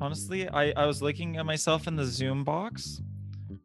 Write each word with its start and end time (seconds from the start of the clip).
Honestly, 0.00 0.48
I, 0.48 0.72
I 0.72 0.86
was 0.86 1.02
looking 1.02 1.36
at 1.36 1.46
myself 1.46 1.86
in 1.86 1.96
the 1.96 2.04
Zoom 2.04 2.44
box 2.44 3.00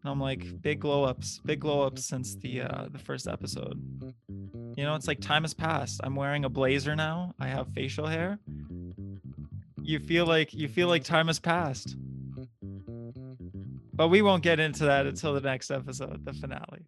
and 0.04 0.12
I'm 0.12 0.20
like, 0.20 0.62
big 0.62 0.79
glow 0.79 1.04
ups, 1.04 1.40
big 1.46 1.60
glow 1.62 1.84
ups 1.84 2.06
since 2.06 2.36
the 2.36 2.62
uh 2.62 2.88
the 2.92 3.00
first 3.00 3.28
episode. 3.28 3.82
You 4.76 4.84
know, 4.84 4.96
it's 4.96 5.08
like 5.08 5.22
time 5.22 5.44
has 5.44 5.54
passed. 5.54 6.02
I'm 6.04 6.16
wearing 6.16 6.46
a 6.46 6.50
blazer 6.50 6.96
now. 6.96 7.34
I 7.40 7.48
have 7.48 7.68
facial 7.70 8.07
hair. 8.07 8.39
You 9.82 10.00
feel 10.00 10.25
like 10.25 10.54
you 10.54 10.68
feel 10.68 10.88
like 10.88 11.04
time 11.04 11.27
has 11.27 11.39
passed. 11.39 11.95
But 13.93 14.07
we 14.07 14.21
won't 14.21 14.43
get 14.43 14.59
into 14.59 14.86
that 14.86 15.05
until 15.05 15.34
the 15.34 15.41
next 15.41 15.70
episode, 15.70 16.25
the 16.25 16.34
finale. 16.34 16.82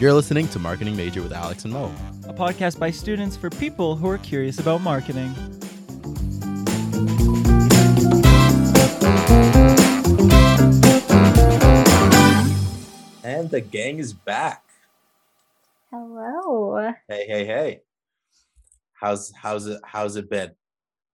You're 0.00 0.12
listening 0.12 0.48
to 0.48 0.58
Marketing 0.58 0.96
Major 0.96 1.22
with 1.22 1.32
Alex 1.32 1.64
and 1.64 1.72
Mo. 1.72 1.92
A 2.24 2.34
podcast 2.34 2.80
by 2.80 2.90
students 2.90 3.36
for 3.36 3.48
people 3.48 3.94
who 3.94 4.08
are 4.08 4.18
curious 4.18 4.58
about 4.58 4.80
marketing. 4.80 5.32
And 13.22 13.48
the 13.50 13.60
gang 13.60 13.98
is 14.00 14.12
back. 14.12 14.64
Hello. 15.92 16.92
Hey, 17.08 17.26
hey, 17.28 17.46
hey. 17.46 17.80
How's 18.94 19.32
how's 19.32 19.66
it 19.68 19.80
how's 19.84 20.16
it 20.16 20.28
been? 20.28 20.50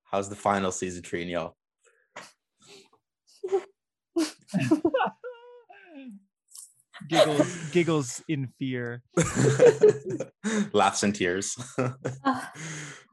How's 0.05 0.31
the 0.31 0.37
final 0.37 0.73
season 0.73 1.03
treating 1.03 1.29
y'all? 1.29 1.55
giggles, 7.09 7.71
giggles 7.71 8.23
in 8.29 8.49
fear. 8.59 9.03
Laughs 10.73 11.03
and 11.03 11.15
tears. 11.15 11.57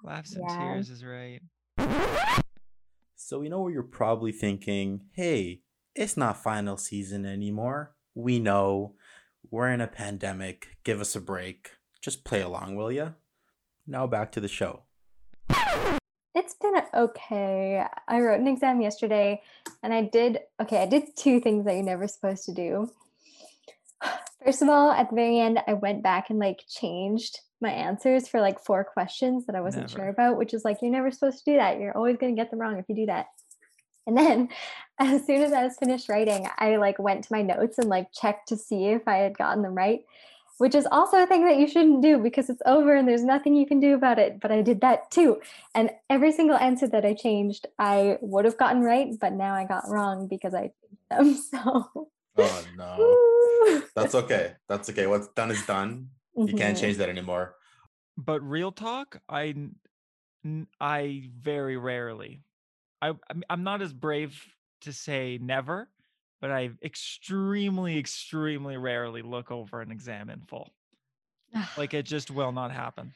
Laughs 0.03 0.33
and 0.35 0.43
Yeah. 0.47 0.57
tears 0.59 0.89
is 0.89 1.03
right. 1.03 1.41
so 3.15 3.39
we 3.39 3.49
know 3.49 3.61
where 3.61 3.71
you're 3.71 3.83
probably 3.83 4.31
thinking, 4.31 5.01
hey, 5.13 5.61
it's 5.95 6.15
not 6.17 6.41
final 6.41 6.77
season 6.77 7.25
anymore. 7.25 7.95
We 8.15 8.39
know 8.39 8.95
we're 9.49 9.69
in 9.69 9.81
a 9.81 9.87
pandemic. 9.87 10.67
Give 10.83 11.01
us 11.01 11.15
a 11.15 11.21
break. 11.21 11.71
Just 12.01 12.23
play 12.23 12.41
along, 12.41 12.75
will 12.75 12.91
ya? 12.91 13.11
Now 13.85 14.07
back 14.07 14.31
to 14.33 14.39
the 14.39 14.47
show. 14.47 14.83
it's 16.35 16.53
been 16.55 16.75
okay. 16.93 17.83
I 18.07 18.19
wrote 18.21 18.39
an 18.39 18.47
exam 18.47 18.81
yesterday 18.81 19.41
and 19.81 19.93
I 19.93 20.03
did, 20.03 20.39
okay, 20.61 20.81
I 20.81 20.85
did 20.85 21.15
two 21.15 21.39
things 21.39 21.65
that 21.65 21.73
you're 21.73 21.83
never 21.83 22.07
supposed 22.07 22.45
to 22.45 22.53
do. 22.53 22.91
First 24.43 24.61
of 24.61 24.69
all, 24.69 24.91
at 24.91 25.09
the 25.09 25.15
very 25.15 25.39
end, 25.39 25.59
I 25.67 25.73
went 25.73 26.03
back 26.03 26.29
and 26.29 26.39
like 26.39 26.63
changed 26.69 27.39
my 27.59 27.71
answers 27.71 28.27
for 28.27 28.39
like 28.39 28.59
four 28.59 28.83
questions 28.83 29.45
that 29.45 29.55
I 29.55 29.61
wasn't 29.61 29.89
sure 29.89 30.09
about, 30.09 30.37
which 30.37 30.53
is 30.53 30.63
like, 30.63 30.77
you're 30.81 30.91
never 30.91 31.09
supposed 31.11 31.43
to 31.43 31.51
do 31.51 31.57
that. 31.57 31.79
You're 31.79 31.97
always 31.97 32.17
going 32.17 32.35
to 32.35 32.39
get 32.39 32.51
them 32.51 32.59
wrong 32.59 32.77
if 32.77 32.85
you 32.87 32.95
do 32.95 33.07
that. 33.07 33.27
And 34.05 34.17
then 34.17 34.49
as 34.99 35.25
soon 35.25 35.41
as 35.41 35.51
I 35.53 35.63
was 35.63 35.77
finished 35.77 36.09
writing, 36.09 36.47
I 36.57 36.77
like 36.77 36.99
went 36.99 37.23
to 37.25 37.33
my 37.33 37.41
notes 37.41 37.77
and 37.77 37.89
like 37.89 38.11
checked 38.13 38.49
to 38.49 38.57
see 38.57 38.85
if 38.85 39.07
I 39.07 39.17
had 39.17 39.37
gotten 39.37 39.63
them 39.63 39.75
right, 39.75 40.01
which 40.59 40.75
is 40.75 40.87
also 40.91 41.21
a 41.21 41.27
thing 41.27 41.45
that 41.45 41.57
you 41.57 41.67
shouldn't 41.67 42.03
do 42.03 42.19
because 42.19 42.49
it's 42.49 42.61
over 42.65 42.95
and 42.95 43.07
there's 43.07 43.23
nothing 43.23 43.55
you 43.55 43.65
can 43.65 43.79
do 43.79 43.95
about 43.95 44.19
it. 44.19 44.39
But 44.39 44.51
I 44.51 44.61
did 44.61 44.81
that 44.81 45.09
too. 45.09 45.41
And 45.73 45.89
every 46.09 46.31
single 46.31 46.57
answer 46.57 46.87
that 46.87 47.05
I 47.05 47.15
changed, 47.15 47.67
I 47.79 48.17
would 48.21 48.45
have 48.45 48.57
gotten 48.57 48.81
right, 48.81 49.09
but 49.19 49.33
now 49.33 49.55
I 49.55 49.65
got 49.65 49.89
wrong 49.89 50.27
because 50.27 50.53
I 50.53 50.71
changed 50.81 51.01
them. 51.09 51.43
So 51.51 52.09
Oh 52.37 52.63
no. 52.75 53.81
That's 53.95 54.15
okay. 54.15 54.53
That's 54.69 54.89
okay. 54.89 55.07
What's 55.07 55.27
done 55.29 55.51
is 55.51 55.65
done. 55.65 56.09
You 56.35 56.53
can't 56.53 56.77
Mhm. 56.77 56.81
change 56.81 56.97
that 56.97 57.09
anymore. 57.09 57.55
But 58.17 58.41
real 58.41 58.71
talk, 58.71 59.19
I 59.29 59.55
I 60.79 61.23
very 61.37 61.77
rarely. 61.77 62.43
I 63.01 63.07
I'm- 63.09 63.43
I'm 63.49 63.63
not 63.63 63.81
as 63.81 63.93
brave 63.93 64.41
to 64.81 64.93
say 64.93 65.37
never, 65.41 65.89
but 66.41 66.51
I 66.51 66.71
extremely 66.83 67.97
extremely 67.97 68.77
rarely 68.77 69.21
look 69.23 69.51
over 69.51 69.81
an 69.81 69.91
exam 69.91 70.29
in 70.29 70.41
full. 70.41 70.69
Like 71.77 71.93
it 71.93 72.03
just 72.05 72.29
will 72.31 72.51
not 72.51 72.71
happen. 72.71 73.13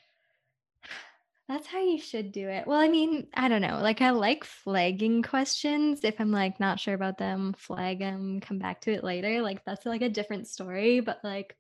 That's 1.52 1.68
how 1.68 1.82
you 1.82 2.00
should 2.00 2.32
do 2.32 2.48
it. 2.48 2.66
Well, 2.66 2.80
I 2.80 2.88
mean, 2.88 3.28
I 3.34 3.50
don't 3.50 3.62
know. 3.62 3.82
Like, 3.82 4.02
I 4.02 4.12
like 4.12 4.46
flagging 4.46 5.22
questions. 5.22 6.00
If 6.02 6.22
I'm 6.22 6.32
like 6.32 6.62
not 6.62 6.80
sure 6.80 6.94
about 6.94 7.18
them, 7.18 7.54
flag 7.58 8.00
them, 8.00 8.40
come 8.40 8.58
back 8.58 8.80
to 8.82 8.92
it 8.94 9.04
later. 9.04 9.42
Like, 9.42 9.66
that's 9.66 9.86
like 9.86 10.02
a 10.02 10.08
different 10.08 10.48
story. 10.48 11.02
But 11.02 11.20
like, 11.26 11.58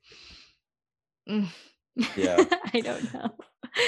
mm. 1.29 1.49
Yeah. 2.15 2.41
I 2.73 2.79
don't 2.79 3.13
know. 3.13 3.35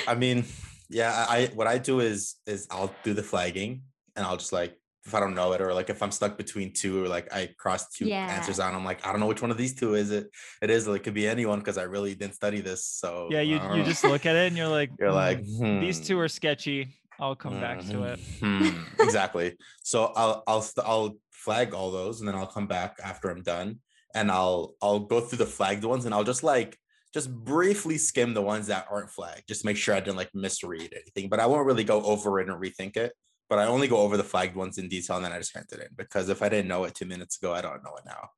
I 0.06 0.16
mean, 0.16 0.44
yeah, 0.90 1.26
I 1.30 1.38
I- 1.38 1.52
what 1.56 1.68
I 1.68 1.78
do 1.78 2.02
is 2.02 2.36
is 2.46 2.68
I'll 2.70 2.94
do 3.06 3.14
the 3.14 3.24
flagging 3.24 3.84
and 4.18 4.26
I'll 4.26 4.36
just 4.36 4.52
like 4.52 4.78
if 5.06 5.14
I 5.14 5.20
don't 5.20 5.36
know 5.36 5.54
it 5.54 5.62
or 5.62 5.74
like 5.74 5.90
if 5.90 6.02
I'm 6.02 6.12
stuck 6.12 6.38
between 6.38 6.74
two 6.74 7.04
or 7.04 7.08
like 7.08 7.32
I 7.34 7.54
cross 7.58 7.90
two 7.90 8.14
answers 8.28 8.60
Yeah. 8.60 8.66
out, 8.68 8.74
I'm 8.74 8.86
like, 8.86 9.06
I 9.06 9.12
don't 9.12 9.20
know 9.20 9.28
which 9.28 9.42
one 9.42 9.52
of 9.52 9.58
these 9.58 9.76
two 9.76 9.96
is 9.96 10.12
it. 10.12 10.28
It 10.62 10.70
is 10.70 10.88
like 10.88 11.02
it 11.02 11.04
could 11.04 11.14
be 11.14 11.28
anyone 11.28 11.60
because 11.60 11.78
I 11.78 11.84
really 11.84 12.16
didn't 12.16 12.36
study 12.36 12.62
this. 12.62 12.86
So 12.86 13.30
Yeah, 13.30 13.42
you 13.42 13.60
you 13.70 13.84
just 13.84 14.04
look 14.04 14.26
at 14.26 14.36
it 14.36 14.48
and 14.48 14.58
you're 14.58 14.68
like, 14.68 14.92
you're 15.00 15.12
"Hmm, 15.12 15.14
like 15.14 15.46
these 15.80 16.00
hmm, 16.00 16.04
two 16.06 16.20
are 16.20 16.28
sketchy. 16.30 16.96
I'll 17.20 17.36
come 17.36 17.60
back 17.60 17.80
to 17.90 18.04
it. 18.04 18.20
mhm, 18.42 18.76
hmm." 18.76 18.84
exactly. 19.00 19.58
So 19.84 20.06
I'll 20.16 20.44
I'll 20.48 20.62
st- 20.62 20.86
I'll 20.88 21.18
flag 21.32 21.74
all 21.74 21.92
those 21.92 22.20
and 22.20 22.28
then 22.28 22.36
I'll 22.36 22.48
come 22.48 22.68
back 22.68 22.98
after 23.04 23.30
I'm 23.30 23.44
done 23.44 23.80
and 24.16 24.32
I'll 24.32 24.76
I'll 24.82 25.02
go 25.02 25.22
through 25.22 25.40
the 25.40 25.46
flagged 25.46 25.84
ones 25.84 26.06
and 26.06 26.14
I'll 26.14 26.24
just 26.24 26.44
like 26.44 26.78
just 27.14 27.34
briefly 27.34 27.98
skim 27.98 28.34
the 28.34 28.42
ones 28.42 28.68
that 28.68 28.88
aren't 28.90 29.10
flagged, 29.12 29.48
just 29.48 29.66
make 29.66 29.78
sure 29.78 29.94
I 29.96 30.00
didn't 30.00 30.18
like 30.18 30.32
misread 30.34 30.94
anything. 30.94 31.30
But 31.30 31.40
I 31.40 31.46
won't 31.48 31.66
really 31.68 31.84
go 31.84 32.02
over 32.04 32.40
it 32.40 32.50
and 32.50 32.60
rethink 32.62 32.98
it. 32.98 33.14
But 33.50 33.60
I 33.60 33.66
only 33.66 33.88
go 33.88 33.98
over 33.98 34.18
the 34.18 34.24
flagged 34.24 34.56
ones 34.56 34.78
in 34.78 34.88
detail 34.90 35.18
and 35.18 35.26
then 35.26 35.32
I 35.32 35.38
just 35.38 35.54
hand 35.54 35.68
it 35.72 35.80
in 35.80 35.88
because 35.96 36.30
if 36.30 36.42
I 36.42 36.50
didn't 36.50 36.68
know 36.70 36.86
it 36.86 36.96
two 36.96 37.06
minutes 37.06 37.38
ago, 37.38 37.54
I 37.54 37.62
don't 37.62 37.84
know 37.84 37.96
it 37.98 38.04
now. 38.06 38.30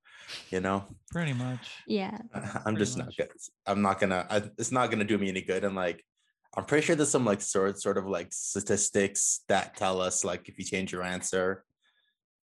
You 0.50 0.60
know, 0.60 0.84
Pretty 1.12 1.34
much. 1.34 1.70
Yeah. 1.88 2.18
I'm 2.34 2.62
Pretty 2.64 2.78
just 2.80 2.98
not 2.98 3.16
good. 3.16 3.30
I'm 3.68 3.82
not 3.82 4.00
gonna. 4.00 4.26
I, 4.30 4.38
it's 4.58 4.72
not 4.72 4.90
gonna 4.90 5.04
do 5.04 5.18
me 5.18 5.30
any 5.30 5.42
good. 5.42 5.64
And 5.64 5.76
like, 5.76 6.04
I'm 6.58 6.66
pretty 6.66 6.86
sure 6.86 6.96
there's 6.96 7.10
some 7.10 7.26
like 7.26 7.42
sort 7.42 7.80
sort 7.80 7.98
of 7.98 8.08
like 8.08 8.34
statistics 8.34 9.42
that 9.48 9.76
tell 9.78 10.02
us 10.02 10.24
like 10.26 10.50
if 10.50 10.58
you 10.58 10.66
change 10.66 10.92
your 10.92 11.04
answer, 11.04 11.64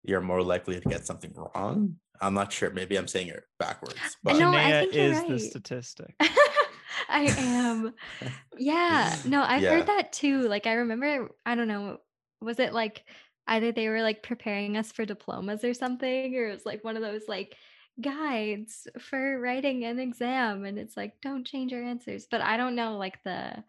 you're 0.02 0.22
more 0.22 0.42
likely 0.42 0.80
to 0.80 0.88
get 0.88 1.06
something 1.06 1.32
wrong. 1.34 1.96
I'm 2.20 2.32
not 2.32 2.50
sure. 2.52 2.70
Maybe 2.70 2.96
I'm 2.96 3.08
saying 3.08 3.28
it 3.28 3.44
backwards. 3.58 3.98
But 4.22 4.38
know, 4.38 4.48
I 4.50 4.52
Shania 4.54 4.80
think 4.80 4.94
you're 4.94 5.04
is 5.04 5.24
the 5.28 5.38
statistic. 5.38 6.14
I 7.08 7.22
am. 7.38 7.92
Yeah. 8.58 9.14
No, 9.26 9.42
I've 9.42 9.62
Yeah. 9.62 9.72
heard 9.76 9.86
that 9.86 10.14
too. 10.14 10.48
Like, 10.48 10.66
I 10.66 10.72
remember, 10.74 11.28
I 11.44 11.54
don't 11.56 11.68
know, 11.68 11.98
was 12.40 12.58
it 12.58 12.72
like 12.72 13.04
either 13.46 13.72
they 13.72 13.88
were 13.88 14.02
like 14.02 14.22
preparing 14.22 14.76
us 14.76 14.92
for 14.92 15.04
diplomas 15.04 15.64
or 15.64 15.74
something, 15.74 16.34
or 16.36 16.48
it 16.48 16.54
was 16.54 16.66
like 16.66 16.84
one 16.84 16.96
of 16.96 17.02
those 17.02 17.22
like 17.28 17.56
guides 18.00 18.86
for 18.98 19.38
writing 19.40 19.84
an 19.84 19.98
exam, 19.98 20.64
and 20.64 20.78
it's 20.78 20.96
like, 20.96 21.20
don't 21.22 21.46
change 21.46 21.72
your 21.72 21.82
answers. 21.82 22.26
But 22.30 22.40
I 22.40 22.56
don't 22.56 22.76
know 22.76 22.96
like 22.96 23.22
the 23.24 23.64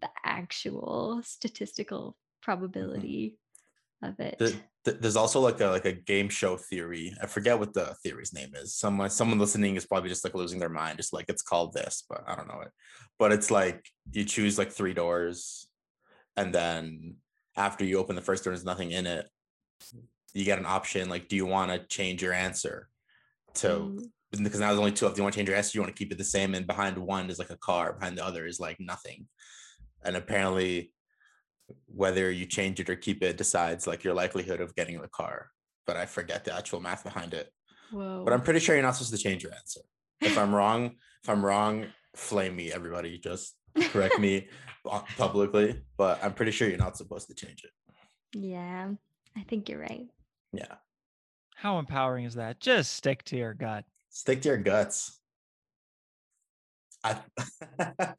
the 0.00 0.08
actual 0.24 1.20
statistical 1.24 2.00
mm-hmm. 2.00 2.42
probability 2.42 3.38
of 4.02 4.20
it. 4.20 4.38
the, 4.38 4.92
there's 4.92 5.16
also 5.16 5.40
like 5.40 5.60
a 5.60 5.66
like 5.66 5.84
a 5.84 5.92
game 5.92 6.28
show 6.28 6.56
theory. 6.56 7.14
I 7.22 7.26
forget 7.26 7.58
what 7.58 7.74
the 7.74 7.96
theory's 8.02 8.32
name 8.32 8.52
is. 8.54 8.74
Someone 8.74 9.10
someone 9.10 9.38
listening 9.38 9.76
is 9.76 9.86
probably 9.86 10.10
just 10.10 10.24
like 10.24 10.34
losing 10.34 10.58
their 10.58 10.68
mind. 10.68 10.98
Just 10.98 11.12
like 11.12 11.26
it's 11.28 11.42
called 11.42 11.72
this, 11.72 12.04
but 12.08 12.22
I 12.26 12.36
don't 12.36 12.48
know 12.48 12.60
it. 12.60 12.70
But 13.18 13.32
it's 13.32 13.50
like 13.50 13.84
you 14.12 14.24
choose 14.24 14.58
like 14.58 14.70
three 14.70 14.94
doors, 14.94 15.66
and 16.36 16.54
then 16.54 17.16
after 17.56 17.84
you 17.84 17.98
open 17.98 18.16
the 18.16 18.22
first 18.22 18.44
door, 18.44 18.52
there's 18.52 18.64
nothing 18.64 18.90
in 18.92 19.06
it. 19.06 19.28
You 20.34 20.44
get 20.44 20.58
an 20.58 20.66
option 20.66 21.08
like, 21.08 21.28
do 21.28 21.36
you 21.36 21.46
want 21.46 21.70
to 21.70 21.86
change 21.86 22.22
your 22.22 22.32
answer 22.32 22.88
to 23.54 23.68
Mm. 23.68 24.42
because 24.42 24.60
now 24.60 24.68
there's 24.68 24.78
only 24.78 24.92
two 24.92 25.06
of 25.06 25.14
do 25.14 25.18
you 25.18 25.22
want 25.22 25.32
to 25.34 25.38
change 25.38 25.48
your 25.48 25.56
answer, 25.56 25.76
you 25.76 25.82
want 25.82 25.94
to 25.94 25.98
keep 25.98 26.12
it 26.12 26.18
the 26.18 26.24
same, 26.24 26.54
and 26.54 26.66
behind 26.66 26.98
one 26.98 27.30
is 27.30 27.38
like 27.38 27.50
a 27.50 27.56
car, 27.56 27.94
behind 27.94 28.18
the 28.18 28.24
other 28.24 28.46
is 28.46 28.60
like 28.60 28.78
nothing. 28.80 29.26
And 30.04 30.16
apparently 30.16 30.92
whether 31.86 32.30
you 32.30 32.46
change 32.46 32.78
it 32.80 32.90
or 32.90 32.96
keep 32.96 33.22
it 33.22 33.36
decides 33.36 33.86
like 33.86 34.04
your 34.04 34.14
likelihood 34.14 34.60
of 34.60 34.74
getting 34.74 35.00
the 35.00 35.08
car. 35.08 35.48
But 35.86 35.96
I 35.96 36.06
forget 36.06 36.44
the 36.44 36.54
actual 36.54 36.80
math 36.80 37.02
behind 37.04 37.34
it. 37.34 37.50
Whoa. 37.90 38.22
But 38.24 38.32
I'm 38.32 38.42
pretty 38.42 38.60
sure 38.60 38.74
you're 38.74 38.84
not 38.84 38.96
supposed 38.96 39.12
to 39.12 39.18
change 39.18 39.42
your 39.42 39.54
answer. 39.54 39.80
If 40.20 40.36
I'm 40.36 40.54
wrong, 40.58 40.96
if 41.22 41.30
I'm 41.30 41.44
wrong, 41.44 41.86
flame 42.14 42.56
me, 42.56 42.72
everybody. 42.72 43.18
Just 43.18 43.54
correct 43.90 44.18
me 44.18 44.48
publicly. 45.16 45.82
But 45.96 46.22
I'm 46.22 46.34
pretty 46.34 46.52
sure 46.52 46.68
you're 46.68 46.78
not 46.78 46.96
supposed 46.96 47.28
to 47.28 47.34
change 47.34 47.64
it. 47.64 47.70
yeah, 48.32 48.88
I 49.36 49.42
think 49.48 49.68
you're 49.68 49.80
right. 49.80 50.06
Yeah. 50.52 50.74
How 51.56 51.78
empowering 51.78 52.24
is 52.24 52.34
that? 52.34 52.60
Just 52.60 52.94
stick 52.94 53.22
to 53.24 53.36
your 53.36 53.54
gut. 53.54 53.84
Stick 54.10 54.42
to 54.42 54.48
your 54.50 54.58
guts. 54.58 55.18
I 57.04 57.18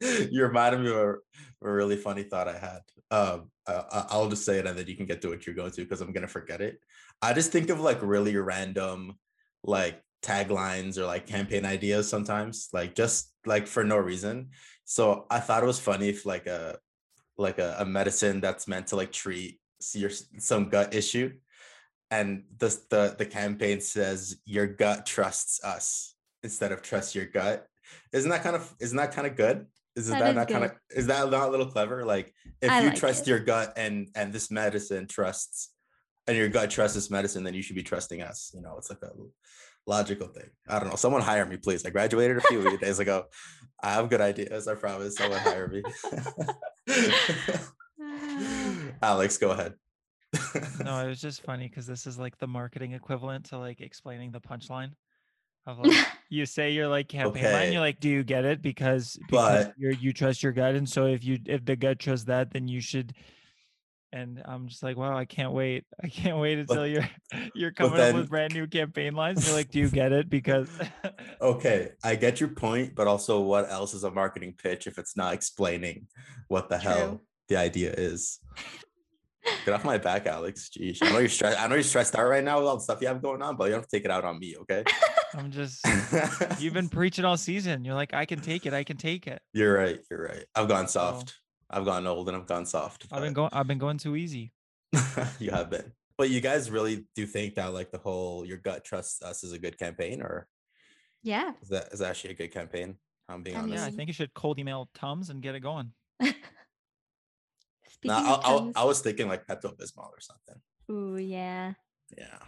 you 0.30 0.42
reminded 0.44 0.80
me 0.80 0.88
of 0.90 0.96
a, 0.96 1.14
a 1.62 1.70
really 1.72 1.96
funny 1.96 2.22
thought 2.22 2.48
I 2.48 2.58
had. 2.58 2.80
Um, 3.10 3.50
I, 3.66 3.72
I- 3.74 4.06
I'll 4.10 4.28
just 4.28 4.44
say 4.44 4.58
it 4.58 4.66
and 4.66 4.78
then 4.78 4.86
you 4.86 4.96
can 4.96 5.06
get 5.06 5.20
to 5.22 5.28
what 5.28 5.46
you're 5.46 5.54
going 5.56 5.72
to 5.72 5.82
because 5.82 6.00
I'm 6.00 6.12
gonna 6.12 6.26
forget 6.28 6.60
it. 6.60 6.78
I 7.20 7.32
just 7.32 7.52
think 7.52 7.70
of 7.70 7.80
like 7.80 7.98
really 8.02 8.36
random, 8.36 9.18
like 9.64 10.00
taglines 10.22 10.98
or 10.98 11.06
like 11.06 11.26
campaign 11.26 11.64
ideas 11.64 12.08
sometimes, 12.08 12.68
like 12.72 12.94
just 12.94 13.32
like 13.48 13.66
for 13.66 13.82
no 13.82 13.96
reason. 13.96 14.50
So 14.84 15.26
I 15.30 15.40
thought 15.40 15.62
it 15.62 15.66
was 15.66 15.80
funny 15.80 16.08
if 16.08 16.24
like 16.26 16.46
a 16.46 16.78
like 17.36 17.58
a, 17.58 17.76
a 17.78 17.84
medicine 17.84 18.40
that's 18.40 18.68
meant 18.68 18.88
to 18.88 18.96
like 18.96 19.12
treat 19.12 19.58
your 19.94 20.10
some 20.38 20.68
gut 20.68 20.94
issue, 20.94 21.32
and 22.10 22.44
this 22.58 22.76
the 22.90 23.16
the 23.18 23.26
campaign 23.26 23.80
says 23.80 24.36
your 24.44 24.66
gut 24.66 25.06
trusts 25.06 25.64
us 25.64 26.14
instead 26.42 26.72
of 26.72 26.82
trust 26.82 27.14
your 27.14 27.26
gut. 27.26 27.66
Isn't 28.12 28.30
that 28.30 28.42
kind 28.42 28.56
of 28.56 28.74
isn't 28.80 28.96
that 28.96 29.12
kind 29.12 29.26
of 29.26 29.34
good? 29.36 29.66
Isn't 29.96 30.12
That 30.12 30.20
that, 30.20 30.30
is 30.30 30.36
not 30.36 30.48
kind 30.48 30.64
of 30.64 30.72
is 30.90 31.06
that 31.06 31.30
not 31.30 31.48
a 31.48 31.50
little 31.50 31.66
clever? 31.66 32.04
Like 32.04 32.32
if 32.60 32.70
I 32.70 32.80
you 32.80 32.88
like 32.90 32.98
trust 32.98 33.22
it. 33.22 33.30
your 33.30 33.40
gut 33.40 33.72
and 33.76 34.08
and 34.14 34.32
this 34.32 34.50
medicine 34.50 35.06
trusts 35.06 35.72
and 36.26 36.36
your 36.36 36.48
gut 36.48 36.70
trusts 36.70 36.94
this 36.94 37.10
medicine, 37.10 37.42
then 37.42 37.54
you 37.54 37.62
should 37.62 37.76
be 37.76 37.82
trusting 37.82 38.22
us. 38.22 38.52
You 38.54 38.60
know, 38.60 38.76
it's 38.78 38.90
like 38.90 39.02
a 39.02 39.10
logical 39.88 40.28
thing. 40.28 40.50
I 40.68 40.78
don't 40.78 40.88
know. 40.90 40.96
Someone 40.96 41.22
hire 41.22 41.46
me, 41.46 41.56
please. 41.56 41.84
I 41.84 41.90
graduated 41.90 42.36
a 42.36 42.40
few 42.42 42.76
days 42.78 42.98
ago. 43.00 43.24
I 43.82 43.92
have 43.94 44.08
good 44.10 44.20
ideas. 44.20 44.68
I 44.68 44.74
promise. 44.74 45.16
Someone 45.16 45.40
hire 45.40 45.66
me. 45.68 45.82
Alex, 49.02 49.38
go 49.38 49.50
ahead. 49.50 49.74
No, 50.84 50.98
it 51.04 51.08
was 51.08 51.20
just 51.20 51.42
funny 51.42 51.68
because 51.68 51.86
this 51.86 52.06
is 52.06 52.18
like 52.18 52.36
the 52.38 52.46
marketing 52.46 52.92
equivalent 52.92 53.46
to 53.46 53.58
like 53.58 53.80
explaining 53.80 54.30
the 54.30 54.40
punchline 54.40 54.92
of 55.66 55.78
like 55.78 56.06
you 56.28 56.44
say 56.46 56.70
you're 56.70 56.88
like 56.88 57.08
campaign 57.08 57.44
line, 57.44 57.72
you're 57.72 57.80
like, 57.80 57.98
do 58.00 58.08
you 58.08 58.22
get 58.22 58.44
it? 58.44 58.60
Because 58.62 59.16
because 59.26 59.66
But- 59.66 59.74
you're 59.78 59.92
you 59.92 60.12
trust 60.12 60.42
your 60.42 60.52
gut, 60.52 60.74
and 60.74 60.88
so 60.88 61.06
if 61.06 61.24
you 61.24 61.38
if 61.46 61.64
the 61.64 61.76
gut 61.76 61.98
trusts 61.98 62.26
that, 62.26 62.50
then 62.52 62.68
you 62.68 62.80
should. 62.80 63.14
And 64.12 64.40
I'm 64.44 64.68
just 64.68 64.82
like, 64.82 64.96
wow, 64.96 65.16
I 65.16 65.24
can't 65.26 65.52
wait. 65.52 65.84
I 66.02 66.08
can't 66.08 66.38
wait 66.38 66.58
until 66.58 66.86
you're 66.86 67.08
you're 67.54 67.72
coming 67.72 68.00
up 68.00 68.14
with 68.14 68.30
brand 68.30 68.54
new 68.54 68.66
campaign 68.66 69.14
lines. 69.14 69.46
You're 69.46 69.56
like, 69.56 69.70
do 69.70 69.78
you 69.78 69.88
get 69.90 70.12
it? 70.12 70.30
Because 70.30 70.68
okay, 71.40 71.90
I 72.02 72.14
get 72.14 72.40
your 72.40 72.50
point, 72.50 72.94
but 72.94 73.06
also 73.06 73.40
what 73.40 73.70
else 73.70 73.94
is 73.94 74.04
a 74.04 74.10
marketing 74.10 74.54
pitch 74.62 74.86
if 74.86 74.98
it's 74.98 75.16
not 75.16 75.34
explaining 75.34 76.06
what 76.48 76.68
the 76.68 76.78
hell 76.78 77.22
the 77.48 77.56
idea 77.56 77.92
is? 77.92 78.38
Get 79.64 79.74
off 79.74 79.84
my 79.84 79.96
back, 79.98 80.26
Alex. 80.26 80.68
Jeez. 80.76 80.98
I 81.02 81.10
know 81.10 81.18
you're 81.20 81.28
stressed. 81.28 81.58
I 81.58 81.66
know 81.68 81.74
you're 81.76 81.82
stressed 81.84 82.14
out 82.16 82.28
right 82.28 82.44
now 82.44 82.58
with 82.58 82.68
all 82.68 82.76
the 82.76 82.82
stuff 82.82 83.00
you 83.00 83.08
have 83.08 83.22
going 83.22 83.40
on, 83.40 83.56
but 83.56 83.64
you 83.64 83.70
don't 83.70 83.80
have 83.80 83.88
to 83.88 83.96
take 83.96 84.04
it 84.04 84.10
out 84.10 84.24
on 84.24 84.38
me, 84.38 84.56
okay? 84.60 84.84
I'm 85.34 85.50
just 85.50 85.86
you've 86.58 86.74
been 86.74 86.88
preaching 86.88 87.24
all 87.24 87.36
season. 87.36 87.84
You're 87.84 87.94
like, 87.94 88.12
I 88.14 88.24
can 88.26 88.40
take 88.40 88.66
it. 88.66 88.74
I 88.74 88.84
can 88.84 88.96
take 88.96 89.26
it. 89.26 89.40
You're 89.52 89.74
right. 89.74 90.00
You're 90.10 90.22
right. 90.24 90.44
I've 90.54 90.68
gone 90.68 90.88
So- 90.88 91.00
soft. 91.00 91.34
I've 91.70 91.84
gone 91.84 92.06
old 92.06 92.28
and 92.28 92.36
I've 92.36 92.46
gone 92.46 92.66
soft. 92.66 93.06
I've 93.12 93.22
been 93.22 93.32
going. 93.32 93.50
I've 93.52 93.66
been 93.66 93.78
going 93.78 93.98
too 93.98 94.16
easy. 94.16 94.52
you 95.38 95.50
have 95.50 95.70
been. 95.70 95.92
But 96.16 96.30
you 96.30 96.40
guys 96.40 96.70
really 96.70 97.04
do 97.14 97.26
think 97.26 97.54
that 97.56 97.72
like 97.72 97.90
the 97.90 97.98
whole 97.98 98.44
your 98.44 98.58
gut 98.58 98.84
trusts 98.84 99.22
us 99.22 99.44
is 99.44 99.52
a 99.52 99.58
good 99.58 99.78
campaign, 99.78 100.22
or 100.22 100.48
yeah. 101.22 101.52
is 101.62 101.68
that 101.68 101.92
is 101.92 102.02
actually 102.02 102.30
a 102.30 102.34
good 102.34 102.52
campaign? 102.52 102.96
I'm 103.28 103.42
being 103.42 103.56
I 103.56 103.60
honest. 103.60 103.76
Yeah, 103.76 103.84
I 103.84 103.90
think 103.90 104.08
you 104.08 104.14
should 104.14 104.32
cold 104.34 104.58
email 104.58 104.88
Tums 104.94 105.30
and 105.30 105.42
get 105.42 105.54
it 105.54 105.60
going. 105.60 105.92
Speaking 106.20 106.44
No, 108.04 108.16
I, 108.16 108.70
I, 108.76 108.82
I 108.82 108.84
was 108.84 109.00
thinking 109.00 109.28
like 109.28 109.46
Pepto 109.46 109.76
Bismol 109.76 110.10
or 110.10 110.20
something. 110.20 110.60
ooh 110.90 111.16
yeah. 111.16 111.74
Yeah. 112.16 112.38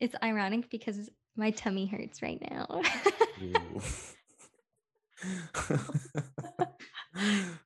It's 0.00 0.14
ironic 0.22 0.70
because 0.70 1.10
my 1.36 1.50
tummy 1.50 1.86
hurts 1.86 2.22
right 2.22 2.40
now. 2.50 2.82
Ooh. 5.26 5.30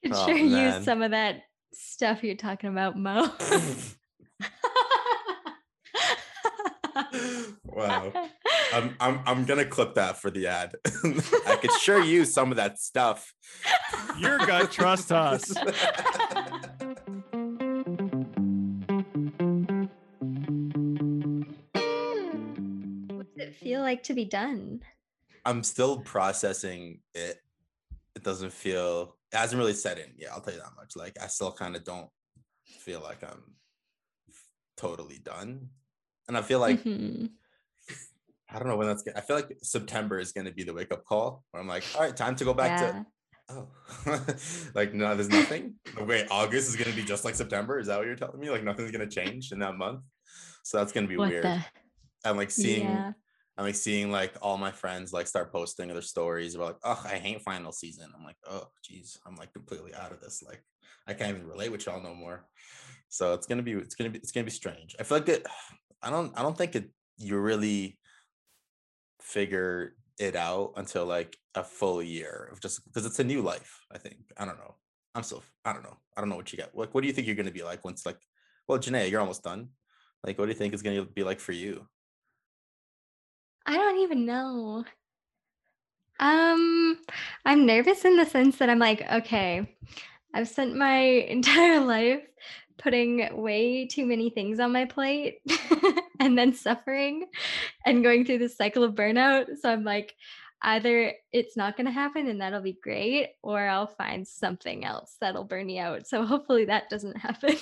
Could 0.03 0.13
Oh, 0.13 0.27
sure 0.27 0.35
man. 0.37 0.77
use 0.77 0.85
some 0.85 1.03
of 1.03 1.11
that 1.11 1.43
stuff 1.73 2.23
you're 2.25 2.35
talking 2.37 2.71
about, 2.71 2.97
Mo. 2.97 3.31
wow. 7.65 8.13
I'm, 8.73 8.97
I'm 9.01 9.21
I'm 9.27 9.45
gonna 9.45 9.65
clip 9.67 9.95
that 9.95 10.21
for 10.21 10.31
the 10.31 10.47
ad. 10.47 10.75
I 11.47 11.57
could 11.57 11.73
sure 11.73 12.03
use 12.03 12.33
some 12.33 12.51
of 12.51 12.57
that 12.57 12.79
stuff. 12.79 13.35
Your 14.19 14.39
gut 14.39 14.71
trust 14.71 15.13
us. 15.13 15.53
What 23.13 23.27
does 23.37 23.49
it 23.49 23.57
feel 23.57 23.81
like 23.81 24.03
to 24.05 24.15
be 24.15 24.25
done? 24.25 24.81
I'm 25.45 25.63
still 25.63 25.99
processing 26.01 27.01
it. 27.15 27.42
It 28.23 28.27
doesn't 28.27 28.53
feel 28.53 29.17
it 29.33 29.37
hasn't 29.37 29.59
really 29.59 29.73
set 29.73 29.99
in. 29.99 30.13
Yeah, 30.17 30.29
I'll 30.33 30.41
tell 30.41 30.55
you 30.55 30.61
that 30.61 30.77
much. 30.77 30.95
Like 30.95 31.17
I 31.21 31.27
still 31.27 31.51
kind 31.51 31.75
of 31.75 31.83
don't 31.83 32.07
feel 32.79 33.01
like 33.01 33.25
I'm 33.25 33.43
totally 34.77 35.19
done. 35.19 35.71
And 36.29 36.37
I 36.37 36.43
feel 36.43 36.61
like 36.61 36.85
Mhm. 36.85 37.31
I 38.49 38.59
don't 38.61 38.69
know 38.69 38.77
when 38.77 38.87
that's 38.87 39.03
gonna 39.03 39.19
I 39.19 39.23
feel 39.23 39.35
like 39.35 39.59
September 39.65 40.21
is 40.21 40.31
gonna 40.31 40.53
be 40.53 40.63
the 40.63 40.73
wake 40.73 40.93
up 40.93 41.05
call 41.05 41.43
where 41.51 41.61
I'm 41.61 41.67
like, 41.69 41.83
all 41.97 42.03
right, 42.03 42.17
time 42.17 42.37
to 42.37 42.45
go 42.45 42.55
back 42.55 42.81
yeah. 42.81 42.93
to 42.93 43.07
oh 43.49 44.25
like 44.77 44.95
no, 44.95 45.17
there's 45.17 45.29
nothing. 45.29 45.75
Wait, 45.99 46.29
August 46.31 46.69
is 46.69 46.77
gonna 46.77 46.95
be 46.95 47.03
just 47.03 47.25
like 47.25 47.35
September. 47.35 47.81
Is 47.81 47.89
that 47.89 47.99
what 47.99 48.07
you're 48.07 48.15
telling 48.15 48.39
me? 48.39 48.51
Like 48.51 48.63
nothing's 48.63 48.93
gonna 48.93 49.09
change 49.11 49.51
in 49.51 49.59
that 49.59 49.75
month. 49.77 50.03
So 50.63 50.79
that's 50.79 50.93
gonna 50.93 51.09
be 51.09 51.17
what 51.17 51.31
weird. 51.31 51.43
the? 51.43 51.65
And 52.25 52.37
like 52.39 52.53
seeing 52.53 52.83
Yeah. 52.89 53.15
I'm 53.57 53.65
like 53.65 53.75
seeing 53.75 54.11
like 54.11 54.35
all 54.41 54.57
my 54.57 54.71
friends 54.71 55.13
like 55.13 55.27
start 55.27 55.53
posting 55.53 55.89
their 55.89 56.01
stories 56.01 56.55
about 56.55 56.67
like, 56.67 56.77
oh, 56.85 57.03
I 57.05 57.17
hate 57.17 57.43
final 57.43 57.73
season. 57.73 58.11
I'm 58.17 58.25
like, 58.25 58.37
oh, 58.49 58.69
geez, 58.83 59.19
I'm 59.27 59.37
like 59.37 59.53
completely 59.53 59.95
out 59.95 60.13
of 60.13 60.21
this. 60.21 60.43
Like, 60.47 60.63
I 61.07 61.13
can't 61.13 61.37
even 61.37 61.47
relate 61.47 61.71
with 61.71 61.85
y'all 61.85 62.03
no 62.03 62.15
more. 62.15 62.47
So 63.09 63.35
it's 63.35 63.47
gonna 63.47 63.63
be, 63.63 63.73
it's 63.73 63.95
gonna 63.95 64.11
be, 64.11 64.19
it's 64.19 64.33
gonna 64.33 64.45
be 64.45 64.51
strange. 64.51 64.97
I 64.99 65.03
feel 65.03 65.19
like 65.19 65.29
it. 65.29 65.47
I 66.03 66.11
don't, 66.11 66.37
I 66.37 66.43
don't 66.43 66.57
think 66.57 66.75
it. 66.75 66.91
You 67.19 67.39
really 67.39 67.99
figure 69.21 69.95
it 70.19 70.35
out 70.35 70.73
until 70.77 71.05
like 71.05 71.37
a 71.55 71.63
full 71.63 72.03
year 72.03 72.49
of 72.51 72.61
just 72.61 72.85
because 72.85 73.05
it's 73.05 73.19
a 73.19 73.25
new 73.25 73.43
life. 73.43 73.85
I 73.93 73.99
think. 73.99 74.17
I 74.39 74.47
don't 74.47 74.59
know. 74.59 74.77
I'm 75.15 75.23
still. 75.23 75.43
I 75.65 75.75
don't 75.75 75.83
know. 75.83 75.97
I 76.17 76.23
don't 76.23 76.31
know 76.31 76.37
what 76.37 76.53
you 76.53 76.59
got. 76.59 76.75
Like, 76.75 76.95
what 76.95 77.03
do 77.03 77.07
you 77.07 77.13
think 77.13 77.27
you're 77.27 77.37
gonna 77.37 77.51
be 77.51 77.63
like 77.63 77.85
once 77.85 78.07
like? 78.07 78.19
Well, 78.67 78.79
Janae, 78.79 79.11
you're 79.11 79.21
almost 79.21 79.43
done. 79.43 79.69
Like, 80.25 80.39
what 80.39 80.47
do 80.47 80.53
you 80.53 80.59
think 80.59 80.73
is 80.73 80.83
gonna 80.83 81.05
be 81.05 81.23
like 81.23 81.39
for 81.39 81.53
you? 81.53 81.87
I 83.67 83.77
don't 83.77 83.99
even 84.01 84.27
know. 84.27 84.85
Um, 86.21 86.99
I'm 87.45 87.67
nervous 87.67 88.05
in 88.05 88.17
the 88.17 88.27
sense 88.27 88.59
that 88.59 88.71
I'm 88.71 88.79
like, 88.79 89.03
okay, 89.11 89.77
I've 90.35 90.49
spent 90.49 90.77
my 90.77 90.99
entire 91.29 91.81
life 91.81 92.23
putting 92.79 93.29
way 93.41 93.87
too 93.87 94.07
many 94.07 94.31
things 94.31 94.59
on 94.59 94.73
my 94.73 94.85
plate 94.85 95.41
and 96.21 96.37
then 96.37 96.53
suffering 96.53 97.27
and 97.87 98.03
going 98.03 98.25
through 98.25 98.39
this 98.39 98.57
cycle 98.57 98.83
of 98.83 98.95
burnout. 98.95 99.47
So 99.61 99.71
I'm 99.71 99.85
like, 99.85 100.15
either 100.63 101.13
it's 101.33 101.57
not 101.57 101.77
going 101.77 101.87
to 101.87 101.93
happen 101.93 102.29
and 102.29 102.41
that'll 102.41 102.63
be 102.63 102.79
great, 102.83 103.31
or 103.43 103.67
I'll 103.67 103.87
find 103.87 104.27
something 104.27 104.85
else 104.85 105.17
that'll 105.21 105.45
burn 105.45 105.67
me 105.67 105.79
out. 105.79 106.07
So 106.07 106.25
hopefully 106.25 106.65
that 106.67 106.89
doesn't 106.89 107.17
happen. 107.19 107.57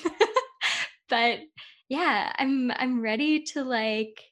but 1.08 1.41
yeah, 1.89 2.32
I'm 2.39 2.70
I'm 2.72 3.01
ready 3.03 3.43
to 3.44 3.65
like 3.65 4.30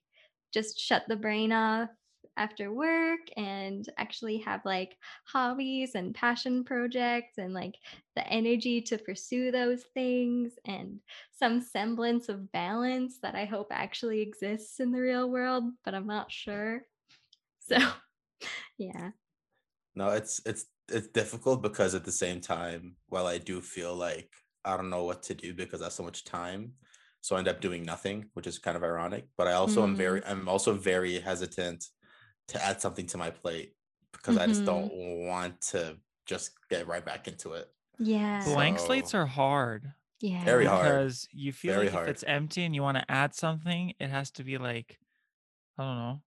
just 0.52 0.78
shut 0.78 1.04
the 1.08 1.16
brain 1.16 1.52
off 1.52 1.90
after 2.38 2.72
work 2.72 3.20
and 3.36 3.88
actually 3.98 4.38
have 4.38 4.60
like 4.64 4.96
hobbies 5.24 5.94
and 5.94 6.14
passion 6.14 6.64
projects 6.64 7.36
and 7.36 7.52
like 7.52 7.74
the 8.14 8.26
energy 8.28 8.80
to 8.80 8.96
pursue 8.96 9.50
those 9.50 9.82
things 9.92 10.52
and 10.64 11.00
some 11.32 11.60
semblance 11.60 12.28
of 12.28 12.50
balance 12.52 13.18
that 13.22 13.34
I 13.34 13.44
hope 13.44 13.68
actually 13.70 14.20
exists 14.20 14.80
in 14.80 14.92
the 14.92 15.00
real 15.00 15.28
world, 15.28 15.64
but 15.84 15.94
I'm 15.94 16.06
not 16.06 16.30
sure. 16.30 16.82
So, 17.60 17.76
yeah. 18.78 19.10
No, 19.94 20.10
it's 20.10 20.40
it's 20.46 20.66
it's 20.88 21.08
difficult 21.08 21.60
because 21.60 21.96
at 21.96 22.04
the 22.04 22.12
same 22.12 22.40
time, 22.40 22.94
while 23.08 23.26
I 23.26 23.38
do 23.38 23.60
feel 23.60 23.96
like 23.96 24.30
I 24.64 24.76
don't 24.76 24.90
know 24.90 25.02
what 25.02 25.24
to 25.24 25.34
do 25.34 25.52
because 25.52 25.80
I 25.80 25.86
have 25.86 25.92
so 25.92 26.04
much 26.04 26.22
time, 26.24 26.74
so 27.20 27.36
I 27.36 27.40
end 27.40 27.48
up 27.48 27.60
doing 27.60 27.82
nothing, 27.82 28.26
which 28.34 28.46
is 28.46 28.58
kind 28.58 28.76
of 28.76 28.82
ironic. 28.82 29.26
But 29.36 29.48
I 29.48 29.52
also 29.52 29.82
am 29.82 29.96
very 29.96 30.20
mm-hmm. 30.20 30.30
I'm 30.30 30.48
also 30.48 30.74
very 30.74 31.18
hesitant 31.18 31.84
to 32.48 32.64
add 32.64 32.80
something 32.80 33.06
to 33.06 33.18
my 33.18 33.30
plate 33.30 33.74
because 34.12 34.38
I 34.38 34.46
just 34.46 34.62
mm-hmm. 34.62 34.88
don't 34.88 35.26
want 35.26 35.60
to 35.72 35.96
just 36.26 36.52
get 36.70 36.86
right 36.86 37.04
back 37.04 37.28
into 37.28 37.52
it. 37.52 37.68
Yeah. 37.98 38.42
Blank 38.44 38.78
slates 38.78 39.14
are 39.14 39.26
hard. 39.26 39.92
Yeah. 40.20 40.44
Very 40.44 40.66
hard. 40.66 40.84
because 40.84 41.28
you 41.32 41.52
feel 41.52 41.74
Very 41.74 41.86
like 41.86 41.94
hard. 41.94 42.08
if 42.08 42.14
it's 42.14 42.24
empty 42.24 42.64
and 42.64 42.74
you 42.74 42.82
want 42.82 42.98
to 42.98 43.10
add 43.10 43.34
something, 43.34 43.94
it 44.00 44.10
has 44.10 44.30
to 44.32 44.44
be 44.44 44.58
like, 44.58 44.98
I 45.78 45.84
don't 45.84 45.96
know. 45.96 46.20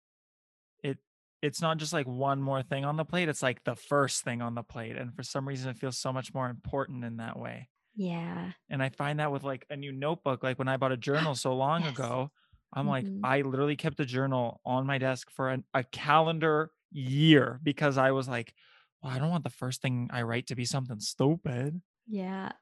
It 0.82 0.98
it's 1.42 1.60
not 1.60 1.78
just 1.78 1.92
like 1.92 2.06
one 2.06 2.40
more 2.40 2.62
thing 2.62 2.84
on 2.84 2.96
the 2.96 3.04
plate. 3.04 3.28
It's 3.28 3.42
like 3.42 3.64
the 3.64 3.74
first 3.74 4.22
thing 4.22 4.42
on 4.42 4.54
the 4.54 4.62
plate, 4.62 4.96
and 4.96 5.14
for 5.14 5.24
some 5.24 5.46
reason, 5.46 5.70
it 5.70 5.76
feels 5.76 5.98
so 5.98 6.12
much 6.12 6.32
more 6.32 6.48
important 6.48 7.04
in 7.04 7.16
that 7.16 7.38
way. 7.38 7.68
Yeah. 7.94 8.52
And 8.68 8.82
I 8.82 8.88
find 8.90 9.18
that 9.18 9.32
with 9.32 9.42
like 9.42 9.66
a 9.70 9.76
new 9.76 9.92
notebook, 9.92 10.42
like 10.42 10.58
when 10.58 10.68
I 10.68 10.76
bought 10.76 10.92
a 10.92 10.96
journal 10.96 11.34
so 11.34 11.54
long 11.54 11.84
Yes. 11.84 11.86
ago, 11.86 12.30
I'm 12.72 12.86
like, 12.86 13.08
Mhm. 13.08 13.22
I 13.22 13.40
literally 13.42 13.76
kept 13.76 13.98
a 14.00 14.04
journal 14.04 14.60
on 14.64 14.86
my 14.86 14.98
desk 14.98 15.30
for 15.30 15.50
an, 15.50 15.64
a 15.74 15.82
calendar 15.82 16.70
year 16.92 17.58
because 17.62 17.98
I 17.98 18.12
was 18.12 18.28
like, 18.28 18.54
well, 19.02 19.12
I 19.12 19.18
don't 19.18 19.30
want 19.30 19.44
the 19.44 19.50
first 19.50 19.82
thing 19.82 20.08
I 20.12 20.22
write 20.22 20.46
to 20.48 20.54
be 20.54 20.64
something 20.64 21.00
stupid. 21.00 21.80
Yeah. 22.06 22.52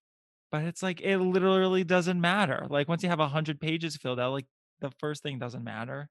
But 0.51 0.65
it's 0.65 0.83
like 0.83 1.01
it 1.03 1.19
literally 1.19 1.85
doesn't 1.85 2.21
matter. 2.21 2.67
Like 2.71 2.89
once 2.89 3.03
you 3.03 3.09
have 3.11 3.21
a 3.21 3.29
hundred 3.29 3.61
pages 3.61 3.97
filled 3.97 4.19
out, 4.19 4.33
like 4.33 4.47
the 4.81 4.91
first 4.91 5.23
thing 5.23 5.39
doesn't 5.39 5.63
matter. 5.65 6.09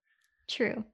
True. 0.48 0.86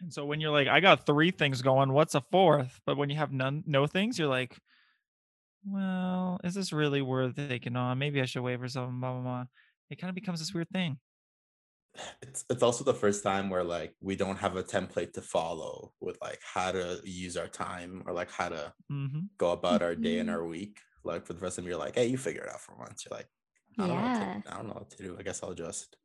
And 0.00 0.12
so 0.12 0.24
when 0.24 0.40
you're 0.40 0.50
like, 0.52 0.68
I 0.68 0.80
got 0.80 1.04
three 1.04 1.30
things 1.30 1.60
going, 1.62 1.92
what's 1.92 2.14
a 2.14 2.20
fourth? 2.32 2.80
But 2.86 2.96
when 2.96 3.10
you 3.10 3.16
have 3.16 3.32
none, 3.32 3.62
no 3.66 3.86
things, 3.86 4.18
you're 4.18 4.28
like, 4.28 4.58
well, 5.64 6.38
is 6.44 6.54
this 6.54 6.72
really 6.72 7.02
worth 7.02 7.36
taking 7.36 7.76
on? 7.76 7.98
Maybe 7.98 8.20
I 8.20 8.24
should 8.26 8.42
wait 8.42 8.58
for 8.60 8.68
something. 8.68 9.00
Blah 9.00 9.12
blah 9.14 9.22
blah. 9.22 9.44
It 9.90 9.96
kind 10.00 10.08
of 10.08 10.14
becomes 10.14 10.38
this 10.40 10.54
weird 10.54 10.70
thing. 10.70 10.98
It's 12.22 12.44
it's 12.48 12.62
also 12.62 12.84
the 12.84 12.94
first 12.94 13.22
time 13.24 13.50
where 13.50 13.64
like 13.64 13.94
we 14.00 14.14
don't 14.16 14.36
have 14.36 14.56
a 14.56 14.62
template 14.62 15.12
to 15.14 15.22
follow 15.22 15.92
with 16.00 16.18
like 16.22 16.40
how 16.42 16.70
to 16.72 17.00
use 17.04 17.36
our 17.36 17.48
time 17.48 18.02
or 18.06 18.12
like 18.12 18.30
how 18.30 18.48
to 18.48 18.72
hmm 18.88 19.20
go 19.38 19.50
about 19.52 19.82
our 19.82 19.94
day 19.96 20.18
and 20.20 20.28
Mhm. 20.28 20.32
our 20.32 20.46
week. 20.46 20.78
Like 21.02 21.26
for 21.26 21.32
the 21.32 21.40
first 21.40 21.56
time, 21.56 21.66
you're 21.66 21.76
like, 21.78 21.96
hey, 21.96 22.06
you 22.06 22.16
figure 22.18 22.42
it 22.44 22.50
out 22.50 22.60
for 22.60 22.76
once. 22.76 23.04
You're 23.04 23.16
like, 23.16 23.26
I 23.78 23.86
don't 23.86 23.96
know 23.96 24.02
what 24.02 24.20
Yeah. 24.20 24.40
to, 24.44 24.52
I 24.52 24.56
don't 24.56 24.68
know 24.68 24.74
what 24.74 24.90
to 24.90 25.02
do. 25.02 25.16
I 25.18 25.22
guess 25.22 25.42
I'll 25.42 25.54
just 25.54 25.96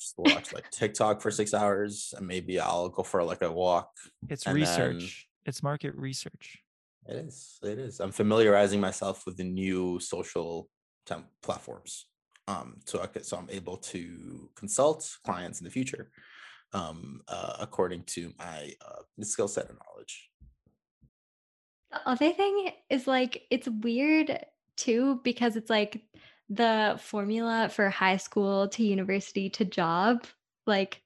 just 0.00 0.14
watch 0.18 0.52
like 0.52 0.70
TikTok 0.70 1.20
for 1.22 1.30
six 1.30 1.54
hours 1.54 2.12
and 2.16 2.26
maybe 2.26 2.58
I'll 2.58 2.88
go 2.88 3.02
for 3.04 3.22
like 3.22 3.42
a 3.42 3.52
walk. 3.52 3.90
It's 4.28 4.46
And 4.46 4.56
then- 4.56 4.60
research. 4.62 5.28
It's 5.46 5.62
market 5.62 5.94
research. 5.94 6.63
It 7.08 7.16
is. 7.16 7.58
It 7.62 7.78
is. 7.78 8.00
I'm 8.00 8.12
familiarizing 8.12 8.80
myself 8.80 9.26
with 9.26 9.36
the 9.36 9.44
new 9.44 10.00
social 10.00 10.68
temp 11.06 11.26
platforms. 11.42 12.06
Um, 12.48 12.76
so 12.84 13.00
I 13.02 13.06
could, 13.06 13.24
so 13.24 13.36
I'm 13.36 13.48
able 13.50 13.76
to 13.78 14.50
consult 14.54 15.08
clients 15.24 15.60
in 15.60 15.64
the 15.64 15.70
future, 15.70 16.10
um, 16.72 17.20
uh, 17.28 17.56
according 17.60 18.04
to 18.04 18.32
my 18.38 18.72
uh, 18.86 19.02
skill 19.22 19.48
set 19.48 19.68
and 19.68 19.78
knowledge. 19.78 20.30
The 21.90 22.08
other 22.08 22.32
thing 22.32 22.70
is 22.90 23.06
like 23.06 23.42
it's 23.50 23.68
weird 23.68 24.44
too 24.76 25.20
because 25.24 25.56
it's 25.56 25.70
like 25.70 26.02
the 26.50 26.98
formula 27.00 27.70
for 27.70 27.88
high 27.88 28.16
school 28.16 28.68
to 28.68 28.82
university 28.84 29.48
to 29.50 29.64
job. 29.64 30.24
Like 30.66 31.00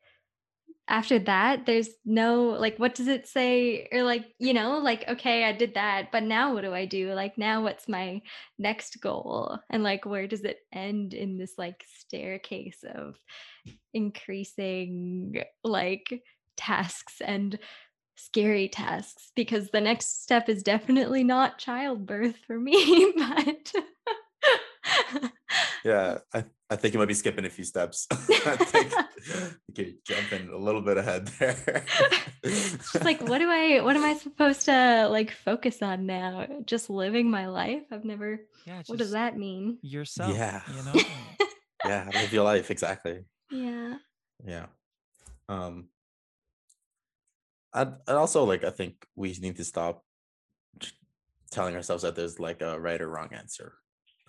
after 0.88 1.18
that, 1.20 1.66
there's 1.66 1.90
no 2.04 2.44
like 2.58 2.78
what 2.78 2.94
does 2.94 3.08
it 3.08 3.26
say? 3.26 3.88
Or 3.92 4.02
like, 4.02 4.24
you 4.38 4.54
know, 4.54 4.78
like, 4.78 5.04
okay, 5.08 5.44
I 5.44 5.52
did 5.52 5.74
that, 5.74 6.10
but 6.10 6.22
now 6.22 6.54
what 6.54 6.62
do 6.62 6.72
I 6.72 6.86
do? 6.86 7.12
Like 7.12 7.36
now 7.36 7.62
what's 7.62 7.88
my 7.88 8.22
next 8.58 9.00
goal? 9.00 9.58
And 9.70 9.82
like 9.82 10.06
where 10.06 10.26
does 10.26 10.44
it 10.44 10.58
end 10.72 11.14
in 11.14 11.36
this 11.36 11.54
like 11.58 11.84
staircase 11.98 12.84
of 12.94 13.16
increasing 13.92 15.42
like 15.62 16.22
tasks 16.56 17.20
and 17.24 17.58
scary 18.16 18.68
tasks 18.68 19.30
because 19.36 19.70
the 19.70 19.80
next 19.80 20.22
step 20.22 20.48
is 20.48 20.62
definitely 20.64 21.22
not 21.22 21.58
childbirth 21.58 22.34
for 22.46 22.58
me 22.58 23.12
but 23.16 23.72
Yeah, 25.84 26.18
I, 26.34 26.44
I 26.68 26.76
think 26.76 26.92
you 26.92 26.98
might 27.00 27.08
be 27.08 27.14
skipping 27.14 27.44
a 27.46 27.50
few 27.50 27.64
steps. 27.64 28.06
I 28.12 28.56
think 28.56 28.92
you're 29.76 29.86
jumping 30.04 30.48
a 30.52 30.56
little 30.58 30.82
bit 30.82 30.98
ahead 30.98 31.28
there. 31.38 31.84
it's 32.42 33.04
like 33.04 33.20
what 33.28 33.38
do 33.38 33.48
i 33.50 33.80
what 33.80 33.94
am 33.96 34.04
i 34.04 34.14
supposed 34.14 34.64
to 34.66 35.08
like 35.08 35.30
focus 35.30 35.82
on 35.82 36.04
now 36.06 36.46
just 36.66 36.90
living 36.90 37.30
my 37.30 37.46
life 37.46 37.82
i've 37.92 38.04
never 38.04 38.40
Yeah. 38.66 38.82
what 38.86 38.98
does 38.98 39.12
that 39.12 39.36
mean 39.38 39.78
Yourself. 39.82 40.34
Yeah. 40.34 40.62
You 40.68 40.82
know. 40.84 41.00
yeah, 41.84 42.10
live 42.12 42.32
your 42.32 42.44
life 42.44 42.70
exactly. 42.70 43.24
yeah 43.50 43.94
Yeah. 44.44 44.66
Um 45.48 45.88
and, 47.72 47.94
and 48.06 48.16
also 48.16 48.44
like 48.44 48.64
I 48.64 48.70
think 48.70 49.06
we 49.14 49.32
need 49.40 49.56
to 49.56 49.64
stop 49.64 50.02
telling 51.50 51.74
ourselves 51.76 52.02
that 52.02 52.16
there's 52.16 52.38
like 52.40 52.62
a 52.62 52.78
right 52.80 53.00
or 53.00 53.08
wrong 53.08 53.28
answer 53.32 53.74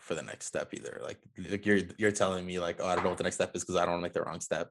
for 0.10 0.16
the 0.16 0.24
next 0.24 0.48
step 0.48 0.74
either. 0.74 1.00
Like, 1.04 1.20
like 1.52 1.68
you're 1.68 1.82
you're 2.00 2.12
telling 2.12 2.44
me 2.44 2.60
like, 2.60 2.78
oh, 2.80 2.88
I 2.88 2.96
don't 2.96 3.04
know 3.04 3.12
what 3.12 3.20
the 3.20 3.24
next 3.24 3.36
step 3.36 3.56
is 3.56 3.62
because 3.64 3.76
I 3.76 3.82
don't 3.82 3.92
want 3.92 4.02
to 4.02 4.06
make 4.06 4.14
the 4.14 4.24
wrong 4.24 4.42
step. 4.42 4.70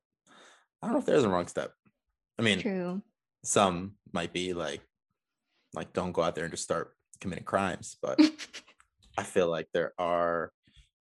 I 0.82 0.86
don't 0.86 0.94
know 0.94 0.98
if 0.98 1.06
there's 1.06 1.22
a 1.22 1.28
wrong 1.28 1.46
step. 1.46 1.70
I 2.40 2.42
mean, 2.42 2.58
true 2.58 3.02
some 3.44 3.92
might 4.12 4.32
be 4.32 4.52
like 4.52 4.80
like 5.74 5.92
don't 5.92 6.10
go 6.10 6.22
out 6.22 6.34
there 6.34 6.42
and 6.42 6.52
just 6.52 6.64
start 6.64 6.90
committing 7.20 7.44
crimes, 7.44 7.96
but 8.02 8.20
I 9.16 9.22
feel 9.22 9.48
like 9.48 9.68
there 9.72 9.92
are 9.96 10.50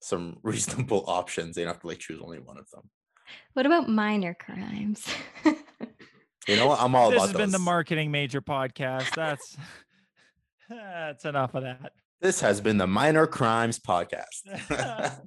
some 0.03 0.37
reasonable 0.43 1.05
options. 1.07 1.57
You 1.57 1.65
don't 1.65 1.73
have 1.73 1.81
to 1.81 1.87
like 1.87 1.99
choose 1.99 2.21
only 2.23 2.39
one 2.39 2.59
of 2.59 2.69
them. 2.71 2.91
what 3.55 3.65
about 3.65 3.89
minor 3.89 4.35
crimes 4.35 5.07
You 6.47 6.57
know 6.57 6.69
what? 6.69 6.81
I'm 6.81 6.95
all 6.95 7.11
this 7.11 7.17
about 7.17 7.27
This 7.27 7.33
has 7.33 7.47
been 7.47 7.51
the 7.51 7.59
marketing 7.59 8.11
major 8.13 8.41
podcast. 8.41 9.15
That's 9.15 9.57
that's 10.69 11.25
enough 11.25 11.55
of 11.55 11.65
that. 11.65 11.93
This 12.21 12.41
has 12.41 12.61
been 12.61 12.79
the 12.79 12.87
Minor 12.87 13.27
Crimes 13.27 13.79
Podcast. 13.79 14.47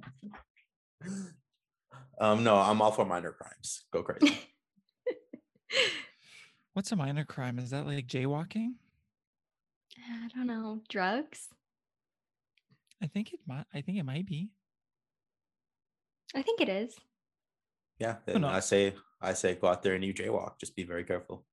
um, 2.20 2.42
no, 2.42 2.56
I'm 2.56 2.82
all 2.82 2.90
for 2.90 3.04
minor 3.04 3.32
crimes. 3.32 3.84
Go 3.92 4.02
crazy. 4.02 4.38
What's 6.74 6.90
a 6.90 6.96
minor 6.96 7.24
crime? 7.24 7.58
Is 7.58 7.70
that 7.70 7.86
like 7.86 8.06
jaywalking? 8.06 8.74
i 10.08 10.28
don't 10.34 10.46
know 10.46 10.80
drugs 10.88 11.48
I 13.02 13.06
think 13.06 13.32
it 13.32 13.40
might. 13.46 13.64
I 13.72 13.80
think 13.80 13.98
it 13.98 14.02
might 14.04 14.26
be. 14.26 14.50
i 16.34 16.42
think 16.42 16.60
it 16.60 16.68
is 16.68 16.94
Yeah, 17.98 18.16
Who 18.26 18.32
and 18.32 18.46
I 18.46 18.60
say, 18.60 18.94
I 19.20 19.32
say, 19.34 19.54
go 19.54 19.68
out 19.68 19.82
there 19.82 19.94
and 19.94 20.04
you 20.04 20.12
jaywalk. 20.12 20.58
Just 20.58 20.74
be 20.76 20.84
very 20.84 21.04
careful. 21.04 21.44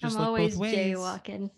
Just 0.00 0.16
i'm 0.16 0.24
always 0.24 0.56
jaywalking 0.58 1.50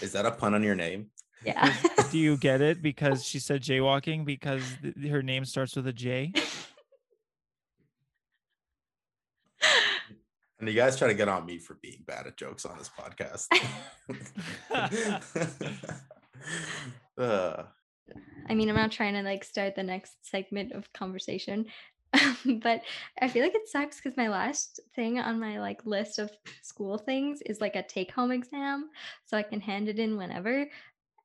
Is 0.00 0.12
that 0.12 0.26
a 0.26 0.30
pun 0.30 0.54
on 0.54 0.62
your 0.62 0.74
name? 0.74 1.10
Yeah 1.44 1.74
Do 2.10 2.18
you 2.18 2.36
get 2.36 2.60
it? 2.60 2.82
Because 2.90 3.24
she 3.24 3.38
said 3.38 3.62
jaywalking 3.62 4.24
because 4.24 4.62
th- 4.82 5.10
her 5.10 5.22
name 5.22 5.44
starts 5.44 5.76
with 5.76 5.86
a 5.86 5.92
J. 5.92 6.32
And 10.58 10.68
you 10.68 10.74
guys 10.74 10.98
try 10.98 11.08
to 11.08 11.14
get 11.14 11.26
on 11.26 11.46
me 11.46 11.56
for 11.56 11.78
being 11.80 12.04
bad 12.06 12.26
at 12.26 12.36
jokes 12.36 12.66
on 12.66 12.76
this 12.76 12.90
podcast. 12.90 13.46
uh, 17.18 17.62
I 18.46 18.54
mean, 18.54 18.68
I'm 18.68 18.76
not 18.76 18.92
trying 18.92 19.14
to 19.14 19.22
like 19.22 19.42
start 19.42 19.74
the 19.74 19.82
next 19.82 20.16
segment 20.20 20.72
of 20.72 20.92
conversation, 20.92 21.64
but 22.44 22.82
I 23.22 23.28
feel 23.28 23.42
like 23.42 23.54
it 23.54 23.68
sucks 23.68 24.02
because 24.02 24.18
my 24.18 24.28
last 24.28 24.80
thing 24.94 25.18
on 25.18 25.40
my 25.40 25.60
like 25.60 25.86
list 25.86 26.18
of 26.18 26.30
school 26.60 26.98
things 26.98 27.40
is 27.46 27.62
like 27.62 27.76
a 27.76 27.82
take 27.82 28.12
home 28.12 28.30
exam, 28.30 28.90
so 29.24 29.38
I 29.38 29.42
can 29.42 29.62
hand 29.62 29.88
it 29.88 29.98
in 29.98 30.18
whenever. 30.18 30.66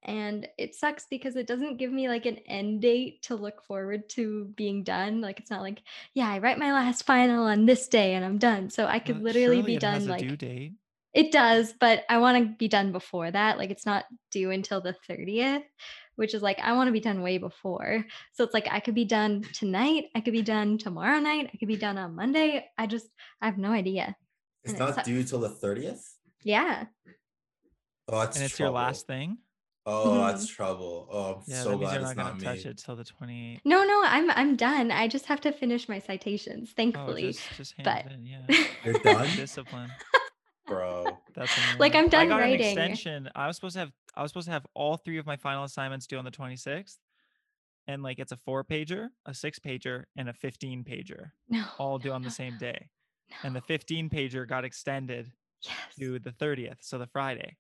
And 0.05 0.47
it 0.57 0.75
sucks 0.75 1.07
because 1.09 1.35
it 1.35 1.47
doesn't 1.47 1.77
give 1.77 1.91
me 1.91 2.07
like 2.07 2.25
an 2.27 2.37
end 2.45 2.81
date 2.81 3.23
to 3.23 3.35
look 3.35 3.63
forward 3.63 4.07
to 4.11 4.45
being 4.55 4.83
done. 4.83 5.19
Like 5.19 5.39
it's 5.39 5.49
not 5.49 5.61
like, 5.61 5.81
yeah, 6.13 6.29
I 6.31 6.37
write 6.37 6.59
my 6.59 6.71
last 6.73 7.05
final 7.07 7.45
on 7.45 7.65
this 7.65 7.87
day 7.87 8.13
and 8.13 8.23
I'm 8.23 8.37
done. 8.37 8.69
So 8.69 8.85
I 8.85 8.99
could 8.99 9.15
Well, 9.15 9.23
literally 9.23 9.63
be 9.63 9.75
it 9.75 9.83
has 9.83 10.03
done 10.03 10.07
a 10.09 10.11
like 10.11 10.21
due 10.21 10.37
date. 10.37 10.73
it 11.13 11.31
does, 11.31 11.73
but 11.79 12.03
I 12.07 12.19
want 12.19 12.37
to 12.37 12.55
be 12.55 12.67
done 12.67 12.91
before 12.91 13.31
that. 13.31 13.57
Like 13.57 13.71
it's 13.71 13.85
not 13.85 14.05
due 14.31 14.51
until 14.51 14.79
the 14.79 14.95
30th, 15.09 15.63
which 16.17 16.35
is 16.35 16.41
like 16.43 16.59
I 16.59 16.73
want 16.73 16.87
to 16.87 16.91
be 16.93 16.99
done 16.99 17.23
way 17.23 17.39
before. 17.39 18.05
So 18.33 18.43
it's 18.43 18.53
like 18.53 18.67
I 18.69 18.79
could 18.81 18.95
be 18.95 19.05
done 19.05 19.41
tonight, 19.53 20.05
I 20.13 20.21
could 20.21 20.33
be 20.33 20.43
done 20.43 20.77
tomorrow 20.77 21.19
night, 21.19 21.49
I 21.51 21.57
could 21.57 21.67
be 21.67 21.77
done 21.77 21.97
on 21.97 22.15
Monday. 22.15 22.65
I 22.77 22.85
just 22.85 23.07
I 23.41 23.47
have 23.47 23.57
no 23.57 23.71
idea. 23.71 24.15
it's 24.63 24.73
And 24.73 24.79
not 24.79 24.95
sucks. 24.95 25.07
due 25.07 25.23
till 25.23 25.39
the 25.39 25.49
30th. 25.49 26.03
Yeah. 26.43 26.85
Oh, 28.07 28.19
that's 28.19 28.37
And 28.37 28.45
it's 28.45 28.55
trouble. 28.57 28.73
your 28.75 28.81
last 28.83 29.07
thing. 29.07 29.39
Oh, 29.87 30.09
mm-hmm. 30.09 30.27
that's 30.27 30.47
trouble. 30.47 31.07
Oh, 31.11 31.33
I'm 31.35 31.41
Yeah, 31.45 31.61
so 31.61 31.69
that 31.69 31.77
means 31.77 31.79
glad 31.81 31.93
you're 32.01 32.09
it's 32.09 32.17
not 32.17 32.23
not 32.23 32.39
gonna 32.39 32.53
me. 32.53 32.57
touch 32.57 32.65
it 32.65 32.77
till 32.77 32.95
the 32.95 33.03
28th. 33.03 33.59
No, 33.65 33.83
no, 33.83 34.01
I'm 34.03 34.31
I'm 34.31 34.55
done. 34.55 34.91
I 34.91 35.07
just 35.07 35.25
have 35.27 35.41
to 35.41 35.51
finish 35.51 35.87
my 35.87 35.99
citations, 35.99 36.71
thankfully. 36.75 37.29
Oh, 37.29 37.31
thankfully. 37.31 37.31
just 37.33 37.55
just 37.57 37.73
hand 37.77 38.03
but- 38.05 38.11
it 38.11 38.15
in. 38.15 38.25
Yeah. 38.25 38.65
You're 38.83 38.93
done, 39.03 39.27
Discipline. 39.35 39.91
bro. 40.65 41.17
That's 41.35 41.51
Like. 41.79 41.93
I'm 41.95 42.09
done 42.09 42.25
I 42.27 42.29
got 42.29 42.37
writing. 42.41 42.61
an 42.61 42.67
extension. 42.67 43.29
I 43.35 43.47
was 43.47 43.55
supposed 43.57 43.73
to 43.75 43.79
have 43.81 43.91
I 44.15 44.21
was 44.23 44.31
supposed 44.31 44.47
to 44.47 44.51
have 44.53 44.65
all 44.73 44.97
three 44.97 45.17
of 45.17 45.25
my 45.25 45.35
final 45.37 45.63
assignments 45.63 46.07
due 46.07 46.17
on 46.17 46.25
the 46.25 46.31
26th. 46.31 46.97
And 47.87 48.01
like 48.01 48.17
it's 48.17 48.31
a 48.31 48.37
four 48.37 48.63
pager, 48.63 49.09
a 49.27 49.33
six 49.35 49.59
pager, 49.59 50.05
and 50.17 50.27
a 50.29 50.33
15 50.33 50.83
pager, 50.83 51.31
no. 51.49 51.63
all 51.77 51.99
due 51.99 52.09
no, 52.09 52.15
on 52.15 52.21
the 52.23 52.29
no, 52.29 52.33
same 52.33 52.57
day. 52.57 52.89
no. 53.29 53.35
And 53.43 53.55
the 53.55 53.61
15 53.61 54.09
pager 54.09 54.47
got 54.47 54.65
extended 54.65 55.31
yes. 55.61 55.73
to 55.99 56.17
the 56.17 56.31
30th, 56.31 56.77
so 56.81 56.97
the 56.97 57.05
Friday. 57.05 57.57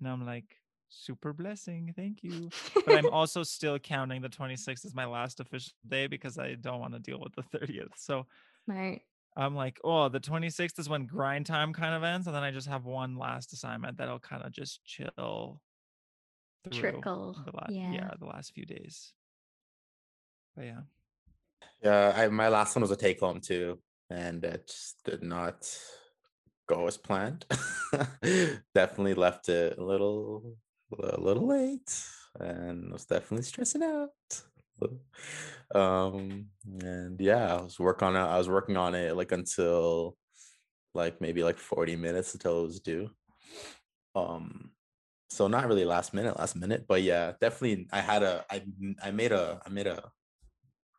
And 0.00 0.08
I'm 0.08 0.26
like, 0.26 0.56
super 0.92 1.32
blessing, 1.32 1.92
thank 1.96 2.22
you. 2.22 2.50
But 2.86 2.96
I'm 2.96 3.08
also 3.12 3.42
still 3.42 3.78
counting 3.78 4.22
the 4.22 4.28
26th 4.28 4.84
as 4.84 4.94
my 4.94 5.06
last 5.06 5.40
official 5.40 5.72
day 5.88 6.06
because 6.06 6.38
I 6.38 6.54
don't 6.54 6.80
want 6.80 6.92
to 6.94 6.98
deal 7.00 7.20
with 7.20 7.34
the 7.34 7.58
30th. 7.58 7.96
So 7.96 8.26
Smart. 8.64 9.00
I'm 9.36 9.54
like, 9.54 9.80
oh, 9.82 10.08
the 10.08 10.20
26th 10.20 10.78
is 10.78 10.88
when 10.88 11.06
grind 11.06 11.46
time 11.46 11.72
kind 11.72 11.94
of 11.94 12.02
ends, 12.02 12.26
and 12.26 12.36
then 12.36 12.42
I 12.42 12.50
just 12.50 12.68
have 12.68 12.84
one 12.84 13.16
last 13.16 13.52
assignment 13.52 13.96
that'll 13.98 14.18
kind 14.18 14.42
of 14.42 14.52
just 14.52 14.84
chill 14.84 15.60
through 16.64 16.80
Trickle. 16.80 17.36
the 17.44 17.56
last 17.56 17.72
yeah. 17.72 17.92
yeah 17.92 18.10
the 18.18 18.26
last 18.26 18.52
few 18.52 18.66
days. 18.66 19.12
But 20.54 20.64
yeah, 20.66 20.80
Yeah, 21.82 22.12
I, 22.14 22.28
my 22.28 22.48
last 22.48 22.76
one 22.76 22.82
was 22.82 22.90
a 22.90 22.96
take 22.96 23.20
home 23.20 23.40
too, 23.40 23.78
and 24.10 24.44
it 24.44 24.72
did 25.04 25.22
not 25.22 25.66
go 26.68 26.86
as 26.86 26.98
planned. 26.98 27.46
definitely 28.74 29.14
left 29.14 29.48
it 29.48 29.78
a 29.78 29.84
little, 29.84 30.56
a 30.98 31.20
little 31.20 31.46
late, 31.46 32.04
and 32.38 32.92
was 32.92 33.04
definitely 33.04 33.44
stressing 33.44 33.82
out. 33.82 34.10
Um, 35.74 36.46
and 36.82 37.20
yeah, 37.20 37.56
I 37.56 37.62
was 37.62 37.78
working 37.78 38.08
on 38.08 38.16
it. 38.16 38.20
I 38.20 38.38
was 38.38 38.48
working 38.48 38.76
on 38.76 38.94
it 38.94 39.16
like 39.16 39.32
until 39.32 40.16
like 40.94 41.20
maybe 41.20 41.42
like 41.42 41.58
40 41.58 41.96
minutes 41.96 42.34
until 42.34 42.60
it 42.60 42.66
was 42.66 42.80
due. 42.80 43.10
Um, 44.14 44.72
so 45.30 45.48
not 45.48 45.66
really 45.66 45.86
last 45.86 46.12
minute, 46.12 46.38
last 46.38 46.56
minute, 46.56 46.84
but 46.86 47.02
yeah, 47.02 47.32
definitely. 47.40 47.88
I 47.90 48.00
had 48.00 48.22
a, 48.22 48.44
I, 48.50 48.62
I 49.02 49.10
made 49.10 49.32
a, 49.32 49.60
I 49.64 49.70
made 49.70 49.86
a 49.86 50.02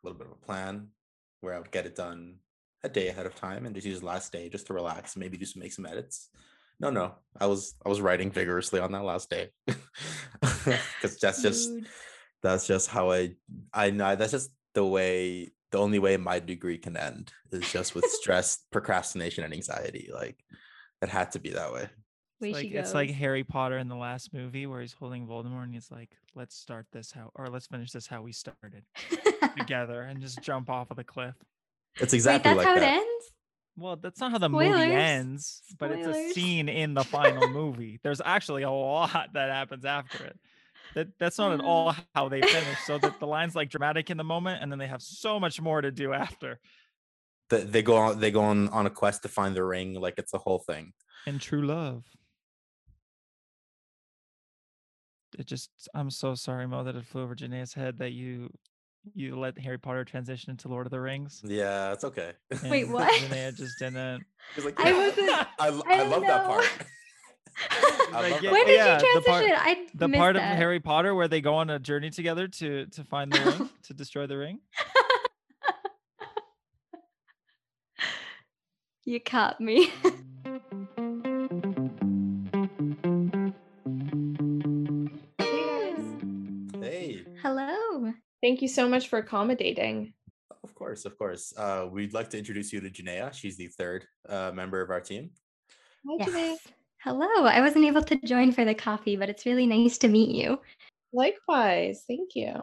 little 0.02 0.18
bit 0.18 0.26
of 0.26 0.32
a 0.32 0.46
plan 0.46 0.88
where 1.40 1.54
I 1.54 1.58
would 1.58 1.70
get 1.70 1.86
it 1.86 1.94
done 1.94 2.36
a 2.82 2.88
day 2.88 3.08
ahead 3.08 3.26
of 3.26 3.34
time 3.34 3.64
and 3.64 3.74
just 3.74 3.86
use 3.86 4.02
last 4.02 4.32
day 4.32 4.48
just 4.48 4.66
to 4.66 4.74
relax, 4.74 5.16
maybe 5.16 5.36
do 5.36 5.46
some 5.46 5.60
make 5.60 5.72
some 5.72 5.86
edits. 5.86 6.30
No, 6.84 6.90
no, 6.90 7.14
I 7.40 7.46
was 7.46 7.74
I 7.84 7.88
was 7.88 8.02
writing 8.02 8.30
vigorously 8.30 8.78
on 8.78 8.92
that 8.92 9.04
last 9.04 9.30
day 9.30 9.48
because 9.66 11.16
that's 11.18 11.40
just 11.40 11.70
Dude. 11.70 11.86
that's 12.42 12.66
just 12.66 12.90
how 12.90 13.10
I 13.10 13.36
I 13.72 13.88
know 13.88 14.14
that's 14.16 14.32
just 14.32 14.50
the 14.74 14.84
way 14.84 15.52
the 15.72 15.78
only 15.78 15.98
way 15.98 16.18
my 16.18 16.40
degree 16.40 16.76
can 16.76 16.98
end 16.98 17.32
is 17.50 17.72
just 17.72 17.94
with 17.94 18.04
stress, 18.04 18.58
procrastination, 18.70 19.44
and 19.44 19.54
anxiety. 19.54 20.10
Like 20.12 20.44
it 21.00 21.08
had 21.08 21.32
to 21.32 21.38
be 21.38 21.52
that 21.52 21.72
way. 21.72 21.88
Way 22.40 22.50
It's 22.50 22.58
like, 22.58 22.72
it's 22.72 22.94
like. 22.94 23.10
Harry 23.12 23.44
Potter 23.44 23.78
in 23.78 23.88
the 23.88 23.96
last 23.96 24.34
movie 24.34 24.66
where 24.66 24.82
he's 24.82 24.92
holding 24.92 25.26
Voldemort 25.26 25.62
and 25.62 25.72
he's 25.72 25.90
like, 25.90 26.10
let's 26.34 26.54
start 26.54 26.84
this 26.92 27.12
how, 27.12 27.30
or 27.34 27.48
let's 27.48 27.66
finish 27.66 27.92
this 27.92 28.06
how 28.06 28.20
we 28.20 28.32
started 28.32 28.84
together 29.56 30.02
and 30.02 30.20
just 30.20 30.42
jump 30.42 30.68
off 30.68 30.90
of 30.90 30.98
the 30.98 31.04
cliff. 31.04 31.34
It's 31.94 32.12
Wait, 32.12 32.18
exactly 32.18 32.50
that's 32.50 32.58
like 32.58 32.66
how 32.66 32.74
that. 32.74 32.82
it 32.82 32.96
ends? 32.98 33.32
Well, 33.76 33.96
that's 33.96 34.20
not 34.20 34.30
how 34.30 34.38
the 34.38 34.48
movie 34.48 34.64
ends, 34.66 35.62
but 35.78 35.90
it's 35.90 36.06
a 36.06 36.32
scene 36.32 36.68
in 36.68 36.94
the 36.94 37.02
final 37.04 37.48
movie. 37.48 37.98
There's 38.02 38.20
actually 38.24 38.62
a 38.62 38.70
lot 38.70 39.30
that 39.34 39.50
happens 39.50 39.84
after 39.84 40.24
it. 40.24 40.38
That 40.94 41.08
that's 41.18 41.38
not 41.38 41.52
at 41.52 41.60
all 41.60 41.88
Ah. 41.88 42.04
how 42.14 42.28
they 42.28 42.40
finish. 42.40 42.78
So 42.86 42.98
that 42.98 43.18
the 43.18 43.26
line's 43.26 43.56
like 43.56 43.70
dramatic 43.70 44.10
in 44.10 44.16
the 44.16 44.22
moment, 44.24 44.62
and 44.62 44.70
then 44.70 44.78
they 44.78 44.86
have 44.86 45.02
so 45.02 45.40
much 45.40 45.60
more 45.60 45.80
to 45.80 45.90
do 45.90 46.12
after. 46.12 46.60
Th- 47.50 47.64
They 47.66 47.82
go 47.82 47.96
on 47.96 48.20
they 48.20 48.30
go 48.30 48.42
on 48.42 48.68
on 48.68 48.86
a 48.86 48.90
quest 48.90 49.22
to 49.22 49.28
find 49.28 49.56
the 49.56 49.64
ring. 49.64 49.94
Like 49.94 50.14
it's 50.18 50.34
a 50.34 50.38
whole 50.38 50.60
thing. 50.60 50.92
And 51.26 51.40
true 51.40 51.66
love. 51.66 52.04
It 55.36 55.46
just 55.46 55.70
I'm 55.94 56.10
so 56.10 56.34
sorry, 56.36 56.66
Mo, 56.68 56.84
that 56.84 56.94
it 56.94 57.04
flew 57.06 57.22
over 57.22 57.34
Janae's 57.34 57.74
head 57.74 57.98
that 57.98 58.12
you 58.12 58.50
you 59.14 59.36
let 59.38 59.58
Harry 59.58 59.78
Potter 59.78 60.04
transition 60.04 60.50
into 60.50 60.68
Lord 60.68 60.86
of 60.86 60.90
the 60.90 61.00
Rings. 61.00 61.42
Yeah, 61.44 61.92
it's 61.92 62.04
okay. 62.04 62.32
Wait, 62.64 62.88
what? 62.88 63.12
Janaea 63.22 63.54
just 63.56 63.78
didn't. 63.78 64.24
He's 64.54 64.64
like, 64.64 64.78
I 64.80 64.92
wasn't- 64.92 65.30
I, 65.58 65.68
l- 65.68 65.84
I 65.86 66.00
I 66.00 66.02
love 66.06 66.22
that 66.22 66.46
part. 66.46 66.68
Like, 68.12 68.42
yeah, 68.42 68.50
when 68.50 68.66
did 68.66 68.76
yeah, 68.76 69.00
you 69.00 69.14
the 69.14 69.20
part- 69.20 69.44
transition? 69.44 69.56
I 69.60 69.86
The 69.94 70.08
part 70.08 70.34
that. 70.34 70.52
of 70.52 70.56
Harry 70.58 70.80
Potter 70.80 71.14
where 71.14 71.28
they 71.28 71.40
go 71.40 71.54
on 71.54 71.70
a 71.70 71.78
journey 71.78 72.10
together 72.10 72.48
to 72.48 72.86
to 72.86 73.04
find 73.04 73.32
the 73.32 73.40
ring, 73.44 73.70
to 73.84 73.94
destroy 73.94 74.26
the 74.26 74.36
ring. 74.38 74.58
you 79.04 79.20
caught 79.20 79.60
me. 79.60 79.88
Mm. 80.02 80.24
Thank 88.54 88.62
you 88.62 88.68
so 88.68 88.88
much 88.88 89.08
for 89.08 89.18
accommodating. 89.18 90.14
of 90.62 90.76
course, 90.76 91.04
of 91.06 91.18
course. 91.18 91.52
Uh, 91.56 91.88
we'd 91.90 92.14
like 92.14 92.30
to 92.30 92.38
introduce 92.38 92.72
you 92.72 92.80
to 92.80 92.88
Janaea. 92.88 93.34
She's 93.34 93.56
the 93.56 93.66
third 93.66 94.06
uh, 94.28 94.52
member 94.54 94.80
of 94.80 94.90
our 94.90 95.00
team. 95.00 95.30
Hi, 96.06 96.24
Janae. 96.24 96.50
Yes. 96.50 96.60
Hello. 97.02 97.46
I 97.46 97.60
wasn't 97.60 97.84
able 97.84 98.04
to 98.04 98.16
join 98.24 98.52
for 98.52 98.64
the 98.64 98.72
coffee, 98.72 99.16
but 99.16 99.28
it's 99.28 99.44
really 99.44 99.66
nice 99.66 99.98
to 99.98 100.08
meet 100.08 100.30
you. 100.30 100.60
Likewise. 101.12 102.04
Thank 102.06 102.36
you. 102.36 102.54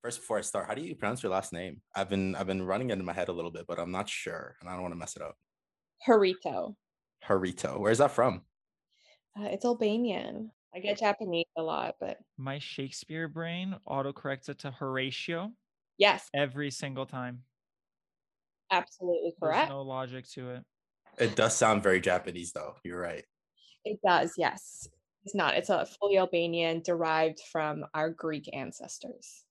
First, 0.00 0.20
before 0.20 0.38
I 0.38 0.42
start, 0.42 0.68
how 0.68 0.74
do 0.74 0.82
you 0.82 0.94
pronounce 0.94 1.24
your 1.24 1.32
last 1.32 1.52
name? 1.52 1.80
I've 1.96 2.08
been 2.08 2.36
I've 2.36 2.46
been 2.46 2.62
running 2.62 2.90
it 2.90 3.00
in 3.00 3.04
my 3.04 3.12
head 3.12 3.28
a 3.28 3.32
little 3.32 3.50
bit, 3.50 3.66
but 3.66 3.80
I'm 3.80 3.90
not 3.90 4.08
sure, 4.08 4.54
and 4.60 4.70
I 4.70 4.74
don't 4.74 4.82
want 4.82 4.94
to 4.94 4.98
mess 4.98 5.16
it 5.16 5.22
up. 5.22 5.34
Harito. 6.06 6.76
Harito. 7.26 7.80
Where's 7.80 7.98
that 7.98 8.12
from? 8.12 8.42
Uh, 9.36 9.46
it's 9.46 9.64
Albanian. 9.64 10.52
I 10.74 10.78
get 10.80 10.98
Japanese 10.98 11.46
a 11.56 11.62
lot, 11.62 11.96
but 12.00 12.18
My 12.38 12.58
Shakespeare 12.58 13.28
brain 13.28 13.76
autocorrects 13.86 14.48
it 14.48 14.58
to 14.60 14.70
Horatio 14.70 15.52
yes, 15.98 16.28
every 16.34 16.70
single 16.70 17.04
time. 17.06 17.42
absolutely 18.70 19.34
There's 19.40 19.52
correct. 19.52 19.68
no 19.70 19.82
logic 19.82 20.28
to 20.32 20.50
it. 20.50 20.64
It 21.18 21.36
does 21.36 21.54
sound 21.54 21.82
very 21.82 22.00
Japanese, 22.00 22.52
though. 22.52 22.76
You're 22.84 23.00
right. 23.00 23.24
It 23.84 23.98
does, 24.04 24.32
yes. 24.38 24.88
It's 25.24 25.34
not. 25.34 25.54
It's 25.56 25.68
a 25.68 25.86
fully 26.00 26.16
Albanian 26.18 26.80
derived 26.82 27.40
from 27.52 27.84
our 27.94 28.10
Greek 28.10 28.48
ancestors. 28.54 29.44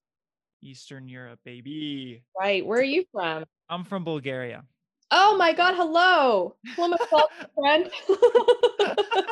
Eastern 0.64 1.08
Europe, 1.08 1.40
baby. 1.46 2.24
Right. 2.38 2.66
Where 2.66 2.80
are 2.80 2.84
you 2.84 3.06
from? 3.12 3.46
I'm 3.70 3.84
from 3.84 4.04
Bulgaria. 4.04 4.64
Oh 5.12 5.36
my 5.38 5.54
God. 5.54 5.76
Hello. 5.76 6.56
Hello, 6.76 6.98
friend. 7.56 7.92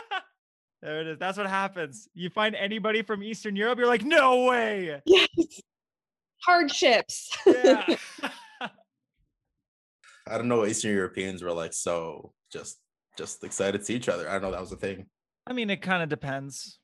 there 0.81 1.01
it 1.01 1.07
is. 1.07 1.19
That's 1.19 1.37
what 1.37 1.47
happens. 1.47 2.07
You 2.13 2.29
find 2.29 2.55
anybody 2.55 3.01
from 3.01 3.23
Eastern 3.23 3.55
Europe, 3.55 3.77
you're 3.79 3.87
like, 3.87 4.03
no 4.03 4.45
way. 4.45 5.01
yes. 5.05 5.27
Hardships. 6.45 7.35
Yeah. 7.45 7.85
I 10.27 10.37
don't 10.37 10.47
know. 10.47 10.65
Eastern 10.65 10.91
Europeans 10.91 11.41
were 11.41 11.51
like 11.51 11.73
so 11.73 12.33
just 12.51 12.77
just 13.17 13.43
excited 13.43 13.79
to 13.79 13.85
see 13.85 13.95
each 13.95 14.07
other. 14.09 14.29
I 14.29 14.33
don't 14.33 14.43
know. 14.43 14.51
That 14.51 14.61
was 14.61 14.71
a 14.71 14.77
thing. 14.77 15.07
I 15.47 15.53
mean, 15.53 15.69
it 15.69 15.81
kind 15.81 16.03
of 16.03 16.09
depends. 16.09 16.79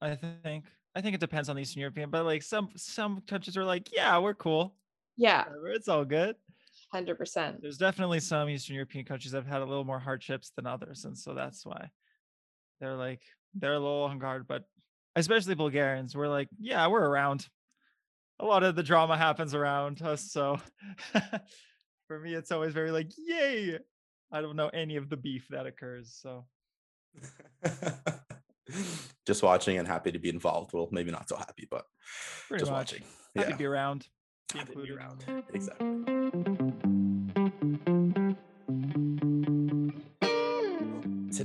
I 0.00 0.14
think. 0.14 0.64
I 0.94 1.02
think 1.02 1.14
it 1.14 1.20
depends 1.20 1.50
on 1.50 1.56
the 1.56 1.62
Eastern 1.62 1.80
European, 1.80 2.08
but 2.08 2.24
like 2.24 2.42
some 2.42 2.70
some 2.76 3.20
countries 3.26 3.56
are 3.58 3.64
like, 3.64 3.90
yeah, 3.92 4.16
we're 4.18 4.32
cool. 4.32 4.74
yeah, 5.16 5.44
Whatever, 5.44 5.68
It's 5.72 5.88
all 5.88 6.06
good. 6.06 6.36
100%. 6.94 7.60
There's 7.60 7.76
definitely 7.76 8.20
some 8.20 8.48
Eastern 8.48 8.76
European 8.76 9.04
countries 9.04 9.32
that 9.32 9.38
have 9.44 9.46
had 9.52 9.60
a 9.60 9.66
little 9.66 9.84
more 9.84 9.98
hardships 9.98 10.52
than 10.56 10.66
others, 10.66 11.04
and 11.04 11.18
so 11.18 11.34
that's 11.34 11.66
why 11.66 11.90
they're 12.80 12.96
like 12.96 13.22
they're 13.54 13.74
a 13.74 13.78
little 13.78 14.04
on 14.04 14.18
guard. 14.18 14.46
But 14.46 14.64
especially 15.14 15.54
Bulgarians, 15.54 16.16
we're 16.16 16.28
like, 16.28 16.48
yeah, 16.58 16.86
we're 16.88 17.06
around. 17.06 17.46
A 18.38 18.44
lot 18.44 18.62
of 18.62 18.76
the 18.76 18.82
drama 18.82 19.16
happens 19.16 19.54
around 19.54 20.02
us, 20.02 20.30
so 20.30 20.58
for 22.06 22.20
me, 22.20 22.34
it's 22.34 22.52
always 22.52 22.74
very 22.74 22.90
like, 22.90 23.10
yay! 23.16 23.78
I 24.30 24.40
don't 24.42 24.56
know 24.56 24.68
any 24.68 24.96
of 24.96 25.08
the 25.08 25.16
beef 25.16 25.46
that 25.50 25.66
occurs, 25.66 26.18
so 26.20 26.44
just 29.26 29.42
watching 29.42 29.78
and 29.78 29.88
happy 29.88 30.12
to 30.12 30.18
be 30.18 30.28
involved. 30.28 30.72
Well, 30.74 30.88
maybe 30.90 31.10
not 31.10 31.28
so 31.28 31.36
happy, 31.36 31.66
but 31.70 31.84
pretty 32.48 32.60
just 32.62 32.72
much 32.72 32.92
watching. 32.92 33.04
happy 33.36 33.48
Yeah, 33.48 33.52
to 33.52 33.56
be 33.56 33.64
around. 33.64 34.06
be 34.52 34.58
happy 34.58 34.74
to 34.74 34.82
be 34.82 34.92
around. 34.92 35.24
Exactly. 35.54 36.65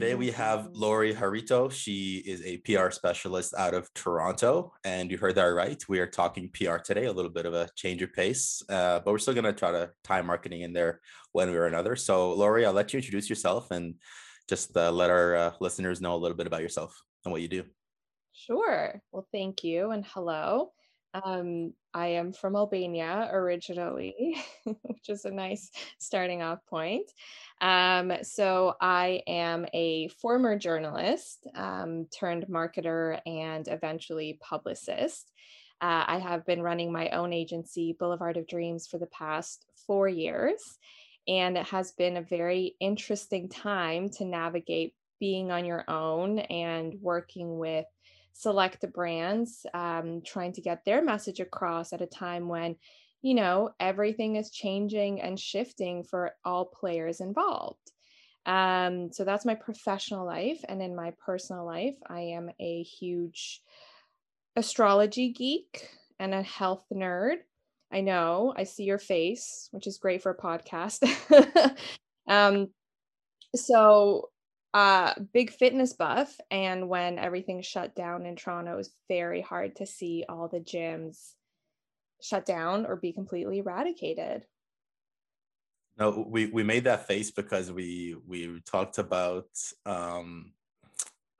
Today 0.01 0.15
we 0.15 0.31
have 0.31 0.69
Lori 0.73 1.13
Harito. 1.13 1.71
She 1.71 2.23
is 2.25 2.43
a 2.43 2.57
PR 2.57 2.89
specialist 2.89 3.53
out 3.55 3.75
of 3.75 3.93
Toronto, 3.93 4.73
and 4.83 5.11
you 5.11 5.17
heard 5.19 5.35
that 5.35 5.43
right. 5.43 5.79
We 5.87 5.99
are 5.99 6.07
talking 6.07 6.49
PR 6.51 6.77
today, 6.77 7.05
a 7.05 7.11
little 7.11 7.29
bit 7.29 7.45
of 7.45 7.53
a 7.53 7.69
change 7.75 8.01
of 8.01 8.11
pace, 8.11 8.63
uh, 8.67 9.01
but 9.01 9.11
we're 9.11 9.19
still 9.19 9.35
going 9.35 9.43
to 9.43 9.53
try 9.53 9.71
to 9.71 9.91
tie 10.03 10.23
marketing 10.23 10.61
in 10.61 10.73
there 10.73 11.01
one 11.33 11.51
way 11.51 11.55
or 11.55 11.67
another. 11.67 11.95
So, 11.95 12.33
Lori, 12.33 12.65
I'll 12.65 12.73
let 12.73 12.93
you 12.93 12.97
introduce 12.97 13.29
yourself 13.29 13.69
and 13.69 13.93
just 14.49 14.75
uh, 14.75 14.91
let 14.91 15.11
our 15.11 15.35
uh, 15.35 15.51
listeners 15.59 16.01
know 16.01 16.15
a 16.15 16.17
little 16.17 16.35
bit 16.35 16.47
about 16.47 16.63
yourself 16.63 16.99
and 17.23 17.31
what 17.31 17.43
you 17.43 17.47
do. 17.47 17.65
Sure. 18.33 19.03
Well, 19.11 19.27
thank 19.31 19.63
you 19.63 19.91
and 19.91 20.03
hello. 20.03 20.71
Um, 21.13 21.73
I 21.93 22.07
am 22.07 22.31
from 22.31 22.55
Albania 22.55 23.29
originally, 23.33 24.37
which 24.63 25.09
is 25.09 25.25
a 25.25 25.31
nice 25.31 25.71
starting 25.99 26.41
off 26.41 26.65
point. 26.67 27.11
Um, 27.59 28.13
so 28.23 28.75
I 28.79 29.21
am 29.27 29.65
a 29.73 30.07
former 30.07 30.57
journalist 30.57 31.47
um, 31.55 32.07
turned 32.17 32.47
marketer 32.47 33.19
and 33.25 33.67
eventually 33.67 34.39
publicist. 34.41 35.31
Uh, 35.81 36.05
I 36.07 36.19
have 36.19 36.45
been 36.45 36.61
running 36.61 36.91
my 36.91 37.09
own 37.09 37.33
agency, 37.33 37.95
Boulevard 37.99 38.37
of 38.37 38.47
Dreams, 38.47 38.87
for 38.87 38.97
the 38.97 39.07
past 39.07 39.65
four 39.85 40.07
years. 40.07 40.77
And 41.27 41.57
it 41.57 41.65
has 41.67 41.91
been 41.91 42.17
a 42.17 42.21
very 42.21 42.75
interesting 42.79 43.49
time 43.49 44.09
to 44.11 44.25
navigate 44.25 44.93
being 45.19 45.51
on 45.51 45.65
your 45.65 45.83
own 45.87 46.39
and 46.39 46.95
working 47.01 47.57
with 47.57 47.85
select 48.33 48.81
the 48.81 48.87
brands 48.87 49.65
um, 49.73 50.21
trying 50.25 50.53
to 50.53 50.61
get 50.61 50.83
their 50.85 51.03
message 51.03 51.39
across 51.39 51.93
at 51.93 52.01
a 52.01 52.07
time 52.07 52.47
when 52.47 52.75
you 53.21 53.33
know 53.35 53.69
everything 53.79 54.35
is 54.35 54.51
changing 54.51 55.21
and 55.21 55.39
shifting 55.39 56.03
for 56.03 56.31
all 56.43 56.65
players 56.65 57.19
involved. 57.19 57.91
Um, 58.45 59.11
so 59.11 59.23
that's 59.23 59.45
my 59.45 59.55
professional 59.55 60.25
life 60.25 60.63
and 60.67 60.81
in 60.81 60.95
my 60.95 61.13
personal 61.23 61.63
life 61.63 61.93
i 62.09 62.21
am 62.21 62.49
a 62.59 62.81
huge 62.81 63.61
astrology 64.55 65.31
geek 65.31 65.87
and 66.19 66.33
a 66.33 66.41
health 66.41 66.83
nerd. 66.91 67.35
I 67.91 68.01
know 68.01 68.51
i 68.57 68.63
see 68.63 68.83
your 68.83 68.97
face 68.97 69.69
which 69.69 69.85
is 69.85 69.99
great 69.99 70.23
for 70.23 70.31
a 70.31 70.37
podcast. 70.37 71.07
Um, 72.27 72.69
so 73.55 74.30
uh 74.73 75.13
big 75.33 75.51
fitness 75.51 75.93
buff 75.93 76.39
and 76.49 76.87
when 76.87 77.19
everything 77.19 77.61
shut 77.61 77.95
down 77.95 78.25
in 78.25 78.35
toronto 78.35 78.73
it 78.73 78.77
was 78.77 78.95
very 79.09 79.41
hard 79.41 79.75
to 79.75 79.85
see 79.85 80.23
all 80.29 80.47
the 80.47 80.59
gyms 80.59 81.33
shut 82.21 82.45
down 82.45 82.85
or 82.85 82.95
be 82.95 83.11
completely 83.11 83.57
eradicated 83.59 84.45
No, 85.97 86.25
we 86.27 86.47
we 86.47 86.63
made 86.63 86.85
that 86.85 87.05
face 87.07 87.31
because 87.31 87.71
we 87.71 88.15
we 88.25 88.61
talked 88.61 88.97
about 88.97 89.49
um 89.85 90.53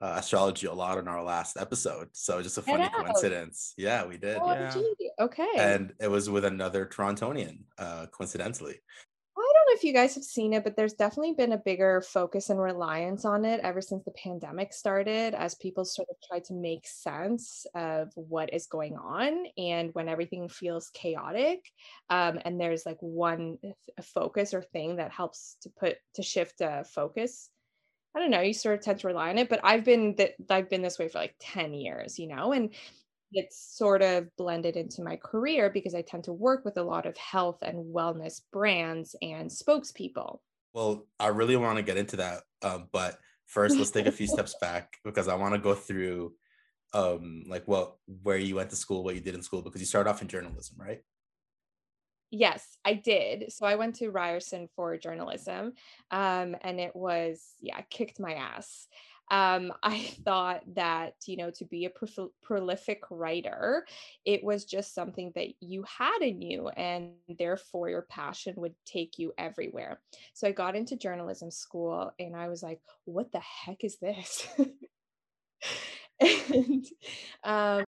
uh, 0.02 0.16
astrology 0.18 0.66
a 0.66 0.72
lot 0.72 0.98
in 0.98 1.06
our 1.06 1.22
last 1.22 1.56
episode. 1.56 2.08
So 2.12 2.42
just 2.42 2.58
a 2.58 2.62
funny 2.62 2.88
coincidence. 2.88 3.72
Yeah, 3.76 4.04
we 4.04 4.18
did. 4.18 4.36
Oh, 4.42 4.52
Yeah. 4.52 4.74
okay. 5.20 5.48
And 5.56 5.94
it 6.00 6.08
was 6.08 6.28
with 6.28 6.44
another 6.44 6.86
Torontonian, 6.86 7.62
uh, 7.78 8.06
coincidentally. 8.10 8.80
If 9.74 9.84
you 9.84 9.94
guys 9.94 10.14
have 10.16 10.24
seen 10.24 10.52
it, 10.52 10.64
but 10.64 10.76
there's 10.76 10.92
definitely 10.92 11.32
been 11.32 11.52
a 11.52 11.58
bigger 11.58 12.02
focus 12.02 12.50
and 12.50 12.60
reliance 12.60 13.24
on 13.24 13.46
it 13.46 13.60
ever 13.60 13.80
since 13.80 14.04
the 14.04 14.10
pandemic 14.10 14.72
started, 14.72 15.34
as 15.34 15.54
people 15.54 15.86
sort 15.86 16.08
of 16.10 16.16
try 16.28 16.40
to 16.40 16.52
make 16.52 16.86
sense 16.86 17.64
of 17.74 18.12
what 18.14 18.52
is 18.52 18.66
going 18.66 18.96
on 18.96 19.46
and 19.56 19.88
when 19.94 20.10
everything 20.10 20.50
feels 20.50 20.90
chaotic. 20.92 21.64
Um, 22.10 22.38
and 22.44 22.60
there's 22.60 22.84
like 22.84 22.98
one 23.00 23.56
focus 24.02 24.52
or 24.52 24.62
thing 24.62 24.96
that 24.96 25.10
helps 25.10 25.56
to 25.62 25.70
put 25.70 25.96
to 26.16 26.22
shift 26.22 26.60
a 26.60 26.84
focus. 26.84 27.48
I 28.14 28.20
don't 28.20 28.30
know, 28.30 28.42
you 28.42 28.52
sort 28.52 28.78
of 28.78 28.84
tend 28.84 29.00
to 29.00 29.06
rely 29.06 29.30
on 29.30 29.38
it, 29.38 29.48
but 29.48 29.60
I've 29.64 29.84
been 29.84 30.16
that 30.16 30.32
I've 30.50 30.68
been 30.68 30.82
this 30.82 30.98
way 30.98 31.08
for 31.08 31.18
like 31.18 31.34
10 31.40 31.72
years, 31.72 32.18
you 32.18 32.28
know, 32.28 32.52
and 32.52 32.74
it's 33.32 33.76
sort 33.76 34.02
of 34.02 34.28
blended 34.36 34.76
into 34.76 35.02
my 35.02 35.16
career 35.16 35.70
because 35.70 35.94
I 35.94 36.02
tend 36.02 36.24
to 36.24 36.32
work 36.32 36.64
with 36.64 36.76
a 36.76 36.82
lot 36.82 37.06
of 37.06 37.16
health 37.16 37.58
and 37.62 37.94
wellness 37.94 38.40
brands 38.52 39.14
and 39.22 39.50
spokespeople. 39.50 40.38
Well, 40.74 41.06
I 41.18 41.28
really 41.28 41.56
want 41.56 41.76
to 41.76 41.82
get 41.82 41.96
into 41.96 42.16
that. 42.16 42.42
Um, 42.62 42.88
but 42.92 43.18
first, 43.46 43.76
let's 43.76 43.90
take 43.90 44.06
a 44.06 44.12
few 44.12 44.26
steps 44.26 44.56
back 44.60 44.98
because 45.04 45.28
I 45.28 45.34
want 45.34 45.54
to 45.54 45.60
go 45.60 45.74
through 45.74 46.34
um 46.94 47.44
like 47.48 47.66
what 47.66 47.96
where 48.22 48.36
you 48.36 48.56
went 48.56 48.70
to 48.70 48.76
school, 48.76 49.02
what 49.02 49.14
you 49.14 49.20
did 49.20 49.34
in 49.34 49.42
school, 49.42 49.62
because 49.62 49.80
you 49.80 49.86
started 49.86 50.10
off 50.10 50.22
in 50.22 50.28
journalism, 50.28 50.76
right? 50.78 51.00
Yes, 52.34 52.78
I 52.82 52.94
did. 52.94 53.52
So 53.52 53.66
I 53.66 53.74
went 53.74 53.96
to 53.96 54.08
Ryerson 54.10 54.66
for 54.74 54.96
journalism, 54.96 55.74
um, 56.10 56.56
and 56.62 56.80
it 56.80 56.96
was 56.96 57.42
yeah, 57.60 57.82
kicked 57.90 58.18
my 58.18 58.32
ass. 58.32 58.88
Um, 59.32 59.72
I 59.82 60.00
thought 60.24 60.62
that 60.74 61.14
you 61.26 61.36
know 61.38 61.50
to 61.52 61.64
be 61.64 61.86
a 61.86 61.92
prolific 62.42 63.00
writer, 63.10 63.86
it 64.26 64.44
was 64.44 64.64
just 64.66 64.94
something 64.94 65.32
that 65.34 65.48
you 65.60 65.84
had 65.84 66.18
in 66.22 66.42
you, 66.42 66.68
and 66.68 67.12
therefore 67.38 67.88
your 67.90 68.02
passion 68.02 68.54
would 68.58 68.74
take 68.86 69.18
you 69.18 69.32
everywhere. 69.38 70.02
So 70.34 70.46
I 70.48 70.52
got 70.52 70.76
into 70.76 70.96
journalism 70.96 71.50
school, 71.50 72.12
and 72.20 72.36
I 72.36 72.48
was 72.48 72.62
like, 72.62 72.80
"What 73.06 73.32
the 73.32 73.40
heck 73.40 73.84
is 73.84 73.98
this?" 73.98 74.46
and 76.20 76.86
um, 77.44 77.84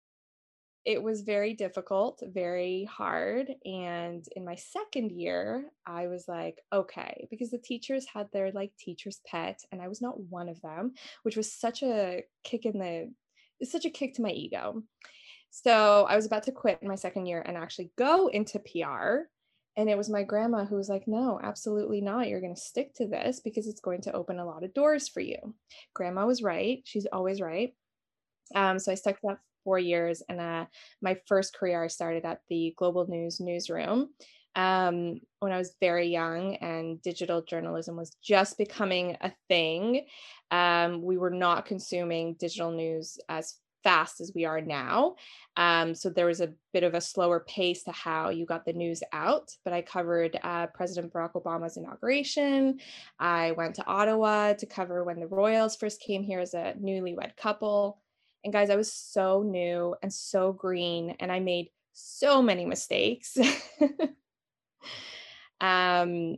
it 0.83 1.01
was 1.01 1.21
very 1.21 1.53
difficult, 1.53 2.23
very 2.25 2.85
hard. 2.85 3.53
And 3.65 4.25
in 4.35 4.43
my 4.43 4.55
second 4.55 5.11
year, 5.11 5.65
I 5.85 6.07
was 6.07 6.27
like, 6.27 6.59
okay, 6.73 7.27
because 7.29 7.51
the 7.51 7.59
teachers 7.59 8.07
had 8.11 8.27
their 8.31 8.51
like 8.51 8.71
teacher's 8.79 9.21
pet, 9.27 9.59
and 9.71 9.81
I 9.81 9.87
was 9.87 10.01
not 10.01 10.19
one 10.19 10.49
of 10.49 10.61
them, 10.61 10.93
which 11.23 11.37
was 11.37 11.53
such 11.53 11.83
a 11.83 12.23
kick 12.43 12.65
in 12.65 12.79
the 12.79 13.11
it's 13.59 13.71
such 13.71 13.85
a 13.85 13.91
kick 13.91 14.15
to 14.15 14.23
my 14.23 14.31
ego. 14.31 14.81
So 15.51 16.07
I 16.09 16.15
was 16.15 16.25
about 16.25 16.43
to 16.43 16.51
quit 16.51 16.79
in 16.81 16.87
my 16.87 16.95
second 16.95 17.27
year 17.27 17.43
and 17.45 17.55
actually 17.55 17.91
go 17.97 18.27
into 18.27 18.59
PR. 18.59 19.27
And 19.77 19.89
it 19.89 19.97
was 19.97 20.09
my 20.09 20.23
grandma 20.23 20.65
who 20.65 20.75
was 20.75 20.89
like, 20.89 21.07
no, 21.07 21.39
absolutely 21.41 22.01
not. 22.01 22.27
You're 22.27 22.41
going 22.41 22.55
to 22.55 22.59
stick 22.59 22.93
to 22.95 23.07
this 23.07 23.39
because 23.39 23.67
it's 23.67 23.79
going 23.79 24.01
to 24.01 24.13
open 24.13 24.39
a 24.39 24.45
lot 24.45 24.63
of 24.63 24.73
doors 24.73 25.07
for 25.07 25.19
you. 25.19 25.37
Grandma 25.93 26.25
was 26.25 26.41
right. 26.41 26.81
She's 26.85 27.05
always 27.05 27.39
right. 27.39 27.73
Um, 28.55 28.79
so 28.79 28.91
I 28.91 28.95
stuck 28.95 29.15
to 29.15 29.27
that 29.27 29.37
four 29.63 29.79
years. 29.79 30.21
And 30.27 30.39
uh, 30.39 30.65
my 31.01 31.17
first 31.27 31.55
career, 31.55 31.83
I 31.83 31.87
started 31.87 32.25
at 32.25 32.41
the 32.49 32.73
Global 32.77 33.07
News 33.07 33.39
newsroom 33.39 34.09
um, 34.55 35.21
when 35.39 35.51
I 35.51 35.57
was 35.57 35.75
very 35.79 36.07
young, 36.07 36.55
and 36.55 37.01
digital 37.01 37.41
journalism 37.41 37.95
was 37.95 38.15
just 38.21 38.57
becoming 38.57 39.17
a 39.21 39.31
thing. 39.47 40.05
Um, 40.49 41.01
we 41.01 41.17
were 41.17 41.29
not 41.29 41.65
consuming 41.65 42.35
digital 42.35 42.71
news 42.71 43.17
as 43.29 43.55
fast 43.83 44.21
as 44.21 44.31
we 44.35 44.45
are 44.45 44.61
now. 44.61 45.15
Um, 45.57 45.95
so 45.95 46.09
there 46.09 46.27
was 46.27 46.41
a 46.41 46.53
bit 46.73 46.83
of 46.83 46.93
a 46.93 47.01
slower 47.01 47.39
pace 47.47 47.83
to 47.83 47.91
how 47.91 48.29
you 48.29 48.45
got 48.45 48.65
the 48.65 48.73
news 48.73 49.01
out. 49.11 49.55
But 49.63 49.73
I 49.73 49.81
covered 49.81 50.39
uh, 50.43 50.67
President 50.67 51.11
Barack 51.11 51.33
Obama's 51.33 51.77
inauguration. 51.77 52.79
I 53.19 53.51
went 53.51 53.75
to 53.75 53.85
Ottawa 53.85 54.53
to 54.53 54.65
cover 54.65 55.03
when 55.03 55.19
the 55.19 55.27
Royals 55.27 55.75
first 55.75 56.01
came 56.01 56.23
here 56.23 56.39
as 56.39 56.53
a 56.53 56.75
newlywed 56.79 57.35
couple. 57.37 58.01
And 58.43 58.51
guys, 58.51 58.69
I 58.69 58.75
was 58.75 58.91
so 58.91 59.43
new 59.43 59.95
and 60.01 60.11
so 60.11 60.51
green, 60.51 61.15
and 61.19 61.31
I 61.31 61.39
made 61.39 61.69
so 61.93 62.41
many 62.41 62.65
mistakes. 62.65 63.37
um, 65.61 66.37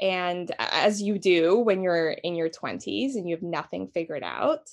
and 0.00 0.50
as 0.58 1.02
you 1.02 1.18
do 1.18 1.58
when 1.58 1.82
you're 1.82 2.10
in 2.10 2.34
your 2.34 2.48
20s 2.48 3.14
and 3.14 3.28
you 3.28 3.34
have 3.34 3.42
nothing 3.42 3.88
figured 3.88 4.22
out, 4.22 4.70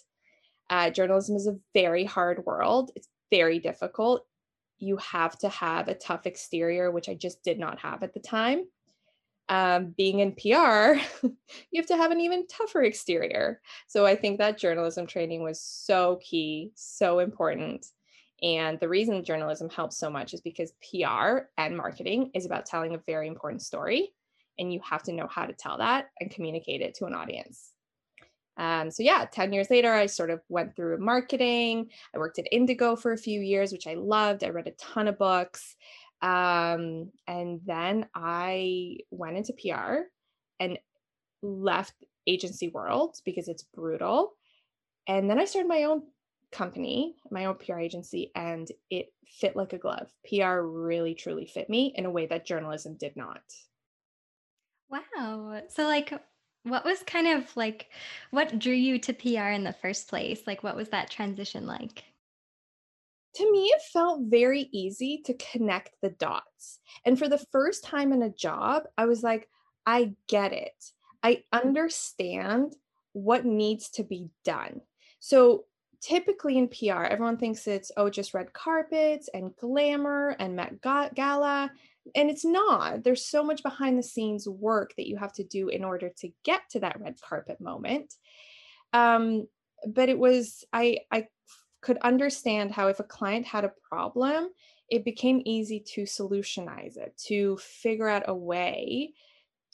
uh, 0.69 0.89
journalism 0.89 1.35
is 1.35 1.47
a 1.47 1.57
very 1.73 2.03
hard 2.03 2.45
world. 2.45 2.91
It's 2.95 3.09
very 3.31 3.59
difficult. 3.59 4.25
You 4.79 4.97
have 4.97 5.37
to 5.39 5.49
have 5.49 5.87
a 5.87 5.95
tough 5.95 6.25
exterior, 6.25 6.91
which 6.91 7.09
I 7.09 7.15
just 7.15 7.43
did 7.43 7.59
not 7.59 7.79
have 7.79 8.03
at 8.03 8.13
the 8.13 8.19
time. 8.19 8.65
Um, 9.49 9.93
being 9.97 10.19
in 10.19 10.33
PR, 10.33 10.99
you 11.71 11.77
have 11.77 11.86
to 11.88 11.97
have 11.97 12.12
an 12.12 12.19
even 12.19 12.47
tougher 12.47 12.83
exterior. 12.83 13.62
So 13.88 14.05
I 14.05 14.15
think 14.15 14.38
that 14.38 14.57
journalism 14.57 15.07
training 15.07 15.41
was 15.41 15.62
so 15.62 16.19
key, 16.21 16.71
so 16.75 17.19
important. 17.19 17.86
And 18.43 18.79
the 18.79 18.89
reason 18.89 19.23
journalism 19.23 19.69
helps 19.69 19.97
so 19.97 20.10
much 20.10 20.33
is 20.33 20.41
because 20.41 20.73
PR 20.91 21.47
and 21.57 21.75
marketing 21.75 22.31
is 22.33 22.45
about 22.45 22.65
telling 22.65 22.93
a 22.93 23.01
very 23.07 23.27
important 23.27 23.62
story, 23.62 24.13
and 24.60 24.71
you 24.71 24.79
have 24.83 25.03
to 25.03 25.13
know 25.13 25.27
how 25.27 25.45
to 25.45 25.53
tell 25.53 25.77
that 25.79 26.10
and 26.19 26.29
communicate 26.29 26.81
it 26.81 26.93
to 26.95 27.05
an 27.05 27.15
audience. 27.15 27.71
Um, 28.57 28.89
so 28.89 29.03
yeah, 29.03 29.25
10 29.31 29.53
years 29.53 29.69
later, 29.69 29.93
I 29.93 30.07
sort 30.07 30.31
of 30.31 30.41
went 30.49 30.75
through 30.75 30.97
marketing. 30.97 31.89
I 32.13 32.17
worked 32.17 32.39
at 32.39 32.47
Indigo 32.51 32.95
for 32.95 33.13
a 33.13 33.17
few 33.17 33.39
years, 33.39 33.71
which 33.71 33.88
I 33.88 33.93
loved. 33.93 34.43
I 34.43 34.49
read 34.49 34.67
a 34.67 34.71
ton 34.71 35.07
of 35.07 35.17
books. 35.17 35.75
Um, 36.21 37.12
and 37.27 37.62
then 37.65 38.08
I 38.15 38.97
went 39.12 39.38
into 39.38 39.53
PR 39.53 40.01
and 40.60 40.80
left 41.41 41.93
agency 42.25 42.67
world 42.69 43.17
because 43.25 43.47
it's 43.47 43.63
brutal. 43.63 44.34
And 45.08 45.30
then 45.30 45.39
I 45.39 45.45
started 45.45 45.69
my 45.69 45.84
own 45.84 46.03
company, 46.51 47.15
my 47.32 47.45
own 47.45 47.56
PR 47.56 47.80
agency, 47.80 48.32
and 48.36 48.67
it 48.89 49.08
fit 49.27 49.56
like 49.56 49.73
a 49.73 49.77
glove. 49.77 50.12
PR 50.27 50.62
really 50.62 51.13
truly 51.13 51.45
fit 51.45 51.69
me 51.69 51.93
in 51.95 52.06
a 52.06 52.12
way 52.12 52.25
that 52.27 52.45
journalism 52.45 52.95
did 52.99 53.15
not. 53.15 53.41
Wow. 54.89 55.62
So, 55.69 55.84
like, 55.84 56.13
what 56.63 56.86
was 56.86 57.03
kind 57.03 57.27
of 57.27 57.56
like, 57.56 57.89
what 58.32 58.60
drew 58.60 58.73
you 58.73 58.99
to 58.99 59.13
PR 59.13 59.49
in 59.49 59.63
the 59.63 59.73
first 59.73 60.08
place? 60.08 60.41
Like, 60.47 60.63
what 60.63 60.75
was 60.75 60.89
that 60.89 61.10
transition 61.10 61.65
like? 61.65 62.03
To 63.38 63.52
me, 63.52 63.65
it 63.65 63.82
felt 63.93 64.21
very 64.23 64.67
easy 64.71 65.21
to 65.26 65.34
connect 65.36 65.91
the 66.02 66.10
dots. 66.10 66.80
And 67.06 67.17
for 67.17 67.30
the 67.30 67.43
first 67.52 67.84
time 67.84 68.12
in 68.12 68.23
a 68.23 68.30
job, 68.30 68.84
I 68.97 69.06
was 69.06 69.21
like, 69.21 69.47
I 69.86 70.13
get 70.28 70.54
it. 70.54 70.91
I 71.21 71.43
understand 71.54 72.76
what 73.13 73.45
needs 73.45 73.89
to 73.91 74.04
be 74.04 74.30
done. 74.43 74.82
So 75.19 75.65
typically 76.02 76.58
in 76.58 76.67
PR, 76.67 77.04
everyone 77.04 77.38
thinks 77.38 77.67
it's, 77.67 77.91
oh, 77.95 78.10
just 78.10 78.34
red 78.34 78.54
carpets 78.54 79.30
and 79.34 79.56
glamour 79.56 80.36
and 80.39 80.56
Met 80.56 80.82
Gala. 80.82 81.71
And 82.15 82.30
it's 82.30 82.45
not. 82.45 83.04
There's 83.04 83.26
so 83.26 83.43
much 83.43 83.62
behind 83.62 83.97
the 83.97 84.04
scenes 84.04 84.47
work 84.47 84.93
that 84.97 85.08
you 85.08 85.17
have 85.17 85.34
to 85.34 85.43
do 85.43 85.69
in 85.69 85.84
order 85.84 86.10
to 86.19 86.30
get 86.43 86.62
to 86.71 86.80
that 86.80 87.00
red 87.00 87.19
carpet 87.21 87.62
moment. 87.62 88.13
Um, 88.93 89.47
but 89.86 90.10
it 90.10 90.17
was, 90.17 90.63
I, 90.73 91.00
I 91.12 91.28
could 91.81 91.97
understand 91.99 92.71
how 92.71 92.87
if 92.87 92.99
a 92.99 93.03
client 93.03 93.45
had 93.45 93.63
a 93.63 93.73
problem, 93.89 94.49
it 94.89 95.05
became 95.05 95.41
easy 95.45 95.79
to 95.95 96.03
solutionize 96.03 96.97
it, 96.97 97.19
to 97.27 97.57
figure 97.57 98.07
out 98.07 98.23
a 98.27 98.35
way 98.35 99.13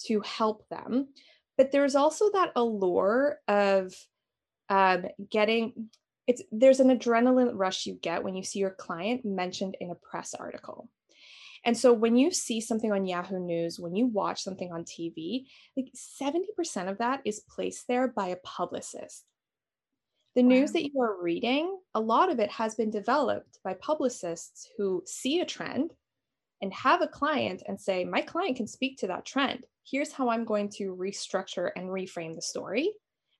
to 0.05 0.21
help 0.21 0.67
them. 0.69 1.09
But 1.57 1.71
there's 1.71 1.95
also 1.95 2.31
that 2.31 2.51
allure 2.55 3.39
of 3.47 3.93
um, 4.69 5.05
getting 5.29 5.89
it's 6.25 6.41
there's 6.51 6.79
an 6.79 6.97
adrenaline 6.97 7.51
rush 7.53 7.85
you 7.85 7.95
get 7.95 8.23
when 8.23 8.35
you 8.35 8.43
see 8.43 8.59
your 8.59 8.71
client 8.71 9.25
mentioned 9.25 9.75
in 9.81 9.91
a 9.91 9.95
press 9.95 10.33
article. 10.33 10.89
And 11.65 11.77
so 11.77 11.93
when 11.93 12.17
you 12.17 12.31
see 12.31 12.59
something 12.59 12.91
on 12.91 13.05
Yahoo 13.05 13.39
News, 13.39 13.79
when 13.79 13.95
you 13.95 14.05
watch 14.05 14.41
something 14.43 14.71
on 14.71 14.83
TV, 14.83 15.45
like 15.77 15.91
70% 15.95 16.89
of 16.89 16.97
that 16.97 17.21
is 17.23 17.41
placed 17.49 17.87
there 17.87 18.07
by 18.07 18.27
a 18.27 18.37
publicist 18.37 19.23
the 20.35 20.43
wow. 20.43 20.49
news 20.49 20.71
that 20.71 20.83
you 20.83 21.01
are 21.01 21.21
reading, 21.21 21.77
a 21.93 21.99
lot 21.99 22.31
of 22.31 22.39
it 22.39 22.49
has 22.51 22.75
been 22.75 22.89
developed 22.89 23.59
by 23.63 23.75
publicists 23.75 24.67
who 24.77 25.03
see 25.05 25.41
a 25.41 25.45
trend 25.45 25.93
and 26.61 26.73
have 26.73 27.01
a 27.01 27.07
client 27.07 27.61
and 27.67 27.79
say, 27.79 28.03
My 28.03 28.21
client 28.21 28.57
can 28.57 28.67
speak 28.67 28.97
to 28.99 29.07
that 29.07 29.25
trend. 29.25 29.65
Here's 29.85 30.11
how 30.11 30.29
I'm 30.29 30.45
going 30.45 30.69
to 30.77 30.95
restructure 30.95 31.69
and 31.75 31.89
reframe 31.89 32.35
the 32.35 32.41
story. 32.41 32.91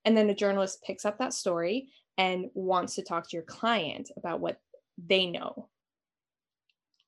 And 0.05 0.15
then 0.15 0.27
the 0.27 0.33
journalist 0.33 0.83
picks 0.83 1.05
up 1.05 1.17
that 1.19 1.33
story 1.33 1.89
and 2.17 2.47
wants 2.53 2.95
to 2.95 3.01
talk 3.01 3.29
to 3.29 3.37
your 3.37 3.45
client 3.45 4.11
about 4.17 4.39
what 4.39 4.57
they 4.97 5.25
know. 5.25 5.69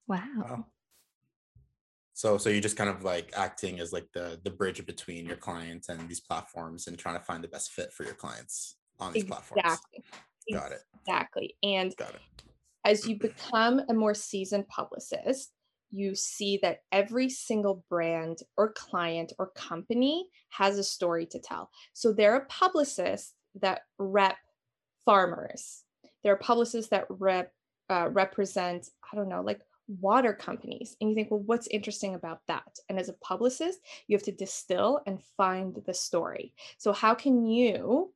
Wow. 0.07 0.23
wow. 0.37 0.65
So 2.13 2.37
so 2.37 2.49
you're 2.49 2.61
just 2.61 2.77
kind 2.77 2.89
of 2.89 3.03
like 3.03 3.33
acting 3.35 3.79
as 3.79 3.91
like 3.91 4.07
the 4.13 4.39
the 4.43 4.51
bridge 4.51 4.83
between 4.85 5.25
your 5.25 5.35
clients 5.35 5.89
and 5.89 6.07
these 6.07 6.21
platforms 6.21 6.87
and 6.87 6.97
trying 6.97 7.19
to 7.19 7.25
find 7.25 7.43
the 7.43 7.49
best 7.49 7.71
fit 7.71 7.91
for 7.91 8.03
your 8.03 8.13
clients 8.13 8.77
on 8.99 9.13
these 9.13 9.23
platforms. 9.23 9.63
Exactly. 9.63 10.03
Got 10.51 10.71
it. 10.71 10.81
Exactly. 11.01 11.55
And 11.63 11.95
Got 11.97 12.15
it. 12.15 12.21
as 12.83 13.07
you 13.07 13.17
become 13.17 13.81
a 13.89 13.93
more 13.93 14.13
seasoned 14.13 14.67
publicist, 14.67 15.51
you 15.91 16.15
see 16.15 16.59
that 16.61 16.81
every 16.91 17.29
single 17.29 17.83
brand 17.89 18.39
or 18.57 18.73
client 18.73 19.33
or 19.39 19.51
company 19.51 20.27
has 20.49 20.77
a 20.77 20.83
story 20.83 21.25
to 21.27 21.39
tell. 21.39 21.69
So 21.93 22.11
there 22.11 22.33
are 22.33 22.45
publicists 22.49 23.33
that 23.61 23.81
rep 23.97 24.37
farmers. 25.05 25.83
There 26.23 26.33
are 26.33 26.37
publicists 26.37 26.89
that 26.89 27.05
rep 27.09 27.53
uh, 27.89 28.09
represent, 28.11 28.89
I 29.11 29.15
don't 29.15 29.29
know, 29.29 29.41
like 29.41 29.61
water 29.87 30.33
companies. 30.33 30.97
And 30.99 31.09
you 31.09 31.15
think, 31.15 31.29
well, 31.29 31.43
what's 31.45 31.67
interesting 31.67 32.15
about 32.15 32.41
that? 32.47 32.79
And 32.89 32.99
as 32.99 33.09
a 33.09 33.13
publicist, 33.13 33.79
you 34.07 34.15
have 34.15 34.23
to 34.23 34.31
distill 34.31 35.01
and 35.05 35.21
find 35.37 35.79
the 35.85 35.93
story. 35.93 36.53
So 36.77 36.91
how 36.91 37.13
can 37.13 37.45
you 37.45 38.11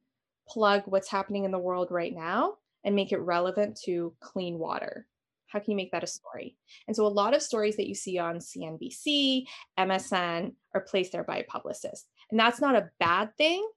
plug 0.50 0.84
what's 0.86 1.10
happening 1.10 1.44
in 1.44 1.52
the 1.52 1.60
world 1.60 1.92
right 1.92 2.14
now 2.14 2.56
and 2.84 2.96
make 2.96 3.12
it 3.12 3.20
relevant 3.20 3.80
to 3.86 4.14
clean 4.20 4.58
water? 4.58 5.08
How 5.48 5.60
can 5.60 5.72
you 5.72 5.78
make 5.78 5.92
that 5.92 6.04
a 6.04 6.08
story? 6.08 6.58
And 6.88 6.96
so 6.96 7.06
a 7.06 7.08
lot 7.08 7.34
of 7.34 7.42
stories 7.42 7.76
that 7.78 7.88
you 7.88 7.96
see 7.96 8.20
on 8.20 8.38
CNBC, 8.38 9.46
MSN 9.78 10.54
are 10.76 10.82
placed 10.82 11.12
there 11.12 11.24
by 11.24 11.38
a 11.38 11.44
publicist. 11.44 12.08
And 12.30 12.40
that's 12.40 12.62
not 12.62 12.76
a 12.76 12.90
bad 13.00 13.36
thing. 13.36 13.68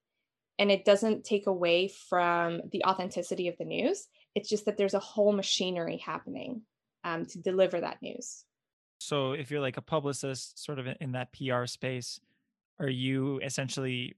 And 0.59 0.71
it 0.71 0.85
doesn't 0.85 1.25
take 1.25 1.47
away 1.47 1.89
from 1.89 2.61
the 2.71 2.85
authenticity 2.85 3.49
of 3.49 3.57
the 3.59 3.65
news. 3.65 4.07
It's 4.35 4.49
just 4.49 4.67
that 4.67 4.77
there's 4.77 4.95
a 4.95 4.99
whole 4.99 5.33
machinery 5.33 5.97
happening 5.97 6.63
um, 7.05 7.27
to 7.27 7.39
deliver 7.39 7.81
that 7.81 8.03
news. 8.03 8.45
So 9.01 9.33
if 9.33 9.51
you're 9.51 9.61
like 9.61 9.79
a 9.79 9.83
publicist, 9.83 10.63
sort 10.63 10.79
of 10.79 10.87
in 11.01 11.13
that 11.13 11.33
PR 11.33 11.67
space, 11.67 12.21
are 12.79 12.89
you 12.89 13.41
essentially 13.43 14.15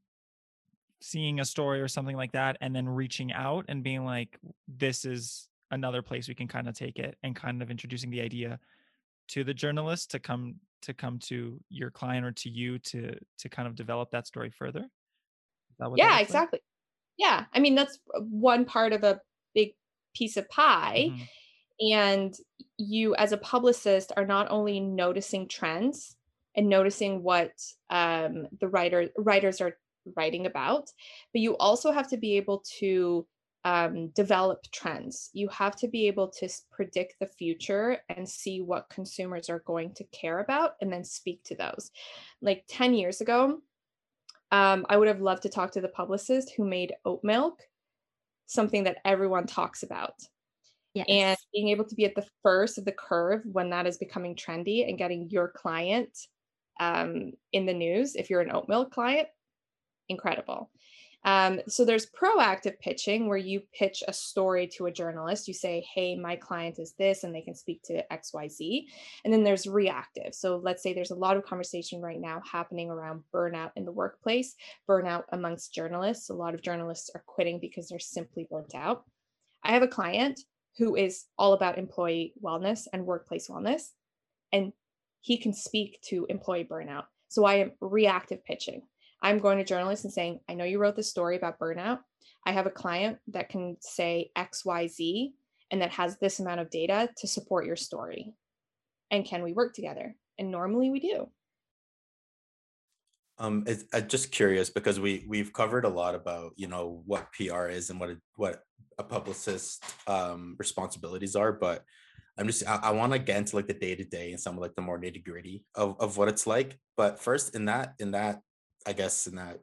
seeing 1.04 1.38
a 1.38 1.44
story 1.44 1.82
or 1.82 1.88
something 1.88 2.16
like 2.16 2.32
that 2.32 2.56
and 2.62 2.74
then 2.74 2.88
reaching 2.88 3.30
out 3.30 3.66
and 3.68 3.84
being 3.84 4.06
like, 4.06 4.38
this 4.66 5.04
is 5.04 5.48
another 5.70 6.00
place 6.00 6.28
we 6.28 6.34
can 6.34 6.48
kind 6.48 6.66
of 6.66 6.74
take 6.74 6.98
it 6.98 7.18
and 7.22 7.36
kind 7.36 7.60
of 7.60 7.70
introducing 7.70 8.08
the 8.08 8.22
idea 8.22 8.58
to 9.28 9.44
the 9.44 9.52
journalist 9.52 10.10
to 10.10 10.18
come 10.18 10.54
to 10.80 10.94
come 10.94 11.18
to 11.18 11.60
your 11.68 11.90
client 11.90 12.24
or 12.24 12.32
to 12.32 12.48
you 12.48 12.78
to 12.78 13.18
to 13.38 13.48
kind 13.50 13.68
of 13.68 13.74
develop 13.74 14.10
that 14.12 14.26
story 14.26 14.50
further? 14.50 14.86
That 15.78 15.90
yeah 15.96 16.20
exactly 16.20 16.58
like? 16.58 16.62
yeah 17.18 17.44
i 17.52 17.58
mean 17.58 17.74
that's 17.74 17.98
one 18.20 18.64
part 18.64 18.92
of 18.92 19.02
a 19.02 19.20
big 19.54 19.74
piece 20.14 20.36
of 20.36 20.48
pie 20.48 21.10
mm-hmm. 21.10 21.92
and 21.92 22.34
you 22.78 23.14
as 23.16 23.32
a 23.32 23.36
publicist 23.36 24.12
are 24.16 24.26
not 24.26 24.46
only 24.50 24.78
noticing 24.78 25.48
trends 25.48 26.16
and 26.56 26.68
noticing 26.68 27.22
what 27.22 27.50
um, 27.90 28.46
the 28.60 28.68
writer 28.68 29.08
writers 29.18 29.60
are 29.60 29.76
writing 30.16 30.46
about 30.46 30.90
but 31.32 31.40
you 31.40 31.56
also 31.56 31.92
have 31.92 32.08
to 32.08 32.16
be 32.16 32.36
able 32.36 32.62
to 32.78 33.26
um, 33.66 34.08
develop 34.08 34.62
trends. 34.72 35.30
You 35.32 35.48
have 35.48 35.74
to 35.76 35.88
be 35.88 36.06
able 36.06 36.28
to 36.32 36.50
predict 36.70 37.14
the 37.18 37.26
future 37.26 37.96
and 38.10 38.28
see 38.28 38.60
what 38.60 38.90
consumers 38.90 39.48
are 39.48 39.60
going 39.60 39.94
to 39.94 40.04
care 40.12 40.40
about 40.40 40.72
and 40.82 40.92
then 40.92 41.02
speak 41.02 41.42
to 41.44 41.54
those. 41.54 41.90
Like 42.42 42.64
10 42.68 42.92
years 42.92 43.22
ago 43.22 43.60
um, 44.52 44.84
i 44.90 44.96
would 44.96 45.08
have 45.08 45.22
loved 45.22 45.42
to 45.42 45.48
talk 45.48 45.72
to 45.72 45.80
the 45.80 45.88
publicist 45.88 46.52
who 46.54 46.64
made 46.64 46.92
oat 47.06 47.20
milk 47.24 47.62
something 48.46 48.84
that 48.84 48.98
everyone 49.04 49.46
talks 49.46 49.82
about. 49.82 50.14
Yes. 50.94 51.06
And 51.08 51.36
being 51.52 51.68
able 51.70 51.84
to 51.84 51.94
be 51.94 52.04
at 52.04 52.14
the 52.14 52.26
first 52.42 52.78
of 52.78 52.84
the 52.84 52.92
curve 52.92 53.42
when 53.44 53.70
that 53.70 53.86
is 53.86 53.98
becoming 53.98 54.36
trendy 54.36 54.88
and 54.88 54.98
getting 54.98 55.28
your 55.28 55.48
client 55.48 56.16
um, 56.78 57.32
in 57.52 57.66
the 57.66 57.74
news, 57.74 58.14
if 58.14 58.30
you're 58.30 58.40
an 58.40 58.52
oat 58.52 58.68
milk 58.68 58.92
client, 58.92 59.28
incredible. 60.08 60.70
Um, 61.24 61.60
so 61.68 61.84
there's 61.84 62.06
proactive 62.06 62.78
pitching 62.80 63.28
where 63.28 63.38
you 63.38 63.62
pitch 63.76 64.04
a 64.06 64.12
story 64.12 64.66
to 64.76 64.86
a 64.86 64.92
journalist. 64.92 65.48
You 65.48 65.54
say, 65.54 65.84
hey, 65.94 66.14
my 66.16 66.36
client 66.36 66.78
is 66.78 66.92
this, 66.98 67.24
and 67.24 67.34
they 67.34 67.40
can 67.40 67.54
speak 67.54 67.82
to 67.84 68.04
XYZ. 68.12 68.84
And 69.24 69.32
then 69.32 69.42
there's 69.42 69.66
reactive. 69.66 70.34
So 70.34 70.60
let's 70.62 70.82
say 70.82 70.92
there's 70.92 71.12
a 71.12 71.16
lot 71.16 71.36
of 71.36 71.46
conversation 71.46 72.02
right 72.02 72.20
now 72.20 72.42
happening 72.50 72.90
around 72.90 73.22
burnout 73.32 73.70
in 73.76 73.86
the 73.86 73.92
workplace, 73.92 74.54
burnout 74.88 75.24
amongst 75.32 75.72
journalists. 75.72 76.28
A 76.28 76.34
lot 76.34 76.54
of 76.54 76.62
journalists 76.62 77.10
are 77.14 77.24
quitting 77.26 77.58
because 77.58 77.88
they're 77.88 77.98
simply 77.98 78.46
burnt 78.50 78.74
out. 78.74 79.04
I 79.62 79.72
have 79.72 79.82
a 79.82 79.88
client 79.88 80.40
who 80.76 80.94
is 80.94 81.24
all 81.38 81.54
about 81.54 81.78
employee 81.78 82.34
wellness 82.42 82.86
and 82.92 83.06
workplace 83.06 83.48
wellness. 83.48 83.92
And 84.52 84.72
he 85.20 85.38
can 85.38 85.54
speak 85.54 86.02
to 86.08 86.26
employee 86.28 86.68
burnout. 86.70 87.04
So 87.28 87.46
I 87.46 87.54
am 87.54 87.72
reactive 87.80 88.44
pitching. 88.44 88.82
I'm 89.22 89.38
going 89.38 89.58
to 89.58 89.64
journalists 89.64 90.04
and 90.04 90.12
saying, 90.12 90.40
I 90.48 90.54
know 90.54 90.64
you 90.64 90.78
wrote 90.78 90.96
this 90.96 91.10
story 91.10 91.36
about 91.36 91.58
burnout. 91.58 92.00
I 92.46 92.52
have 92.52 92.66
a 92.66 92.70
client 92.70 93.18
that 93.28 93.48
can 93.48 93.76
say 93.80 94.30
XYZ 94.36 95.32
and 95.70 95.80
that 95.80 95.92
has 95.92 96.18
this 96.18 96.40
amount 96.40 96.60
of 96.60 96.70
data 96.70 97.08
to 97.18 97.26
support 97.26 97.66
your 97.66 97.76
story. 97.76 98.34
And 99.10 99.24
can 99.24 99.42
we 99.42 99.52
work 99.52 99.74
together? 99.74 100.14
And 100.38 100.50
normally 100.50 100.90
we 100.90 101.00
do. 101.00 101.28
Um, 103.38 103.64
it's, 103.66 103.84
I'm 103.92 104.06
just 104.06 104.30
curious 104.30 104.70
because 104.70 105.00
we 105.00 105.24
we've 105.26 105.52
covered 105.52 105.84
a 105.84 105.88
lot 105.88 106.14
about 106.14 106.52
you 106.54 106.68
know 106.68 107.02
what 107.04 107.32
PR 107.32 107.66
is 107.66 107.90
and 107.90 107.98
what 107.98 108.10
it, 108.10 108.18
what 108.36 108.62
a 108.96 109.02
publicist 109.02 109.84
um, 110.06 110.54
responsibilities 110.56 111.34
are, 111.34 111.52
but 111.52 111.82
I'm 112.38 112.46
just 112.46 112.66
I, 112.68 112.76
I 112.76 112.90
want 112.92 113.12
to 113.12 113.18
get 113.18 113.38
into 113.38 113.56
like 113.56 113.66
the 113.66 113.74
day 113.74 113.96
to 113.96 114.04
day 114.04 114.30
and 114.30 114.40
some 114.40 114.54
of 114.54 114.60
like 114.60 114.74
the 114.76 114.82
more 114.82 115.00
nitty 115.00 115.24
gritty 115.24 115.64
of 115.74 115.96
of 115.98 116.16
what 116.16 116.28
it's 116.28 116.46
like. 116.46 116.78
But 116.96 117.18
first, 117.18 117.56
in 117.56 117.64
that 117.64 117.94
in 117.98 118.12
that 118.12 118.40
I 118.86 118.92
guess 118.92 119.26
in 119.26 119.36
that 119.36 119.60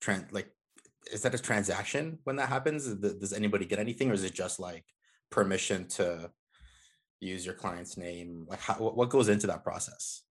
trend 0.00 0.26
like 0.32 0.50
is 1.12 1.22
that 1.22 1.34
a 1.34 1.38
transaction 1.38 2.18
when 2.24 2.36
that 2.36 2.48
happens? 2.48 2.86
Does 2.86 3.32
anybody 3.32 3.66
get 3.66 3.78
anything, 3.78 4.10
or 4.10 4.14
is 4.14 4.24
it 4.24 4.34
just 4.34 4.58
like 4.58 4.84
permission 5.30 5.86
to 5.88 6.30
use 7.20 7.44
your 7.44 7.54
client's 7.54 7.96
name? 7.96 8.46
Like, 8.48 8.60
how, 8.60 8.74
what 8.74 9.10
goes 9.10 9.28
into 9.28 9.46
that 9.48 9.64
process? 9.64 10.22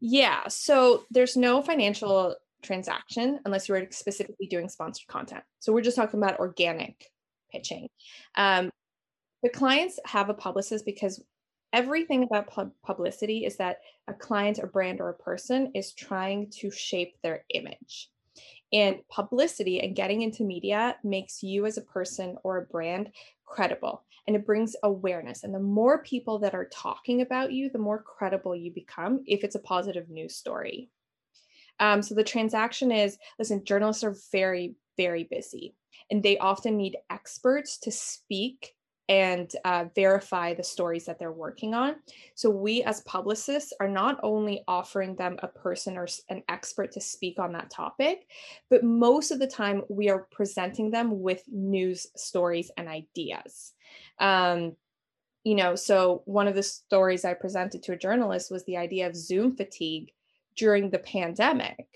Yeah. 0.00 0.48
So 0.48 1.04
there's 1.10 1.36
no 1.36 1.62
financial 1.62 2.34
transaction 2.62 3.40
unless 3.44 3.68
you 3.68 3.74
are 3.74 3.86
specifically 3.90 4.46
doing 4.46 4.68
sponsored 4.68 5.06
content. 5.06 5.44
So 5.60 5.72
we're 5.72 5.82
just 5.82 5.96
talking 5.96 6.22
about 6.22 6.40
organic 6.40 7.06
pitching. 7.52 7.88
Um, 8.36 8.70
the 9.42 9.50
clients 9.50 9.98
have 10.06 10.30
a 10.30 10.34
publicist 10.34 10.84
because 10.84 11.22
everything 11.74 12.22
about 12.22 12.46
pub- 12.46 12.72
publicity 12.82 13.44
is 13.44 13.56
that 13.56 13.80
a 14.08 14.14
client, 14.14 14.60
a 14.62 14.66
brand, 14.66 15.00
or 15.00 15.10
a 15.10 15.14
person 15.14 15.72
is 15.74 15.92
trying 15.92 16.48
to 16.50 16.70
shape 16.70 17.16
their 17.22 17.44
image. 17.52 18.10
And 18.72 18.96
publicity 19.08 19.80
and 19.80 19.94
getting 19.94 20.22
into 20.22 20.44
media 20.44 20.96
makes 21.04 21.42
you 21.42 21.66
as 21.66 21.76
a 21.76 21.82
person 21.82 22.36
or 22.44 22.56
a 22.58 22.66
brand 22.66 23.10
credible 23.44 24.04
and 24.26 24.34
it 24.34 24.46
brings 24.46 24.74
awareness. 24.82 25.44
And 25.44 25.54
the 25.54 25.60
more 25.60 26.02
people 26.02 26.38
that 26.40 26.54
are 26.54 26.68
talking 26.72 27.20
about 27.20 27.52
you, 27.52 27.68
the 27.68 27.78
more 27.78 28.02
credible 28.02 28.56
you 28.56 28.72
become 28.72 29.22
if 29.26 29.44
it's 29.44 29.54
a 29.54 29.60
positive 29.60 30.08
news 30.08 30.34
story. 30.34 30.90
Um, 31.78 32.02
so 32.02 32.14
the 32.14 32.24
transaction 32.24 32.90
is 32.90 33.18
listen, 33.38 33.64
journalists 33.64 34.04
are 34.04 34.16
very, 34.32 34.76
very 34.96 35.24
busy 35.24 35.74
and 36.10 36.22
they 36.22 36.38
often 36.38 36.76
need 36.76 36.96
experts 37.10 37.78
to 37.80 37.90
speak 37.90 38.73
and 39.08 39.54
uh, 39.64 39.84
verify 39.94 40.54
the 40.54 40.62
stories 40.62 41.04
that 41.04 41.18
they're 41.18 41.32
working 41.32 41.74
on. 41.74 41.96
So, 42.34 42.48
we 42.48 42.82
as 42.82 43.02
publicists 43.02 43.72
are 43.80 43.88
not 43.88 44.18
only 44.22 44.62
offering 44.66 45.14
them 45.16 45.38
a 45.42 45.48
person 45.48 45.96
or 45.96 46.06
an 46.30 46.42
expert 46.48 46.92
to 46.92 47.00
speak 47.00 47.38
on 47.38 47.52
that 47.52 47.70
topic, 47.70 48.26
but 48.70 48.82
most 48.82 49.30
of 49.30 49.38
the 49.38 49.46
time 49.46 49.82
we 49.88 50.08
are 50.08 50.26
presenting 50.30 50.90
them 50.90 51.20
with 51.20 51.42
news 51.48 52.06
stories 52.16 52.70
and 52.76 52.88
ideas. 52.88 53.72
Um, 54.18 54.76
you 55.44 55.54
know, 55.54 55.74
so 55.74 56.22
one 56.24 56.48
of 56.48 56.54
the 56.54 56.62
stories 56.62 57.24
I 57.24 57.34
presented 57.34 57.82
to 57.82 57.92
a 57.92 57.98
journalist 57.98 58.50
was 58.50 58.64
the 58.64 58.78
idea 58.78 59.06
of 59.06 59.14
Zoom 59.14 59.54
fatigue 59.54 60.10
during 60.56 60.88
the 60.88 60.98
pandemic. 60.98 61.86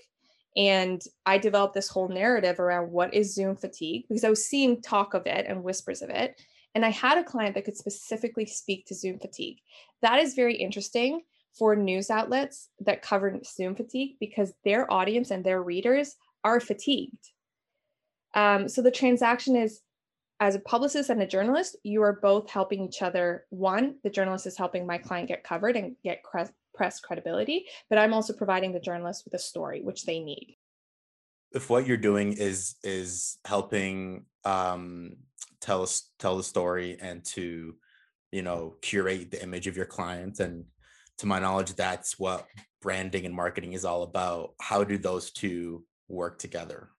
And 0.55 1.01
I 1.25 1.37
developed 1.37 1.73
this 1.73 1.89
whole 1.89 2.09
narrative 2.09 2.59
around 2.59 2.91
what 2.91 3.13
is 3.13 3.33
Zoom 3.33 3.55
fatigue 3.55 4.05
because 4.07 4.23
I 4.23 4.29
was 4.29 4.45
seeing 4.45 4.81
talk 4.81 5.13
of 5.13 5.25
it 5.25 5.45
and 5.47 5.63
whispers 5.63 6.01
of 6.01 6.09
it. 6.09 6.39
And 6.75 6.85
I 6.85 6.89
had 6.89 7.17
a 7.17 7.23
client 7.23 7.55
that 7.55 7.65
could 7.65 7.77
specifically 7.77 8.45
speak 8.45 8.85
to 8.85 8.95
Zoom 8.95 9.19
fatigue. 9.19 9.57
That 10.01 10.19
is 10.19 10.35
very 10.35 10.55
interesting 10.55 11.21
for 11.57 11.75
news 11.75 12.09
outlets 12.09 12.69
that 12.79 13.01
cover 13.01 13.39
Zoom 13.43 13.75
fatigue 13.75 14.17
because 14.19 14.53
their 14.63 14.91
audience 14.91 15.31
and 15.31 15.43
their 15.43 15.61
readers 15.63 16.15
are 16.43 16.59
fatigued. 16.59 17.31
Um, 18.35 18.69
so 18.69 18.81
the 18.81 18.91
transaction 18.91 19.55
is 19.55 19.81
as 20.39 20.55
a 20.55 20.59
publicist 20.59 21.09
and 21.09 21.21
a 21.21 21.27
journalist, 21.27 21.75
you 21.83 22.01
are 22.01 22.13
both 22.21 22.49
helping 22.49 22.85
each 22.85 23.01
other. 23.01 23.45
One, 23.49 23.95
the 24.03 24.09
journalist 24.09 24.45
is 24.45 24.57
helping 24.57 24.87
my 24.87 24.97
client 24.97 25.27
get 25.27 25.43
covered 25.43 25.75
and 25.75 25.95
get 26.03 26.23
press 26.73 26.99
credibility, 27.01 27.65
but 27.89 27.99
I'm 27.99 28.13
also 28.13 28.31
providing 28.31 28.71
the 28.71 28.79
journalist 28.79 29.25
with 29.25 29.33
a 29.33 29.39
story 29.39 29.81
which 29.81 30.05
they 30.05 30.19
need. 30.19 30.55
If 31.51 31.69
what 31.69 31.87
you're 31.87 31.97
doing 31.97 32.33
is 32.33 32.75
is 32.83 33.37
helping 33.43 34.25
um, 34.45 35.17
tell 35.61 35.83
us 35.83 36.11
tell 36.19 36.37
the 36.37 36.43
story 36.43 36.97
and 37.01 37.23
to 37.25 37.75
you 38.31 38.41
know 38.41 38.75
curate 38.81 39.31
the 39.31 39.41
image 39.41 39.67
of 39.67 39.77
your 39.77 39.85
client 39.85 40.39
and 40.39 40.65
to 41.17 41.25
my 41.25 41.39
knowledge 41.39 41.73
that's 41.73 42.17
what 42.17 42.47
branding 42.81 43.25
and 43.25 43.35
marketing 43.35 43.73
is 43.73 43.85
all 43.85 44.03
about 44.03 44.53
how 44.61 44.83
do 44.83 44.97
those 44.97 45.31
two 45.31 45.83
work 46.07 46.39
together 46.39 46.89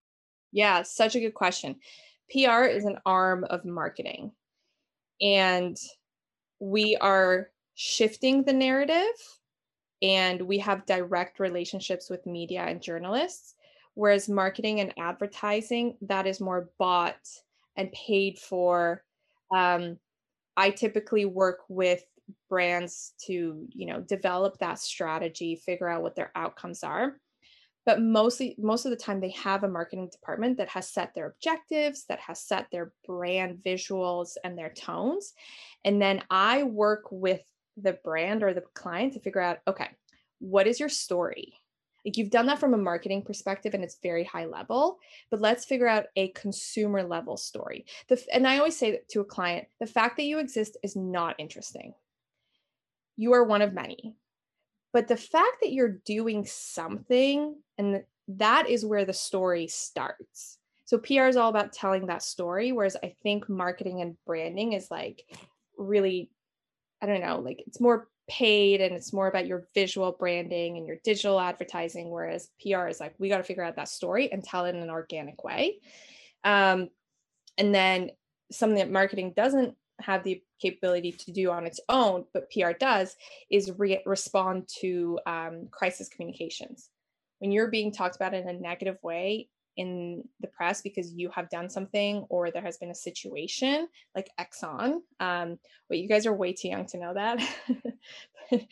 Yeah, 0.53 0.83
such 0.83 1.17
a 1.17 1.21
good 1.21 1.35
question. 1.35 1.77
PR 2.31 2.65
is 2.65 2.85
an 2.85 2.99
arm 3.05 3.45
of 3.45 3.65
marketing. 3.65 4.33
And 5.21 5.77
we 6.61 6.97
are 6.97 7.51
shifting 7.75 8.45
the 8.45 8.53
narrative 8.53 9.05
and 10.03 10.41
we 10.41 10.59
have 10.59 10.87
direct 10.87 11.41
relationships 11.41 12.09
with 12.09 12.27
media 12.27 12.63
and 12.63 12.83
journalists 12.83 13.55
whereas 13.95 14.29
marketing 14.29 14.81
and 14.81 14.95
advertising 14.99 15.97
that 16.01 16.27
is 16.27 16.41
more 16.41 16.71
bought 16.79 17.19
and 17.77 17.93
paid 17.93 18.39
for. 18.39 19.05
Um, 19.55 19.99
i 20.57 20.71
typically 20.71 21.25
work 21.25 21.61
with 21.69 22.03
brands 22.49 23.15
to 23.27 23.67
you 23.71 23.87
know 23.87 24.01
develop 24.01 24.59
that 24.59 24.79
strategy 24.79 25.57
figure 25.57 25.89
out 25.89 26.03
what 26.03 26.15
their 26.15 26.31
outcomes 26.35 26.83
are. 26.83 27.19
But 27.87 28.03
mostly 28.03 28.55
most 28.59 28.85
of 28.85 28.91
the 28.91 28.97
time 28.97 29.21
they 29.21 29.31
have 29.31 29.65
a 29.65 29.69
marketing 29.69 30.11
department 30.13 30.59
that 30.59 30.69
has 30.69 30.89
set 30.89 31.15
their 31.15 31.27
objectives 31.27 32.05
that 32.09 32.21
has 32.21 32.41
set 32.41 32.67
their 32.71 32.93
brand 33.07 33.59
visuals 33.65 34.37
and 34.45 34.57
their 34.57 34.71
tones. 34.71 35.33
And 35.85 36.01
then 36.01 36.23
i 36.31 36.63
work 36.63 37.05
with 37.11 37.43
the 37.77 37.99
brand 38.05 38.43
or 38.43 38.53
the 38.53 38.65
client 38.75 39.15
to 39.15 39.21
figure 39.21 39.41
out 39.41 39.59
okay 39.67 39.89
what 40.39 40.67
is 40.67 40.81
your 40.81 40.89
story 40.89 41.55
like 42.05 42.17
you've 42.17 42.31
done 42.31 42.47
that 42.47 42.59
from 42.59 42.75
a 42.75 42.79
marketing 42.79 43.23
perspective 43.23 43.75
and 43.75 43.85
it's 43.85 43.99
very 44.03 44.25
high 44.25 44.47
level 44.47 44.99
but 45.31 45.41
let's 45.41 45.65
figure 45.65 45.89
out 45.89 46.07
a 46.17 46.29
consumer 46.29 47.03
level 47.03 47.37
story. 47.37 47.87
The, 48.09 48.23
and 48.33 48.47
i 48.47 48.59
always 48.59 48.77
say 48.77 49.01
to 49.11 49.21
a 49.21 49.25
client 49.25 49.67
the 49.81 49.87
fact 49.87 50.17
that 50.17 50.25
you 50.25 50.39
exist 50.39 50.77
is 50.83 50.97
not 50.97 51.37
interesting. 51.39 51.95
You 53.17 53.35
are 53.35 53.45
one 53.45 53.63
of 53.63 53.75
many. 53.75 54.15
But 54.93 55.09
the 55.09 55.17
fact 55.17 55.61
that 55.61 55.73
you're 55.73 56.01
doing 56.05 56.45
something 56.47 57.57
and 57.79 58.03
that 58.29 58.69
is 58.69 58.85
where 58.85 59.05
the 59.05 59.13
story 59.13 59.67
starts. 59.69 60.59
So 60.85 60.99
pr 60.99 61.27
is 61.27 61.37
all 61.37 61.51
about 61.51 61.73
telling 61.73 62.07
that 62.07 62.23
story 62.23 62.73
whereas 62.73 62.97
i 63.05 63.15
think 63.23 63.49
marketing 63.49 64.01
and 64.01 64.17
branding 64.27 64.73
is 64.73 64.91
like 64.91 65.25
really 65.79 66.33
i 67.01 67.07
don't 67.07 67.21
know 67.21 67.39
like 67.39 67.63
it's 67.65 67.81
more 67.81 68.09
paid 68.31 68.81
and 68.81 68.95
it's 68.95 69.13
more 69.13 69.27
about 69.27 69.49
your 69.49 69.67
visual 69.75 70.13
branding 70.13 70.77
and 70.77 70.87
your 70.87 70.99
digital 71.03 71.41
advertising 71.41 72.11
whereas 72.11 72.49
pr 72.63 72.87
is 72.87 73.01
like 73.01 73.13
we 73.19 73.29
got 73.29 73.39
to 73.39 73.43
figure 73.43 73.65
out 73.65 73.75
that 73.75 73.89
story 73.89 74.31
and 74.31 74.45
tell 74.45 74.65
it 74.67 74.75
in 74.75 74.83
an 74.83 74.89
organic 74.89 75.43
way. 75.43 75.81
Um, 76.45 76.89
and 77.59 77.75
then 77.75 78.11
something 78.53 78.79
that 78.79 78.91
marketing 78.91 79.33
doesn't 79.37 79.75
have 80.01 80.23
the 80.23 80.41
capability 80.63 81.11
to 81.11 81.33
do 81.33 81.51
on 81.51 81.67
its 81.67 81.81
own 81.89 82.25
but 82.33 82.51
pr 82.53 82.71
does 82.79 83.17
is 83.51 83.73
re- 83.77 84.03
respond 84.07 84.69
to 84.81 85.19
um, 85.27 85.67
crisis 85.73 86.09
communications. 86.09 86.89
When 87.41 87.51
you're 87.51 87.69
being 87.69 87.91
talked 87.91 88.15
about 88.15 88.35
in 88.35 88.49
a 88.49 88.53
negative 88.53 88.99
way 89.03 89.49
in 89.77 90.23
the 90.41 90.49
press 90.49 90.81
because 90.83 91.13
you 91.13 91.31
have 91.31 91.49
done 91.51 91.69
something 91.71 92.27
or 92.29 92.51
there 92.51 92.63
has 92.63 92.79
been 92.79 92.91
a 92.91 92.95
situation 92.95 93.89
like 94.15 94.31
Exxon. 94.39 94.99
Um, 95.21 95.59
wait, 95.89 96.03
you 96.03 96.09
guys 96.09 96.27
are 96.27 96.35
way 96.35 96.53
too 96.53 96.69
young 96.69 96.87
to 96.87 96.99
know 96.99 97.15
that. 97.15 97.41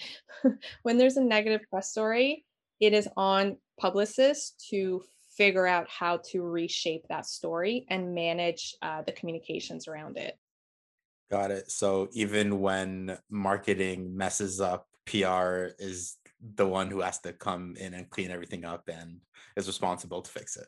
when 0.83 0.99
there's 0.99 1.17
a 1.17 1.23
negative 1.23 1.63
press 1.71 1.91
story, 1.91 2.45
it 2.81 2.93
is 2.93 3.09
on 3.17 3.57
publicists 3.81 4.69
to 4.71 5.03
figure 5.37 5.67
out 5.67 5.89
how 5.89 6.21
to 6.31 6.43
reshape 6.43 7.07
that 7.09 7.27
story 7.27 7.87
and 7.89 8.15
manage 8.15 8.75
uh, 8.83 9.03
the 9.03 9.13
communications 9.13 9.87
around 9.87 10.17
it. 10.17 10.37
Got 11.31 11.51
it. 11.51 11.71
So 11.71 12.09
even 12.13 12.61
when 12.61 13.19
marketing 13.31 14.17
messes 14.17 14.61
up, 14.61 14.89
PR 15.07 15.69
is 15.79 16.17
the 16.55 16.67
one 16.67 16.91
who 16.91 17.01
has 17.01 17.19
to 17.21 17.33
come 17.33 17.77
in 17.79 17.95
and 17.95 18.09
clean 18.11 18.31
everything 18.31 18.65
up 18.65 18.89
and 18.89 19.21
is 19.57 19.67
responsible 19.67 20.23
to 20.23 20.31
fix 20.31 20.57
it 20.57 20.67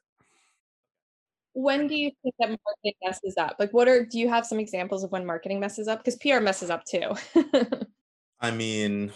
when 1.52 1.86
do 1.86 1.96
you 1.96 2.10
think 2.22 2.34
that 2.38 2.48
marketing 2.48 2.94
messes 3.04 3.34
up? 3.38 3.56
Like, 3.58 3.72
what 3.72 3.88
are, 3.88 4.04
do 4.04 4.18
you 4.18 4.28
have 4.28 4.46
some 4.46 4.60
examples 4.60 5.04
of 5.04 5.10
when 5.10 5.26
marketing 5.26 5.60
messes 5.60 5.88
up? 5.88 6.04
Because 6.04 6.16
PR 6.16 6.40
messes 6.40 6.70
up 6.70 6.84
too. 6.84 7.14
I 8.40 8.50
mean, 8.50 9.12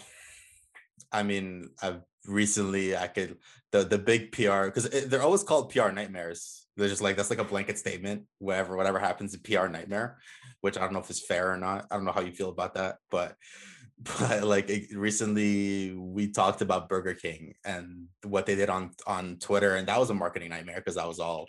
I 1.13 1.23
mean, 1.23 1.71
I've 1.81 2.03
recently, 2.27 2.97
I 2.97 3.07
could, 3.07 3.37
the, 3.73 3.85
the 3.85 3.99
big 3.99 4.33
PR, 4.33 4.67
because 4.67 4.93
eh, 4.93 5.05
they're 5.07 5.23
always 5.23 5.43
called 5.43 5.71
PR 5.71 5.91
nightmares. 5.91 6.67
They're 6.77 6.89
just 6.89 7.03
like, 7.03 7.17
that's 7.17 7.31
like 7.31 7.39
a 7.39 7.45
blanket 7.45 7.79
statement, 7.79 8.25
whatever, 8.39 8.77
whatever 8.77 8.99
happens, 8.99 9.35
a 9.35 9.39
PR 9.39 9.69
nightmare, 9.69 10.19
which 10.61 10.77
I 10.77 10.81
don't 10.81 10.93
know 10.93 10.99
if 10.99 11.11
it's 11.11 11.25
fair 11.25 11.53
or 11.53 11.57
not. 11.57 11.87
I 11.91 11.95
don't 11.95 12.05
know 12.05 12.13
how 12.13 12.21
you 12.21 12.33
feel 12.33 12.51
about 12.51 12.75
that, 12.75 12.97
but 13.11 13.37
but 14.19 14.43
like 14.43 14.69
recently 14.93 15.95
we 15.95 16.33
talked 16.33 16.63
about 16.63 16.89
Burger 16.89 17.15
King 17.15 17.55
and 17.65 18.09
what 18.25 18.45
they 18.45 18.57
did 18.57 18.69
on 18.69 18.91
on 19.07 19.37
Twitter 19.37 19.77
and 19.77 19.87
that 19.87 20.01
was 20.01 20.11
a 20.11 20.15
marketing 20.15 20.51
nightmare 20.51 20.77
because 20.77 20.97
that 20.97 21.07
was 21.07 21.21
all 21.21 21.47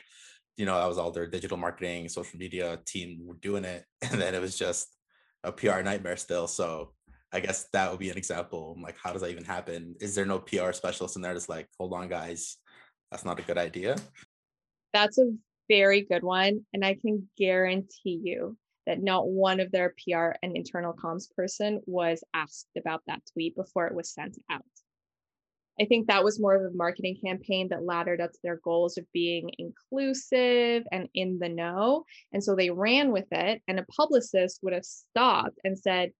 you 0.57 0.65
know, 0.65 0.79
that 0.79 0.87
was 0.87 0.97
all 0.97 1.11
their 1.11 1.27
digital 1.27 1.57
marketing, 1.57 2.09
social 2.09 2.39
media 2.39 2.79
team 2.85 3.19
were 3.25 3.35
doing 3.35 3.65
it. 3.65 3.85
And 4.11 4.21
then 4.21 4.35
it 4.35 4.41
was 4.41 4.57
just 4.57 4.87
a 5.43 5.51
PR 5.51 5.81
nightmare 5.81 6.17
still. 6.17 6.47
So 6.47 6.93
I 7.31 7.39
guess 7.39 7.67
that 7.73 7.89
would 7.91 7.99
be 7.99 8.09
an 8.09 8.17
example. 8.17 8.77
Like, 8.81 8.95
how 9.01 9.11
does 9.11 9.21
that 9.21 9.31
even 9.31 9.43
happen? 9.43 9.95
Is 9.99 10.15
there 10.15 10.25
no 10.25 10.39
PR 10.39 10.71
specialist 10.71 11.15
in 11.15 11.21
there 11.21 11.33
that's 11.33 11.49
like, 11.49 11.67
hold 11.77 11.93
on, 11.93 12.07
guys, 12.07 12.57
that's 13.11 13.25
not 13.25 13.39
a 13.39 13.43
good 13.43 13.57
idea? 13.57 13.97
That's 14.93 15.17
a 15.17 15.31
very 15.67 16.01
good 16.01 16.23
one. 16.23 16.65
And 16.73 16.85
I 16.85 16.93
can 16.93 17.27
guarantee 17.37 18.21
you 18.23 18.57
that 18.85 19.01
not 19.01 19.27
one 19.27 19.59
of 19.59 19.71
their 19.71 19.93
PR 20.03 20.31
and 20.43 20.55
internal 20.55 20.93
comms 20.93 21.29
person 21.35 21.81
was 21.85 22.23
asked 22.33 22.69
about 22.77 23.01
that 23.07 23.21
tweet 23.33 23.55
before 23.55 23.87
it 23.87 23.95
was 23.95 24.13
sent 24.13 24.37
out. 24.49 24.61
I 25.79 25.85
think 25.85 26.07
that 26.07 26.23
was 26.23 26.39
more 26.39 26.55
of 26.55 26.73
a 26.73 26.75
marketing 26.75 27.17
campaign 27.23 27.67
that 27.69 27.83
laddered 27.83 28.21
up 28.21 28.31
to 28.31 28.39
their 28.43 28.59
goals 28.63 28.97
of 28.97 29.05
being 29.13 29.51
inclusive 29.57 30.83
and 30.91 31.09
in 31.13 31.37
the 31.39 31.49
know. 31.49 32.05
And 32.31 32.43
so 32.43 32.55
they 32.55 32.69
ran 32.69 33.11
with 33.11 33.27
it, 33.31 33.61
and 33.67 33.79
a 33.79 33.85
publicist 33.85 34.59
would 34.63 34.73
have 34.73 34.85
stopped 34.85 35.59
and 35.63 35.77
said, 35.77 36.11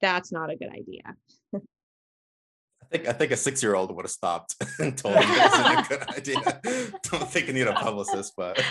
That's 0.00 0.32
not 0.32 0.50
a 0.50 0.56
good 0.56 0.70
idea. 0.70 1.14
I 1.54 2.96
think 2.98 3.08
I 3.08 3.12
think 3.12 3.32
a 3.32 3.36
six 3.36 3.62
year 3.62 3.74
old 3.74 3.94
would 3.94 4.04
have 4.04 4.10
stopped 4.10 4.56
and 4.78 4.96
told 4.96 5.16
him 5.16 5.28
this 5.28 5.54
is 5.54 5.60
a 5.60 5.86
good 5.88 6.08
idea. 6.16 6.60
Don't 7.10 7.30
think 7.30 7.46
you 7.46 7.52
need 7.52 7.66
a 7.66 7.74
publicist, 7.74 8.34
but 8.36 8.62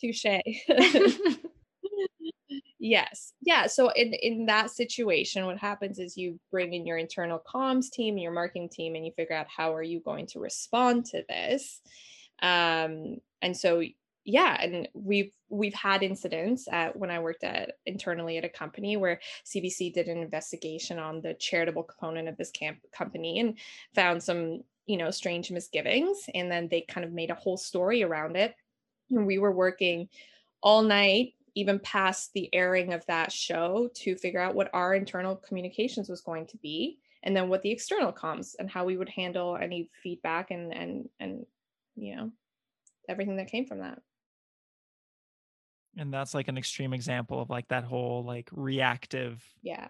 touche. 0.00 0.24
Yes. 2.84 3.32
Yeah. 3.40 3.68
So 3.68 3.90
in 3.90 4.12
in 4.12 4.46
that 4.46 4.72
situation, 4.72 5.46
what 5.46 5.56
happens 5.56 6.00
is 6.00 6.16
you 6.16 6.40
bring 6.50 6.74
in 6.74 6.84
your 6.84 6.98
internal 6.98 7.40
comms 7.46 7.88
team, 7.92 8.18
your 8.18 8.32
marketing 8.32 8.70
team, 8.70 8.96
and 8.96 9.06
you 9.06 9.12
figure 9.12 9.36
out 9.36 9.46
how 9.46 9.72
are 9.72 9.84
you 9.84 10.00
going 10.00 10.26
to 10.26 10.40
respond 10.40 11.06
to 11.06 11.22
this. 11.28 11.80
Um, 12.42 13.18
and 13.40 13.56
so 13.56 13.84
yeah, 14.24 14.60
and 14.60 14.88
we've 14.94 15.30
we've 15.48 15.74
had 15.74 16.02
incidents 16.02 16.66
at 16.72 16.96
when 16.96 17.08
I 17.12 17.20
worked 17.20 17.44
at 17.44 17.74
internally 17.86 18.36
at 18.36 18.44
a 18.44 18.48
company 18.48 18.96
where 18.96 19.20
CBC 19.46 19.94
did 19.94 20.08
an 20.08 20.18
investigation 20.18 20.98
on 20.98 21.20
the 21.20 21.34
charitable 21.34 21.84
component 21.84 22.28
of 22.28 22.36
this 22.36 22.50
camp 22.50 22.78
company 22.92 23.38
and 23.38 23.58
found 23.94 24.20
some 24.24 24.64
you 24.86 24.96
know 24.96 25.12
strange 25.12 25.52
misgivings, 25.52 26.28
and 26.34 26.50
then 26.50 26.66
they 26.66 26.80
kind 26.80 27.04
of 27.04 27.12
made 27.12 27.30
a 27.30 27.36
whole 27.36 27.56
story 27.56 28.02
around 28.02 28.36
it. 28.36 28.56
And 29.08 29.24
we 29.24 29.38
were 29.38 29.52
working 29.52 30.08
all 30.64 30.82
night 30.82 31.34
even 31.54 31.78
past 31.78 32.32
the 32.32 32.52
airing 32.54 32.92
of 32.92 33.04
that 33.06 33.30
show 33.30 33.90
to 33.94 34.16
figure 34.16 34.40
out 34.40 34.54
what 34.54 34.70
our 34.72 34.94
internal 34.94 35.36
communications 35.36 36.08
was 36.08 36.20
going 36.20 36.46
to 36.46 36.56
be 36.58 36.98
and 37.22 37.36
then 37.36 37.48
what 37.48 37.62
the 37.62 37.70
external 37.70 38.12
comms 38.12 38.54
and 38.58 38.70
how 38.70 38.84
we 38.84 38.96
would 38.96 39.08
handle 39.08 39.56
any 39.60 39.90
feedback 40.02 40.50
and 40.50 40.74
and 40.74 41.08
and 41.20 41.46
you 41.96 42.16
know 42.16 42.30
everything 43.08 43.36
that 43.36 43.48
came 43.48 43.66
from 43.66 43.80
that. 43.80 44.00
And 45.96 46.12
that's 46.12 46.34
like 46.34 46.48
an 46.48 46.56
extreme 46.56 46.94
example 46.94 47.40
of 47.40 47.50
like 47.50 47.68
that 47.68 47.84
whole 47.84 48.24
like 48.24 48.48
reactive 48.52 49.44
yeah. 49.62 49.88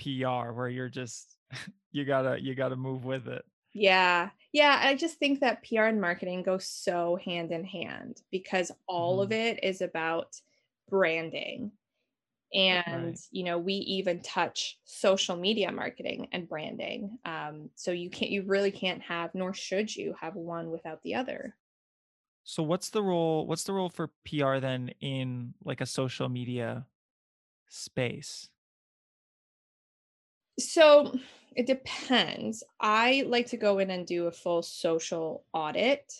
Pr 0.00 0.52
where 0.52 0.68
you're 0.68 0.88
just 0.88 1.36
you 1.92 2.04
gotta 2.04 2.40
you 2.40 2.54
gotta 2.54 2.76
move 2.76 3.04
with 3.04 3.28
it. 3.28 3.44
Yeah. 3.72 4.30
Yeah 4.52 4.80
i 4.82 4.94
just 4.94 5.18
think 5.18 5.40
that 5.40 5.64
pr 5.64 5.80
and 5.80 6.00
marketing 6.00 6.42
go 6.42 6.58
so 6.58 7.18
hand 7.24 7.50
in 7.50 7.64
hand 7.64 8.22
because 8.30 8.70
all 8.86 9.14
mm-hmm. 9.14 9.24
of 9.24 9.32
it 9.32 9.64
is 9.64 9.80
about 9.80 10.34
branding. 10.88 11.72
And 12.52 13.06
right. 13.06 13.18
you 13.32 13.42
know 13.42 13.58
we 13.58 13.74
even 13.74 14.20
touch 14.20 14.78
social 14.84 15.36
media 15.36 15.72
marketing 15.72 16.28
and 16.32 16.48
branding. 16.48 17.18
Um, 17.24 17.70
so 17.74 17.90
you 17.90 18.10
can't 18.10 18.30
you 18.30 18.42
really 18.42 18.70
can't 18.70 19.02
have 19.02 19.34
nor 19.34 19.52
should 19.52 19.94
you 19.94 20.14
have 20.20 20.36
one 20.36 20.70
without 20.70 21.02
the 21.02 21.16
other. 21.16 21.56
So 22.44 22.62
what's 22.62 22.90
the 22.90 23.02
role 23.02 23.46
what's 23.46 23.64
the 23.64 23.72
role 23.72 23.88
for 23.88 24.10
pr 24.24 24.58
then 24.58 24.90
in 25.00 25.54
like 25.64 25.80
a 25.80 25.86
social 25.86 26.28
media 26.28 26.86
space? 27.68 28.48
So 30.58 31.18
it 31.56 31.66
depends. 31.66 32.62
I 32.80 33.24
like 33.26 33.48
to 33.48 33.56
go 33.56 33.78
in 33.78 33.90
and 33.90 34.06
do 34.06 34.26
a 34.26 34.32
full 34.32 34.62
social 34.62 35.44
audit 35.52 36.12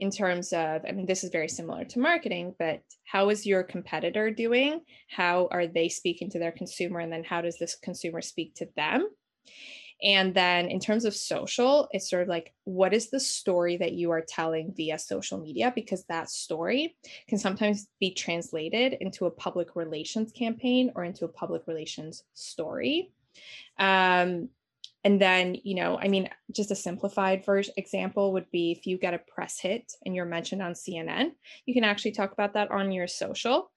in 0.00 0.10
terms 0.10 0.52
of, 0.52 0.82
I 0.88 0.92
mean, 0.92 1.06
this 1.06 1.22
is 1.22 1.30
very 1.30 1.48
similar 1.48 1.84
to 1.84 1.98
marketing, 1.98 2.54
but 2.58 2.82
how 3.04 3.28
is 3.28 3.46
your 3.46 3.62
competitor 3.62 4.30
doing? 4.30 4.80
How 5.08 5.48
are 5.50 5.66
they 5.66 5.90
speaking 5.90 6.30
to 6.30 6.38
their 6.38 6.52
consumer? 6.52 7.00
And 7.00 7.12
then 7.12 7.22
how 7.22 7.42
does 7.42 7.58
this 7.58 7.76
consumer 7.76 8.22
speak 8.22 8.54
to 8.56 8.68
them? 8.76 9.08
And 10.02 10.34
then 10.34 10.68
in 10.68 10.80
terms 10.80 11.04
of 11.04 11.14
social, 11.14 11.86
it's 11.92 12.08
sort 12.08 12.22
of 12.22 12.28
like, 12.28 12.54
what 12.64 12.94
is 12.94 13.10
the 13.10 13.20
story 13.20 13.76
that 13.76 13.92
you 13.92 14.10
are 14.10 14.24
telling 14.26 14.72
via 14.74 14.98
social 14.98 15.38
media? 15.38 15.70
Because 15.74 16.04
that 16.04 16.30
story 16.30 16.96
can 17.28 17.36
sometimes 17.36 17.86
be 18.00 18.14
translated 18.14 18.94
into 19.00 19.26
a 19.26 19.30
public 19.30 19.76
relations 19.76 20.32
campaign 20.32 20.92
or 20.96 21.04
into 21.04 21.26
a 21.26 21.28
public 21.28 21.66
relations 21.66 22.24
story. 22.32 23.12
Um, 23.78 24.48
and 25.02 25.20
then, 25.20 25.56
you 25.64 25.74
know, 25.74 25.98
I 25.98 26.08
mean, 26.08 26.28
just 26.54 26.70
a 26.70 26.76
simplified 26.76 27.44
version 27.44 27.72
example 27.76 28.32
would 28.34 28.50
be 28.50 28.72
if 28.72 28.86
you 28.86 28.98
get 28.98 29.14
a 29.14 29.20
press 29.34 29.58
hit 29.58 29.92
and 30.04 30.14
you're 30.14 30.26
mentioned 30.26 30.60
on 30.60 30.74
CNN, 30.74 31.30
you 31.64 31.72
can 31.72 31.84
actually 31.84 32.12
talk 32.12 32.32
about 32.32 32.54
that 32.54 32.70
on 32.70 32.92
your 32.92 33.06
social 33.06 33.70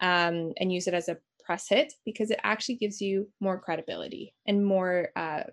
um, 0.00 0.52
and 0.58 0.72
use 0.72 0.86
it 0.86 0.94
as 0.94 1.08
a 1.08 1.16
press 1.42 1.68
hit 1.68 1.94
because 2.04 2.30
it 2.30 2.40
actually 2.42 2.74
gives 2.74 3.00
you 3.00 3.28
more 3.40 3.58
credibility 3.58 4.34
and 4.46 4.64
more 4.64 5.08
uh, 5.16 5.44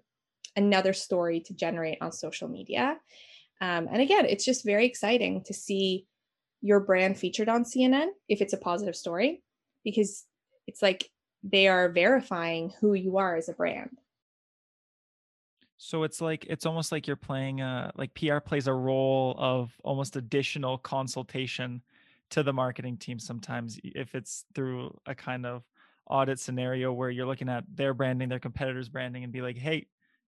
another 0.57 0.91
story 0.91 1.39
to 1.39 1.53
generate 1.53 1.97
on 2.01 2.11
social 2.11 2.49
media. 2.49 2.97
Um, 3.61 3.87
and 3.89 4.01
again, 4.01 4.25
it's 4.25 4.43
just 4.43 4.65
very 4.65 4.85
exciting 4.85 5.43
to 5.45 5.53
see 5.53 6.07
your 6.61 6.81
brand 6.81 7.17
featured 7.17 7.47
on 7.47 7.63
CNN 7.63 8.07
if 8.27 8.41
it's 8.41 8.53
a 8.53 8.57
positive 8.57 8.97
story, 8.97 9.43
because 9.85 10.25
it's 10.67 10.81
like 10.81 11.09
they 11.41 11.69
are 11.69 11.89
verifying 11.89 12.73
who 12.81 12.93
you 12.95 13.17
are 13.17 13.37
as 13.37 13.47
a 13.47 13.53
brand. 13.53 13.97
So 15.77 16.03
it's 16.03 16.21
like 16.21 16.45
it's 16.49 16.65
almost 16.65 16.91
like 16.91 17.07
you're 17.07 17.15
playing 17.15 17.61
a 17.61 17.91
like 17.95 18.13
PR 18.13 18.39
plays 18.39 18.67
a 18.67 18.73
role 18.73 19.35
of 19.37 19.75
almost 19.83 20.15
additional 20.15 20.77
consultation 20.77 21.81
to 22.31 22.43
the 22.43 22.53
marketing 22.53 22.97
team 22.97 23.19
sometimes 23.19 23.79
if 23.83 24.15
it's 24.15 24.45
through 24.55 24.97
a 25.05 25.13
kind 25.13 25.45
of 25.45 25.63
audit 26.07 26.39
scenario 26.39 26.91
where 26.91 27.09
you're 27.09 27.25
looking 27.25 27.49
at 27.49 27.63
their 27.73 27.93
branding, 27.93 28.29
their 28.29 28.39
competitors' 28.39 28.89
branding, 28.89 29.23
and 29.23 29.33
be 29.33 29.41
like, 29.41 29.57
hey, 29.57 29.87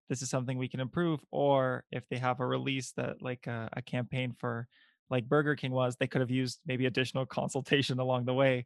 this 0.09 0.21
is 0.21 0.29
something 0.29 0.57
we 0.57 0.67
can 0.67 0.79
improve. 0.79 1.19
Or 1.31 1.83
if 1.91 2.07
they 2.09 2.17
have 2.17 2.39
a 2.39 2.45
release 2.45 2.91
that 2.93 3.21
like 3.21 3.47
a, 3.47 3.69
a 3.73 3.81
campaign 3.81 4.33
for 4.37 4.67
like 5.09 5.27
Burger 5.27 5.55
King 5.55 5.71
was, 5.71 5.95
they 5.95 6.07
could 6.07 6.21
have 6.21 6.31
used 6.31 6.59
maybe 6.65 6.85
additional 6.85 7.25
consultation 7.39 7.99
along 7.99 8.25
the 8.25 8.33
way 8.33 8.65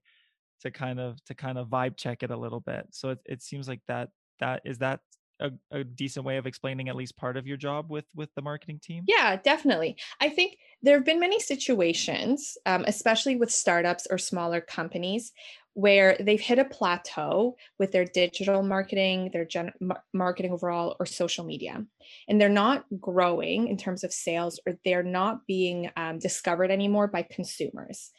to 0.61 0.71
kind 0.71 0.99
of 0.99 1.23
to 1.25 1.33
kind 1.33 1.57
of 1.57 1.67
vibe 1.67 1.97
check 1.97 2.23
it 2.23 2.31
a 2.31 2.37
little 2.37 2.59
bit. 2.59 2.87
So 2.91 3.09
it, 3.11 3.19
it 3.25 3.43
seems 3.43 3.67
like 3.67 3.81
that 3.87 4.09
that 4.39 4.61
is 4.65 4.79
that 4.79 5.01
a, 5.41 5.51
a, 5.71 5.83
decent 5.83 6.25
way 6.25 6.37
of 6.37 6.45
explaining 6.45 6.89
at 6.89 6.95
least 6.95 7.17
part 7.17 7.37
of 7.37 7.45
your 7.45 7.57
job 7.57 7.89
with 7.89 8.05
with 8.15 8.33
the 8.35 8.41
marketing 8.41 8.79
team 8.81 9.03
yeah 9.07 9.35
definitely 9.35 9.95
i 10.19 10.29
think 10.29 10.57
there 10.81 10.95
have 10.95 11.05
been 11.05 11.19
many 11.19 11.39
situations 11.39 12.57
um, 12.65 12.83
especially 12.87 13.35
with 13.35 13.51
startups 13.51 14.07
or 14.09 14.17
smaller 14.17 14.61
companies 14.61 15.33
where 15.73 16.17
they've 16.19 16.41
hit 16.41 16.59
a 16.59 16.65
plateau 16.65 17.55
with 17.79 17.91
their 17.91 18.05
digital 18.05 18.61
marketing, 18.61 19.29
their 19.31 19.45
gen- 19.45 19.71
marketing 20.13 20.51
overall, 20.51 20.95
or 20.99 21.05
social 21.05 21.45
media. 21.45 21.85
And 22.27 22.41
they're 22.41 22.49
not 22.49 22.85
growing 22.99 23.67
in 23.67 23.77
terms 23.77 24.03
of 24.03 24.11
sales 24.11 24.59
or 24.67 24.73
they're 24.83 25.03
not 25.03 25.47
being 25.47 25.89
um, 25.95 26.19
discovered 26.19 26.71
anymore 26.71 27.07
by 27.07 27.23
consumers. 27.23 28.11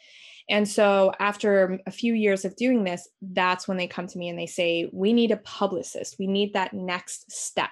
And 0.49 0.69
so, 0.69 1.13
after 1.19 1.79
a 1.87 1.91
few 1.91 2.15
years 2.15 2.45
of 2.45 2.57
doing 2.57 2.85
this, 2.85 3.09
that's 3.21 3.69
when 3.69 3.77
they 3.77 3.87
come 3.87 4.07
to 4.07 4.19
me 4.19 4.29
and 4.29 4.39
they 4.39 4.47
say, 4.47 4.89
We 4.93 5.13
need 5.13 5.31
a 5.31 5.37
publicist. 5.39 6.17
We 6.19 6.27
need 6.27 6.53
that 6.55 6.73
next 6.73 7.31
step. 7.31 7.71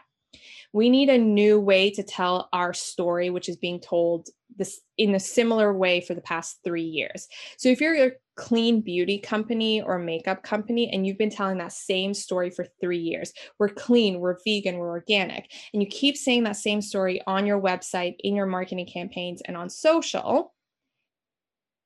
We 0.72 0.88
need 0.88 1.08
a 1.08 1.18
new 1.18 1.58
way 1.58 1.90
to 1.90 2.02
tell 2.02 2.48
our 2.52 2.72
story, 2.72 3.30
which 3.30 3.48
is 3.48 3.56
being 3.56 3.80
told 3.80 4.28
this 4.56 4.80
in 4.98 5.14
a 5.14 5.20
similar 5.20 5.72
way 5.72 6.00
for 6.00 6.14
the 6.14 6.20
past 6.20 6.60
three 6.62 6.84
years. 6.84 7.26
So, 7.56 7.68
if 7.68 7.80
you're 7.80 8.06
a 8.06 8.12
clean 8.36 8.80
beauty 8.80 9.18
company 9.18 9.82
or 9.82 9.98
makeup 9.98 10.42
company 10.42 10.90
and 10.90 11.06
you've 11.06 11.18
been 11.18 11.28
telling 11.28 11.58
that 11.58 11.72
same 11.72 12.14
story 12.14 12.48
for 12.48 12.66
three 12.80 12.98
years 12.98 13.34
we're 13.58 13.68
clean 13.68 14.18
we're 14.18 14.38
vegan 14.46 14.78
we're 14.78 14.88
organic 14.88 15.52
and 15.74 15.82
you 15.82 15.88
keep 15.88 16.16
saying 16.16 16.42
that 16.42 16.56
same 16.56 16.80
story 16.80 17.20
on 17.26 17.44
your 17.44 17.60
website 17.60 18.14
in 18.20 18.34
your 18.34 18.46
marketing 18.46 18.86
campaigns 18.86 19.42
and 19.42 19.58
on 19.58 19.68
social 19.68 20.54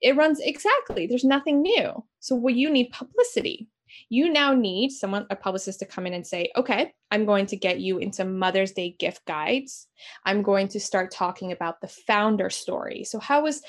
it 0.04 0.16
runs 0.16 0.38
exactly 0.40 1.06
there's 1.06 1.24
nothing 1.24 1.62
new 1.62 2.04
so 2.20 2.34
what 2.34 2.54
you 2.54 2.70
need 2.70 2.90
publicity 2.92 3.68
you 4.08 4.30
now 4.30 4.52
need 4.52 4.90
someone 4.90 5.26
a 5.30 5.36
publicist 5.36 5.78
to 5.78 5.86
come 5.86 6.06
in 6.06 6.14
and 6.14 6.26
say 6.26 6.50
okay 6.56 6.92
i'm 7.10 7.24
going 7.24 7.46
to 7.46 7.56
get 7.56 7.80
you 7.80 7.98
into 7.98 8.24
mother's 8.24 8.72
day 8.72 8.94
gift 8.98 9.24
guides 9.26 9.88
i'm 10.24 10.42
going 10.42 10.68
to 10.68 10.78
start 10.78 11.10
talking 11.10 11.50
about 11.50 11.80
the 11.80 11.88
founder 11.88 12.50
story 12.50 13.02
so 13.02 13.18
how 13.18 13.42
was 13.42 13.62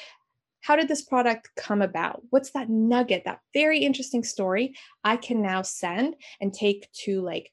how 0.62 0.76
did 0.76 0.88
this 0.88 1.04
product 1.04 1.52
come 1.56 1.84
about? 1.84 2.24
What's 2.32 2.50
that 2.54 2.72
nugget, 2.72 3.26
that 3.26 3.42
very 3.54 3.78
interesting 3.82 4.24
story 4.24 4.74
I 5.04 5.16
can 5.16 5.44
now 5.44 5.62
send 5.62 6.16
and 6.42 6.52
take 6.52 6.92
to 7.04 7.22
like 7.22 7.52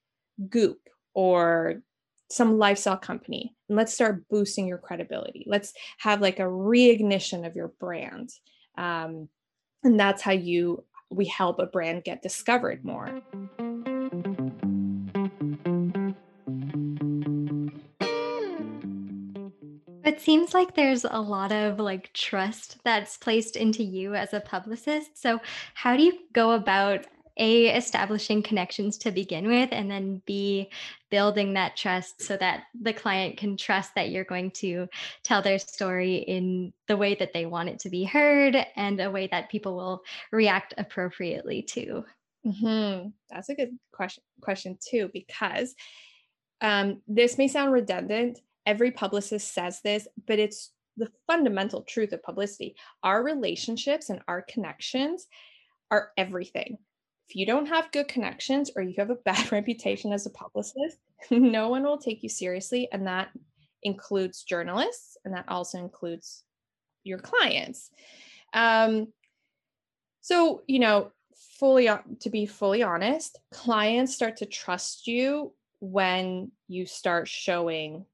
Goop 0.48 0.78
or 1.12 1.82
some 2.30 2.56
lifestyle 2.56 2.96
company 2.96 3.54
and 3.68 3.76
let's 3.76 3.92
start 3.92 4.26
boosting 4.30 4.66
your 4.66 4.78
credibility. 4.78 5.44
Let's 5.46 5.74
have 5.98 6.22
like 6.22 6.38
a 6.38 6.44
reignition 6.44 7.46
of 7.46 7.54
your 7.54 7.68
brand. 7.78 8.30
Um, 8.76 9.28
and 9.84 9.98
that's 9.98 10.22
how 10.22 10.32
you 10.32 10.84
we 11.10 11.26
help 11.26 11.58
a 11.58 11.66
brand 11.66 12.04
get 12.04 12.22
discovered 12.22 12.84
more. 12.84 13.22
It 20.04 20.20
seems 20.20 20.52
like 20.52 20.74
there's 20.74 21.04
a 21.04 21.20
lot 21.20 21.52
of 21.52 21.78
like 21.78 22.12
trust 22.12 22.78
that's 22.84 23.16
placed 23.16 23.56
into 23.56 23.84
you 23.84 24.14
as 24.14 24.32
a 24.32 24.40
publicist. 24.40 25.20
So, 25.20 25.40
how 25.74 25.96
do 25.96 26.02
you 26.02 26.18
go 26.32 26.52
about 26.52 27.06
A, 27.36 27.68
establishing 27.68 28.42
connections 28.42 28.98
to 28.98 29.10
begin 29.10 29.46
with, 29.46 29.68
and 29.72 29.90
then 29.90 30.22
B, 30.26 30.70
building 31.12 31.52
that 31.52 31.76
trust 31.76 32.22
so 32.22 32.38
that 32.38 32.64
the 32.80 32.94
client 32.94 33.36
can 33.36 33.54
trust 33.54 33.94
that 33.94 34.08
you're 34.08 34.24
going 34.24 34.50
to 34.50 34.88
tell 35.22 35.42
their 35.42 35.58
story 35.58 36.16
in 36.16 36.72
the 36.88 36.96
way 36.96 37.14
that 37.14 37.34
they 37.34 37.44
want 37.44 37.68
it 37.68 37.78
to 37.78 37.90
be 37.90 38.02
heard 38.02 38.56
and 38.76 38.98
a 38.98 39.10
way 39.10 39.28
that 39.30 39.50
people 39.50 39.76
will 39.76 40.02
react 40.32 40.72
appropriately 40.78 41.60
to? 41.62 42.02
Mm-hmm. 42.46 43.10
That's 43.30 43.50
a 43.50 43.54
good 43.54 43.78
question, 43.92 44.24
question 44.40 44.78
too, 44.80 45.10
because 45.12 45.74
um, 46.62 47.02
this 47.06 47.36
may 47.36 47.46
sound 47.46 47.72
redundant 47.72 48.40
every 48.64 48.90
publicist 48.90 49.52
says 49.52 49.80
this, 49.82 50.08
but 50.26 50.38
it's 50.38 50.72
the 50.96 51.10
fundamental 51.26 51.82
truth 51.82 52.12
of 52.12 52.22
publicity. 52.22 52.74
Our 53.02 53.22
relationships 53.22 54.08
and 54.08 54.20
our 54.28 54.40
connections 54.40 55.26
are 55.90 56.10
everything. 56.16 56.78
If 57.32 57.36
you 57.36 57.46
don't 57.46 57.64
have 57.64 57.90
good 57.92 58.08
connections 58.08 58.70
or 58.76 58.82
you 58.82 58.92
have 58.98 59.08
a 59.08 59.14
bad 59.24 59.50
reputation 59.50 60.12
as 60.12 60.26
a 60.26 60.30
publicist, 60.30 60.98
no 61.30 61.70
one 61.70 61.82
will 61.82 61.96
take 61.96 62.22
you 62.22 62.28
seriously. 62.28 62.88
And 62.92 63.06
that 63.06 63.30
includes 63.82 64.42
journalists 64.42 65.16
and 65.24 65.34
that 65.34 65.46
also 65.48 65.78
includes 65.78 66.44
your 67.04 67.18
clients. 67.18 67.88
Um, 68.52 69.08
so, 70.20 70.60
you 70.66 70.78
know, 70.78 71.10
fully 71.58 71.86
to 71.86 72.30
be 72.30 72.44
fully 72.44 72.82
honest, 72.82 73.38
clients 73.50 74.14
start 74.14 74.36
to 74.36 74.46
trust 74.46 75.06
you 75.06 75.54
when 75.80 76.52
you 76.68 76.84
start 76.84 77.28
showing 77.28 78.04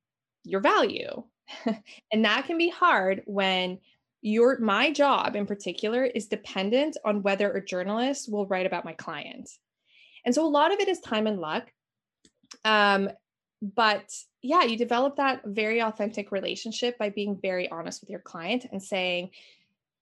your 0.45 0.61
value. 0.61 1.25
and 2.13 2.25
that 2.25 2.47
can 2.47 2.57
be 2.57 2.69
hard 2.69 3.23
when 3.27 3.81
your 4.21 4.59
my 4.59 4.91
job 4.91 5.37
in 5.37 5.47
particular 5.47 6.05
is 6.05 6.27
dependent 6.27 6.97
on 7.05 7.23
whether 7.23 7.51
a 7.53 7.65
journalist 7.65 8.31
will 8.31 8.47
write 8.47 8.67
about 8.67 8.85
my 8.85 8.93
client. 8.93 9.49
And 10.25 10.35
so 10.35 10.45
a 10.45 10.49
lot 10.49 10.73
of 10.73 10.81
it 10.81 10.89
is 10.89 11.01
time 11.01 11.27
and 11.27 11.41
luck. 11.41 11.73
Um, 12.65 13.11
but 13.63 14.13
yeah, 14.43 14.63
you 14.63 14.77
develop 14.77 15.17
that 15.17 15.43
very 15.45 15.83
authentic 15.83 16.33
relationship 16.33 16.99
by 16.99 17.11
being 17.11 17.39
very 17.41 17.69
honest 17.71 18.01
with 18.01 18.11
your 18.11 18.21
client 18.21 18.67
and 18.71 18.83
saying, 18.83 19.31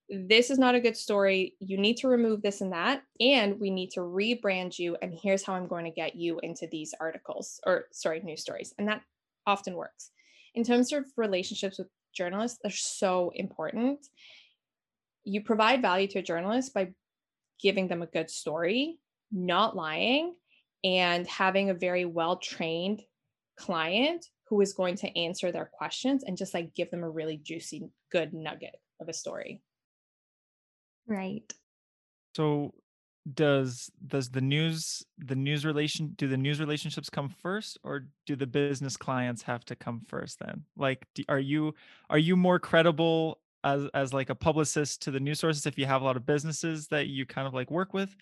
this 0.09 0.51
is 0.51 0.59
not 0.59 0.75
a 0.75 0.81
good 0.81 0.97
story. 0.97 1.55
You 1.59 1.79
need 1.79 1.97
to 1.99 2.09
remove 2.09 2.43
this 2.43 2.61
and 2.61 2.73
that. 2.73 3.03
And 3.21 3.59
we 3.59 3.71
need 3.71 3.91
to 3.93 4.01
rebrand 4.01 4.79
you. 4.79 4.97
And 5.03 5.13
here's 5.13 5.43
how 5.43 5.55
I'm 5.55 5.67
going 5.67 5.85
to 5.85 5.91
get 5.91 6.15
you 6.15 6.39
into 6.43 6.69
these 6.71 6.95
articles 7.01 7.61
or, 7.67 7.87
sorry, 7.93 8.21
news 8.21 8.43
stories. 8.43 8.73
And 8.79 8.89
that 8.89 9.03
often 9.47 9.75
works 9.75 10.11
in 10.55 10.65
terms 10.65 10.93
of 10.93 11.05
relationships 11.17 11.79
with 11.79 11.89
journalists, 12.17 12.59
they're 12.63 12.71
so 12.71 13.31
important. 13.35 14.07
You 15.25 15.43
provide 15.43 15.83
value 15.83 16.09
to 16.09 16.21
a 16.21 16.23
journalist 16.23 16.75
by 16.75 16.93
giving 17.61 17.89
them 17.89 18.03
a 18.03 18.07
good 18.07 18.31
story, 18.31 18.99
not 19.31 19.77
lying, 19.77 20.35
and 20.85 21.27
having 21.27 21.71
a 21.71 21.75
very 21.75 22.05
well 22.05 22.37
trained 22.37 23.03
client 23.57 24.27
who 24.49 24.61
is 24.61 24.73
going 24.73 24.97
to 24.97 25.19
answer 25.19 25.51
their 25.51 25.71
questions 25.73 26.23
and 26.25 26.37
just 26.37 26.55
like 26.55 26.75
give 26.75 26.91
them 26.91 27.03
a 27.03 27.11
really 27.11 27.37
juicy, 27.37 27.83
good 28.13 28.33
nugget 28.33 28.77
of 29.01 29.09
a 29.09 29.13
story. 29.13 29.61
Right. 31.07 31.53
So 32.37 32.75
does 33.35 33.91
does 34.07 34.31
the 34.31 34.41
news 34.41 35.05
the 35.19 35.35
news 35.35 35.65
relation 35.65 36.13
do 36.17 36.29
the 36.29 36.37
news 36.37 36.61
relationships 36.61 37.11
come 37.11 37.29
first 37.29 37.79
or 37.83 38.07
do 38.25 38.37
the 38.37 38.47
business 38.47 38.97
clients 38.97 39.43
have 39.43 39.65
to 39.65 39.75
come 39.75 40.01
first 40.07 40.39
then? 40.39 40.65
Like 40.77 41.07
do, 41.15 41.25
are 41.29 41.39
you 41.39 41.75
are 42.09 42.19
you 42.19 42.37
more 42.37 42.59
credible 42.59 43.41
as 43.65 43.87
as 43.95 44.13
like 44.13 44.31
a 44.31 44.35
publicist 44.35 45.03
to 45.03 45.11
the 45.11 45.21
news 45.21 45.41
sources 45.41 45.67
if 45.67 45.79
you 45.79 45.87
have 45.87 46.03
a 46.03 46.05
lot 46.05 46.17
of 46.17 46.25
businesses 46.25 46.87
that 46.89 47.09
you 47.09 47.27
kind 47.27 47.47
of 47.47 47.55
like 47.55 47.71
work 47.71 47.93
with? 47.93 48.15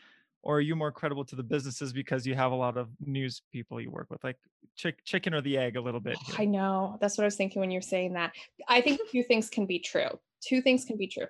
Or 0.43 0.59
are 0.59 0.61
you 0.61 0.77
more 0.77 0.93
credible 0.93 1.25
to 1.27 1.37
the 1.37 1.43
businesses 1.43 1.93
because 1.93 2.27
you 2.27 2.35
have 2.35 2.53
a 2.53 2.57
lot 2.57 2.77
of 2.77 2.91
news 3.01 3.41
people 3.51 3.81
you 3.81 3.91
work 3.91 4.11
with? 4.11 4.23
Like 4.23 4.37
chick, 4.77 5.05
chicken 5.05 5.35
or 5.35 5.41
the 5.41 5.57
egg 5.57 5.77
a 5.77 5.81
little 5.81 6.01
bit 6.01 6.19
i 6.39 6.45
know 6.45 6.97
that's 7.01 7.17
what 7.17 7.25
i 7.25 7.27
was 7.27 7.37
thinking 7.37 7.61
when 7.61 7.71
you're 7.71 7.81
saying 7.81 8.15
that. 8.15 8.33
I 8.69 8.81
think 8.81 9.01
a 9.01 9.07
few 9.07 9.23
things 9.23 9.49
can 9.49 9.67
be 9.67 9.79
true 9.79 10.09
two 10.45 10.61
things 10.61 10.85
can 10.85 10.97
be 10.97 11.07
true. 11.07 11.27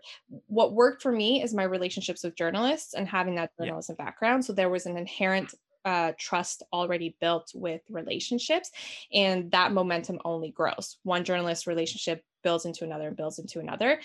What 0.47 0.73
worked 0.73 1.03
for 1.03 1.13
me 1.13 1.43
is 1.43 1.55
my 1.55 1.65
relationships 1.65 2.25
with 2.25 2.37
journalists 2.37 2.95
and 2.95 3.09
having 3.09 3.35
that 3.37 3.51
journalism 3.59 3.97
yeah. 3.99 4.05
background. 4.05 4.45
So 4.45 4.53
there 4.53 4.71
was 4.71 4.87
an 4.87 4.97
inherent 4.97 5.55
uh, 5.85 6.13
trust 6.19 6.63
already 6.73 7.17
built 7.21 7.53
with 7.55 7.83
relationships 7.91 8.71
and 9.13 9.51
that 9.51 9.73
momentum 9.73 10.19
only 10.25 10.51
grows. 10.51 10.99
One 11.03 11.25
journalist 11.25 11.67
relationship 11.67 12.23
builds 12.43 12.65
into 12.65 12.85
another 12.85 13.09
and 13.09 13.17
builds 13.17 13.39
into 13.39 13.61
another. 13.61 14.01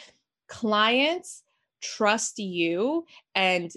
Clients 0.47 1.43
trust 1.81 2.39
you 2.39 3.05
and 3.35 3.71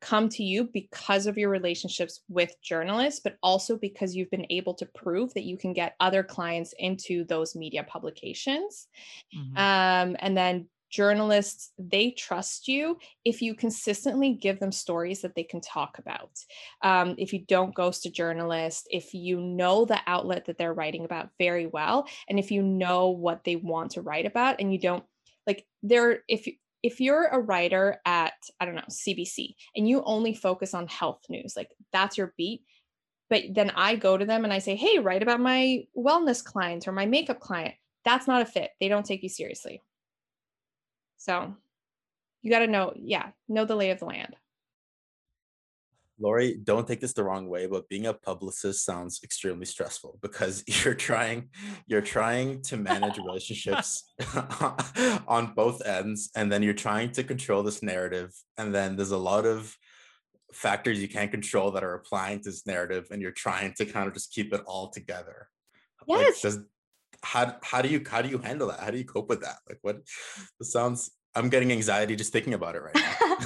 come 0.00 0.28
to 0.28 0.42
you 0.42 0.64
because 0.64 1.26
of 1.26 1.36
your 1.36 1.50
relationships 1.50 2.22
with 2.28 2.54
journalists, 2.62 3.20
but 3.22 3.36
also 3.42 3.76
because 3.76 4.14
you've 4.14 4.30
been 4.30 4.46
able 4.50 4.74
to 4.74 4.86
prove 4.86 5.34
that 5.34 5.44
you 5.44 5.56
can 5.56 5.72
get 5.72 5.96
other 6.00 6.22
clients 6.22 6.74
into 6.78 7.24
those 7.24 7.56
media 7.56 7.82
publications. 7.84 8.86
Mm-hmm. 9.36 9.56
Um, 9.56 10.16
and 10.20 10.36
then 10.36 10.68
journalists, 10.90 11.72
they 11.78 12.10
trust 12.12 12.68
you 12.68 12.98
if 13.24 13.42
you 13.42 13.54
consistently 13.54 14.32
give 14.32 14.58
them 14.58 14.72
stories 14.72 15.20
that 15.22 15.34
they 15.34 15.42
can 15.42 15.60
talk 15.60 15.98
about. 15.98 16.30
Um, 16.82 17.14
if 17.18 17.32
you 17.32 17.40
don't 17.40 17.74
ghost 17.74 18.06
a 18.06 18.10
journalist, 18.10 18.88
if 18.90 19.12
you 19.12 19.40
know 19.40 19.84
the 19.84 20.00
outlet 20.06 20.46
that 20.46 20.58
they're 20.58 20.74
writing 20.74 21.04
about 21.04 21.30
very 21.38 21.66
well, 21.66 22.08
and 22.28 22.38
if 22.38 22.50
you 22.50 22.62
know 22.62 23.10
what 23.10 23.44
they 23.44 23.56
want 23.56 23.92
to 23.92 24.02
write 24.02 24.26
about, 24.26 24.60
and 24.60 24.72
you 24.72 24.78
don't 24.78 25.04
like 25.46 25.66
there, 25.82 26.22
if 26.28 26.48
if 26.82 27.00
you're 27.00 27.26
a 27.26 27.40
writer 27.40 28.00
at 28.04 28.34
i 28.60 28.64
don't 28.64 28.74
know 28.74 28.82
cbc 28.90 29.54
and 29.74 29.88
you 29.88 30.02
only 30.04 30.34
focus 30.34 30.74
on 30.74 30.86
health 30.86 31.20
news 31.28 31.54
like 31.56 31.70
that's 31.92 32.16
your 32.16 32.34
beat 32.36 32.62
but 33.30 33.42
then 33.52 33.70
i 33.70 33.96
go 33.96 34.16
to 34.16 34.24
them 34.24 34.44
and 34.44 34.52
i 34.52 34.58
say 34.58 34.76
hey 34.76 34.98
write 34.98 35.22
about 35.22 35.40
my 35.40 35.84
wellness 35.96 36.42
client 36.42 36.86
or 36.86 36.92
my 36.92 37.06
makeup 37.06 37.40
client. 37.40 37.74
That's 38.04 38.26
not 38.26 38.42
a 38.42 38.46
fit. 38.46 38.70
They 38.80 38.88
don't 38.88 39.04
take 39.04 39.22
you 39.22 39.28
seriously. 39.28 39.82
So 41.18 41.54
you 42.42 42.50
got 42.50 42.60
to 42.60 42.66
know 42.66 42.92
yeah 42.96 43.30
know 43.48 43.64
the 43.64 43.76
lay 43.76 43.90
of 43.90 43.98
the 43.98 44.06
land 44.06 44.36
Lori, 46.20 46.58
don't 46.62 46.86
take 46.86 47.00
this 47.00 47.12
the 47.12 47.24
wrong 47.24 47.48
way, 47.48 47.66
but 47.66 47.88
being 47.88 48.06
a 48.06 48.14
publicist 48.14 48.84
sounds 48.84 49.20
extremely 49.22 49.66
stressful 49.66 50.18
because 50.20 50.64
you're 50.84 50.94
trying 50.94 51.48
you're 51.86 52.00
trying 52.00 52.62
to 52.62 52.76
manage 52.76 53.18
relationships 53.18 54.12
on 55.28 55.52
both 55.54 55.84
ends 55.86 56.30
and 56.36 56.50
then 56.50 56.62
you're 56.62 56.74
trying 56.74 57.10
to 57.12 57.24
control 57.24 57.62
this 57.62 57.82
narrative 57.82 58.32
and 58.56 58.74
then 58.74 58.96
there's 58.96 59.12
a 59.12 59.18
lot 59.18 59.46
of 59.46 59.74
factors 60.52 61.00
you 61.00 61.08
can't 61.08 61.30
control 61.30 61.70
that 61.70 61.84
are 61.84 61.94
applying 61.94 62.38
to 62.40 62.50
this 62.50 62.66
narrative 62.66 63.06
and 63.10 63.20
you're 63.20 63.30
trying 63.30 63.72
to 63.74 63.84
kind 63.84 64.08
of 64.08 64.14
just 64.14 64.32
keep 64.32 64.52
it 64.52 64.62
all 64.66 64.88
together. 64.90 65.48
Yes. 66.06 66.42
Like, 66.42 66.52
does, 66.54 66.64
how 67.22 67.56
how 67.62 67.82
do 67.82 67.88
you 67.88 68.02
how 68.08 68.22
do 68.22 68.28
you 68.28 68.38
handle 68.38 68.68
that? 68.68 68.80
How 68.80 68.90
do 68.90 68.98
you 68.98 69.04
cope 69.04 69.28
with 69.28 69.42
that? 69.42 69.56
Like 69.68 69.78
what 69.82 69.98
this 70.58 70.72
sounds 70.72 71.10
I'm 71.34 71.48
getting 71.48 71.70
anxiety 71.72 72.16
just 72.16 72.32
thinking 72.32 72.54
about 72.54 72.74
it 72.74 72.82
right 72.82 72.94
now. 72.94 73.36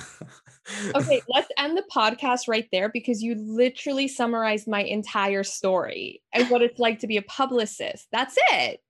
Okay, 0.95 1.23
let's 1.29 1.49
end 1.59 1.77
the 1.77 1.85
podcast 1.95 2.49
right 2.49 2.69
there 2.73 2.89
because 2.89 3.23
you 3.23 3.35
literally 3.35 4.09
summarized 4.09 4.69
my 4.69 4.83
entire 4.83 5.45
story 5.45 6.23
and 6.33 6.49
what 6.51 6.63
it's 6.63 6.79
like 6.79 7.01
to 7.01 7.07
be 7.07 7.17
a 7.17 7.23
publicist. 7.23 8.07
That's 8.13 8.37
it. 8.53 8.81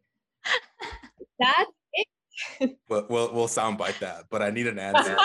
That's 1.39 1.71
it. 1.93 2.07
We'll, 2.89 3.07
we'll, 3.09 3.33
we'll 3.33 3.49
soundbite 3.49 3.99
that, 4.01 4.25
but 4.31 4.43
I 4.43 4.51
need 4.51 4.67
an 4.67 4.79
answer. 4.79 5.17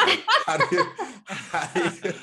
how 0.45 0.57
do 0.57 0.75
you, 0.75 0.85
how 1.27 1.67
do 1.67 1.81
you... 1.83 2.13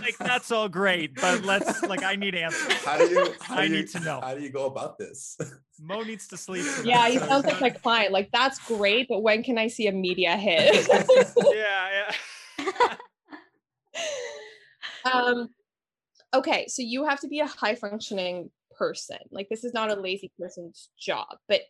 like 0.00 0.18
that's 0.18 0.50
all 0.50 0.68
great, 0.68 1.14
but 1.14 1.44
let's 1.44 1.82
like 1.82 2.02
I 2.02 2.16
need 2.16 2.34
answers. 2.34 2.72
How 2.84 2.98
do 2.98 3.06
you? 3.06 3.34
How 3.40 3.56
I 3.56 3.66
do 3.66 3.72
you, 3.72 3.78
need 3.78 3.88
to 3.90 4.00
know. 4.00 4.20
How 4.20 4.34
do 4.34 4.42
you 4.42 4.50
go 4.50 4.66
about 4.66 4.98
this? 4.98 5.38
Mo 5.80 6.02
needs 6.02 6.28
to 6.28 6.36
sleep. 6.36 6.66
Yeah, 6.84 7.08
he 7.08 7.18
sounds 7.18 7.46
like 7.46 7.60
my 7.60 7.70
client. 7.70 8.12
Like 8.12 8.30
that's 8.32 8.58
great, 8.60 9.08
but 9.08 9.22
when 9.22 9.42
can 9.42 9.56
I 9.56 9.68
see 9.68 9.86
a 9.86 9.92
media 9.92 10.36
hit? 10.36 10.86
yeah, 10.88 11.54
yeah. 11.54 12.12
um, 15.12 15.48
okay, 16.34 16.66
so 16.68 16.82
you 16.82 17.04
have 17.04 17.20
to 17.20 17.28
be 17.28 17.40
a 17.40 17.46
high 17.46 17.74
functioning 17.74 18.50
person. 18.76 19.18
Like 19.30 19.48
this 19.48 19.64
is 19.64 19.74
not 19.74 19.90
a 19.90 20.00
lazy 20.00 20.30
person's 20.38 20.90
job, 20.98 21.36
but 21.48 21.62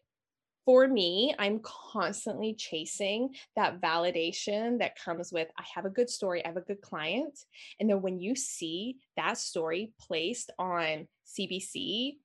for 0.66 0.88
me, 0.88 1.32
I'm 1.38 1.60
constantly 1.62 2.52
chasing 2.52 3.30
that 3.54 3.80
validation 3.80 4.80
that 4.80 4.98
comes 4.98 5.32
with 5.32 5.48
I 5.56 5.62
have 5.74 5.84
a 5.84 5.90
good 5.90 6.10
story, 6.10 6.44
I 6.44 6.48
have 6.48 6.56
a 6.56 6.62
good 6.62 6.82
client. 6.82 7.38
And 7.78 7.88
then 7.88 8.02
when 8.02 8.18
you 8.18 8.34
see 8.34 8.96
that 9.16 9.38
story 9.38 9.92
placed 10.00 10.50
on 10.58 11.06
CBC 11.26 12.16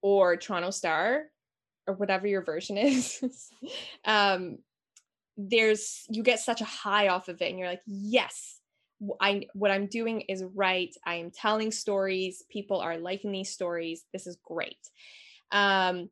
or 0.00 0.36
Toronto 0.36 0.70
Star 0.70 1.24
or 1.88 1.94
whatever 1.94 2.28
your 2.28 2.44
version 2.44 2.78
is, 2.78 3.20
um, 4.04 4.58
there's 5.36 6.04
you 6.08 6.22
get 6.22 6.40
such 6.40 6.60
a 6.60 6.66
high 6.66 7.08
off 7.08 7.28
of 7.28 7.40
it 7.42 7.50
and 7.50 7.58
you're 7.58 7.68
like, 7.68 7.82
yes, 7.86 8.60
I 9.20 9.46
what 9.52 9.70
I'm 9.70 9.86
doing 9.86 10.22
is 10.22 10.44
right. 10.54 10.94
I 11.04 11.16
am 11.16 11.30
telling 11.30 11.70
stories. 11.70 12.42
People 12.50 12.80
are 12.80 12.96
liking 12.96 13.32
these 13.32 13.52
stories. 13.52 14.04
This 14.12 14.26
is 14.26 14.38
great. 14.42 14.78
Um, 15.52 16.08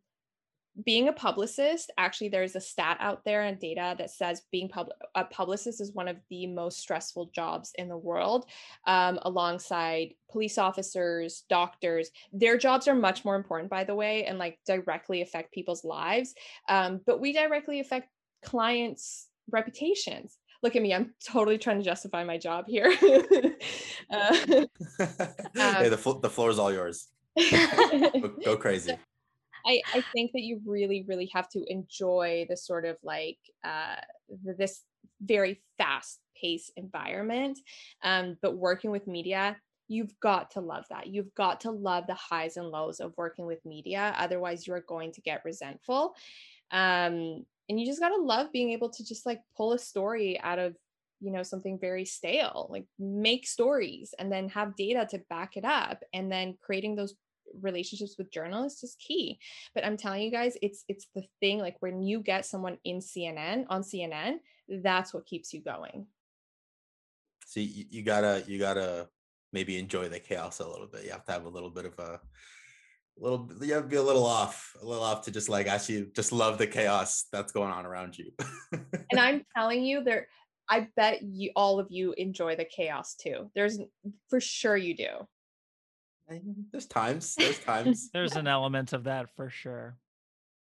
being 0.85 1.07
a 1.07 1.12
publicist, 1.12 1.93
actually, 1.99 2.31
there's 2.31 2.57
a 2.57 2.61
stat 2.61 2.97
out 2.99 3.25
there 3.25 3.43
and 3.43 3.59
data 3.61 3.95
that 3.97 4.11
says 4.11 4.43
being 4.51 4.68
pub- 4.68 4.91
a 5.14 5.25
publicist 5.25 5.81
is 5.81 5.93
one 5.93 6.09
of 6.09 6.16
the 6.31 6.49
most 6.49 6.81
stressful 6.81 7.31
jobs 7.33 7.70
in 7.77 7.89
the 7.89 7.97
world, 7.97 8.47
um, 8.87 9.20
alongside 9.22 10.14
police 10.31 10.59
officers, 10.59 11.45
doctors. 11.49 12.11
Their 12.33 12.59
jobs 12.59 12.89
are 12.89 12.95
much 12.95 13.25
more 13.25 13.37
important, 13.37 13.70
by 13.70 13.85
the 13.85 13.95
way, 13.95 14.25
and 14.25 14.37
like 14.39 14.59
directly 14.66 15.22
affect 15.22 15.55
people's 15.55 15.85
lives. 15.85 16.35
Um, 16.68 17.01
but 17.07 17.20
we 17.20 17.33
directly 17.33 17.79
affect 17.79 18.09
clients' 18.45 19.29
reputations. 19.51 20.39
Look 20.63 20.77
at 20.77 20.83
me, 20.83 20.95
I'm 20.95 21.15
totally 21.27 21.59
trying 21.59 21.79
to 21.79 21.85
justify 21.85 22.25
my 22.25 22.39
job 22.39 22.67
here. 22.67 22.87
uh, 24.11 24.37
hey, 25.55 25.89
the, 25.89 25.99
fl- 25.99 26.13
the 26.13 26.31
floor 26.31 26.51
is 26.51 26.59
all 26.59 26.73
yours. 26.73 27.09
go, 27.51 28.33
go 28.45 28.57
crazy. 28.57 28.93
I, 29.67 29.81
I 29.95 30.03
think 30.13 30.33
that 30.33 30.43
you 30.43 30.61
really, 30.67 31.05
really 31.09 31.31
have 31.33 31.49
to 31.51 31.65
enjoy 31.69 32.47
the 32.49 32.57
sort 32.57 32.85
of 32.85 32.97
like 33.03 33.39
uh, 33.65 33.97
this 34.59 34.83
very 35.21 35.63
fast 35.79 36.21
paced 36.41 36.73
environment. 36.77 37.59
Um, 38.03 38.37
but 38.43 38.57
working 38.57 38.91
with 38.91 39.07
media, 39.07 39.57
you've 39.89 40.19
got 40.21 40.51
to 40.53 40.61
love 40.61 40.85
that. 40.91 41.07
You've 41.09 41.35
got 41.35 41.61
to 41.63 41.71
love 41.71 42.07
the 42.07 42.15
highs 42.15 42.57
and 42.57 42.69
lows 42.69 43.01
of 43.01 43.15
working 43.17 43.47
with 43.47 43.65
media. 43.65 44.15
Otherwise, 44.19 44.67
you're 44.67 44.81
going 44.81 45.13
to 45.13 45.21
get 45.21 45.45
resentful. 45.45 46.15
Um, 46.71 47.45
and 47.69 47.81
you 47.81 47.87
just 47.87 48.01
got 48.01 48.11
to 48.11 48.23
love 48.23 48.53
being 48.53 48.71
able 48.71 48.91
to 48.91 49.05
just 49.05 49.27
like 49.27 49.41
pull 49.57 49.73
a 49.73 49.79
story 49.79 50.39
out 50.41 50.59
of 50.59 50.77
you 51.21 51.33
know 51.33 51.43
something 51.43 51.79
very 51.79 52.05
stale 52.05 52.67
like 52.71 52.85
make 52.99 53.47
stories 53.47 54.15
and 54.19 54.31
then 54.31 54.49
have 54.49 54.77
data 54.77 55.07
to 55.09 55.23
back 55.31 55.57
it 55.57 55.65
up 55.65 56.03
and 56.12 56.31
then 56.31 56.57
creating 56.61 56.97
those 56.97 57.15
relationships 57.62 58.17
with 58.19 58.33
journalists 58.33 58.83
is 58.83 58.97
key. 58.99 59.39
But 59.75 59.85
i'm 59.85 59.97
telling 59.97 60.23
you 60.23 60.31
guys 60.31 60.57
it's 60.61 60.85
it's 60.89 61.07
the 61.15 61.23
thing 61.41 61.59
like 61.59 61.77
when 61.81 62.03
you 62.03 62.21
get 62.21 62.47
someone 62.47 62.79
in 62.85 62.99
cnn 62.99 63.65
on 63.69 63.83
cnn 63.83 64.39
that's 64.69 65.12
what 65.12 65.27
keeps 65.27 65.53
you 65.53 65.61
going. 65.61 66.07
So 67.47 67.61
you, 67.61 67.85
you 67.91 68.03
gotta 68.03 68.43
you 68.47 68.59
gotta 68.59 69.09
maybe 69.53 69.79
enjoy 69.79 70.09
the 70.09 70.19
chaos 70.19 70.61
a 70.61 70.69
little 70.69 70.87
bit. 70.87 71.05
You 71.05 71.11
have 71.11 71.25
to 71.27 71.33
have 71.33 71.45
a 71.45 71.51
little 71.51 71.71
bit 71.71 71.85
of 71.85 71.99
a 71.99 72.21
little 73.17 73.49
you 73.61 73.73
have 73.73 73.85
to 73.85 73.89
be 73.89 73.97
a 73.97 74.03
little 74.03 74.27
off 74.27 74.75
a 74.83 74.85
little 74.85 75.03
off 75.03 75.23
to 75.23 75.31
just 75.31 75.49
like 75.49 75.67
actually 75.67 76.07
just 76.17 76.33
love 76.33 76.59
the 76.59 76.67
chaos 76.67 77.27
that's 77.33 77.53
going 77.53 77.71
on 77.71 77.87
around 77.87 78.19
you 78.19 78.33
and 78.73 78.85
i'm 79.21 79.45
telling 79.57 79.85
you 79.85 80.03
there 80.03 80.27
i 80.69 80.89
bet 80.97 81.23
you 81.23 81.51
all 81.55 81.79
of 81.79 81.87
you 81.91 82.12
enjoy 82.19 82.57
the 82.57 82.65
chaos 82.65 83.15
too 83.15 83.51
there's 83.55 83.79
for 84.29 84.41
sure 84.41 84.77
you 84.77 84.97
do 84.97 85.27
there's 86.73 86.87
times. 86.87 87.35
There's 87.35 87.59
times. 87.65 88.11
There's 88.12 88.37
an 88.37 88.47
element 88.47 88.93
of 88.93 89.05
that 89.05 89.35
for 89.37 89.51
sure. 89.51 89.97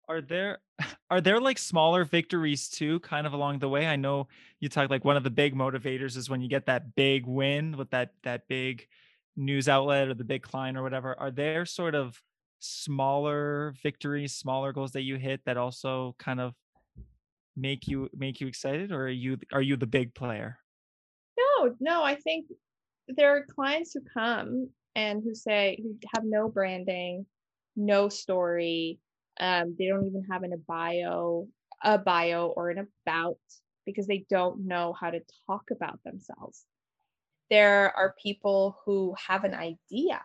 Are 0.09 0.21
there 0.21 0.59
are 1.11 1.21
there 1.21 1.41
like 1.41 1.59
smaller 1.59 2.05
victories 2.05 2.69
too, 2.69 3.01
kind 3.01 3.27
of 3.27 3.33
along 3.33 3.59
the 3.59 3.69
way? 3.69 3.87
I 3.87 3.97
know 3.97 4.29
you 4.61 4.69
talk 4.69 4.91
like 4.91 5.05
one 5.05 5.17
of 5.17 5.25
the 5.25 5.31
big 5.31 5.55
motivators 5.55 6.17
is 6.17 6.31
when 6.31 6.41
you 6.41 6.49
get 6.49 6.67
that 6.67 6.95
big 6.95 7.27
win 7.27 7.77
with 7.77 7.91
that 7.91 8.13
that 8.23 8.49
big 8.49 8.87
news 9.37 9.69
outlet 9.69 10.09
or 10.09 10.15
the 10.15 10.25
big 10.25 10.43
client 10.43 10.77
or 10.77 10.83
whatever. 10.83 11.19
Are 11.19 11.31
there 11.31 11.65
sort 11.65 11.95
of 11.95 12.21
smaller 12.61 13.75
victories, 13.83 14.35
smaller 14.35 14.73
goals 14.73 14.93
that 14.93 15.03
you 15.03 15.17
hit 15.17 15.41
that 15.47 15.57
also 15.57 16.15
kind 16.19 16.41
of 16.41 16.55
make 17.57 17.89
you 17.89 18.09
make 18.15 18.41
you 18.41 18.47
excited, 18.47 18.93
or 18.93 19.05
are 19.05 19.09
you 19.09 19.39
are 19.53 19.63
you 19.63 19.77
the 19.77 19.87
big 19.87 20.15
player? 20.15 20.59
No, 21.39 21.75
no. 21.81 22.03
I 22.05 22.15
think 22.17 22.47
there 23.09 23.31
are 23.37 23.45
clients 23.47 23.93
who 23.95 24.01
come 24.03 24.71
and 24.95 25.23
who 25.25 25.35
say 25.35 25.79
who 25.83 25.97
have 26.15 26.25
no 26.25 26.49
branding, 26.49 27.27
no 27.77 28.09
story. 28.09 29.01
Um, 29.39 29.75
they 29.79 29.87
don't 29.87 30.07
even 30.07 30.25
have 30.31 30.45
in 30.45 30.53
a 30.53 30.59
bio, 30.59 31.49
a 31.83 31.99
bio 31.99 32.49
or 32.49 32.71
an 32.71 32.87
about 33.07 33.39
because 33.87 34.07
they 34.07 34.27
don't 34.31 34.67
know 34.67 34.93
how 34.93 35.11
to 35.11 35.21
talk 35.47 35.71
about 35.71 36.01
themselves. 36.05 36.67
there 37.51 37.93
are 37.97 38.15
people 38.23 38.79
who 38.85 39.15
have 39.29 39.45
an 39.45 39.55
idea 39.55 40.21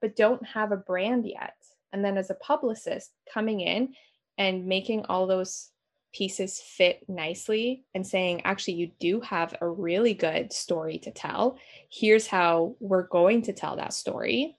but 0.00 0.16
don't 0.16 0.44
have 0.46 0.72
a 0.72 0.76
brand 0.76 1.26
yet. 1.26 1.54
And 1.92 2.04
then 2.04 2.16
as 2.16 2.30
a 2.30 2.34
publicist 2.34 3.10
coming 3.32 3.60
in 3.60 3.94
and 4.38 4.66
making 4.66 5.04
all 5.06 5.26
those 5.26 5.70
pieces 6.12 6.60
fit 6.60 7.08
nicely 7.08 7.84
and 7.94 8.06
saying, 8.06 8.42
actually, 8.44 8.74
you 8.74 8.90
do 8.98 9.20
have 9.20 9.54
a 9.60 9.68
really 9.68 10.14
good 10.14 10.52
story 10.52 10.98
to 10.98 11.10
tell. 11.10 11.58
Here's 11.90 12.26
how 12.26 12.76
we're 12.80 13.06
going 13.06 13.42
to 13.42 13.52
tell 13.52 13.76
that 13.76 13.92
story. 13.92 14.56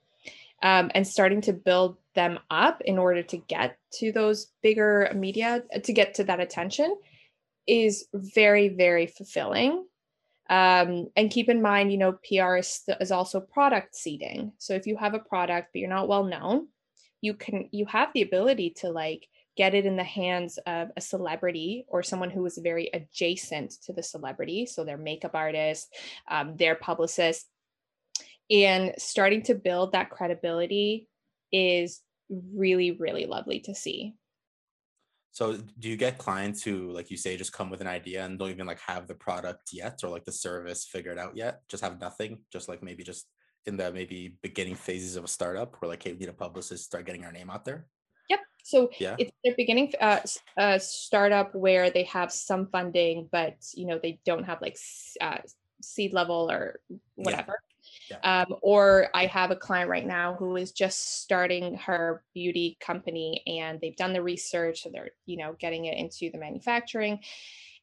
Um, 0.63 0.91
and 0.93 1.07
starting 1.07 1.41
to 1.41 1.53
build 1.53 1.97
them 2.13 2.37
up 2.51 2.81
in 2.81 2.99
order 2.99 3.23
to 3.23 3.37
get 3.37 3.77
to 3.93 4.11
those 4.11 4.47
bigger 4.61 5.11
media, 5.15 5.63
to 5.83 5.93
get 5.93 6.13
to 6.15 6.23
that 6.25 6.39
attention 6.39 6.95
is 7.67 8.07
very, 8.13 8.69
very 8.69 9.07
fulfilling. 9.07 9.85
Um, 10.49 11.07
and 11.15 11.31
keep 11.31 11.49
in 11.49 11.61
mind, 11.61 11.91
you 11.91 11.97
know, 11.97 12.13
PR 12.13 12.57
is, 12.57 12.81
is 12.99 13.11
also 13.11 13.39
product 13.39 13.95
seeding. 13.95 14.51
So 14.57 14.73
if 14.73 14.85
you 14.85 14.97
have 14.97 15.13
a 15.13 15.19
product, 15.19 15.69
but 15.73 15.79
you're 15.79 15.89
not 15.89 16.09
well 16.09 16.25
known, 16.25 16.67
you 17.21 17.35
can, 17.35 17.69
you 17.71 17.85
have 17.85 18.09
the 18.13 18.23
ability 18.23 18.71
to 18.81 18.89
like 18.89 19.27
get 19.55 19.73
it 19.73 19.85
in 19.85 19.95
the 19.95 20.03
hands 20.03 20.57
of 20.65 20.89
a 20.97 21.01
celebrity 21.01 21.85
or 21.87 22.03
someone 22.03 22.29
who 22.29 22.45
is 22.45 22.57
very 22.57 22.89
adjacent 22.93 23.71
to 23.83 23.93
the 23.93 24.03
celebrity. 24.03 24.65
So 24.65 24.83
their 24.83 24.97
makeup 24.97 25.35
artist, 25.35 25.93
um, 26.29 26.57
their 26.57 26.75
publicist, 26.75 27.47
and 28.49 28.93
starting 28.97 29.43
to 29.43 29.55
build 29.55 29.93
that 29.93 30.09
credibility 30.09 31.07
is 31.51 32.01
really, 32.29 32.91
really 32.91 33.25
lovely 33.25 33.59
to 33.61 33.75
see. 33.75 34.15
So 35.31 35.57
do 35.79 35.89
you 35.89 35.95
get 35.95 36.17
clients 36.17 36.61
who, 36.61 36.91
like 36.91 37.09
you 37.09 37.17
say, 37.17 37.37
just 37.37 37.53
come 37.53 37.69
with 37.69 37.81
an 37.81 37.87
idea 37.87 38.25
and 38.25 38.37
don't 38.37 38.49
even 38.49 38.67
like 38.67 38.81
have 38.81 39.07
the 39.07 39.15
product 39.15 39.71
yet 39.71 40.01
or 40.03 40.09
like 40.09 40.25
the 40.25 40.31
service 40.31 40.85
figured 40.85 41.17
out 41.17 41.37
yet? 41.37 41.61
Just 41.69 41.83
have 41.83 42.01
nothing, 42.01 42.39
just 42.51 42.67
like 42.67 42.83
maybe 42.83 43.03
just 43.03 43.27
in 43.65 43.77
the 43.77 43.91
maybe 43.93 44.37
beginning 44.41 44.75
phases 44.75 45.15
of 45.15 45.23
a 45.23 45.29
startup 45.29 45.75
where 45.79 45.89
like, 45.89 46.03
hey, 46.03 46.11
we 46.11 46.19
need 46.19 46.29
a 46.29 46.33
publicist, 46.33 46.83
start 46.83 47.05
getting 47.05 47.23
our 47.23 47.31
name 47.31 47.49
out 47.49 47.63
there? 47.63 47.87
Yep. 48.29 48.39
So 48.63 48.89
yeah. 48.99 49.15
it's 49.19 49.31
their 49.43 49.55
beginning 49.55 49.93
uh, 50.01 50.19
a 50.57 50.79
startup 50.79 51.55
where 51.55 51.89
they 51.89 52.03
have 52.03 52.31
some 52.31 52.67
funding, 52.67 53.29
but 53.31 53.55
you 53.73 53.85
know 53.87 53.99
they 54.01 54.19
don't 54.25 54.43
have 54.43 54.61
like 54.61 54.77
uh, 55.21 55.37
seed 55.81 56.13
level 56.13 56.51
or 56.51 56.79
whatever. 57.15 57.59
Yeah. 58.11 58.43
Um, 58.43 58.55
or 58.61 59.09
I 59.13 59.25
have 59.25 59.51
a 59.51 59.55
client 59.55 59.89
right 59.89 60.05
now 60.05 60.35
who 60.35 60.55
is 60.55 60.71
just 60.71 61.21
starting 61.21 61.75
her 61.77 62.23
beauty 62.33 62.77
company, 62.79 63.43
and 63.47 63.79
they've 63.81 63.95
done 63.95 64.13
the 64.13 64.23
research, 64.23 64.83
so 64.83 64.89
they're 64.91 65.11
you 65.25 65.37
know 65.37 65.55
getting 65.59 65.85
it 65.85 65.97
into 65.97 66.29
the 66.31 66.37
manufacturing, 66.37 67.19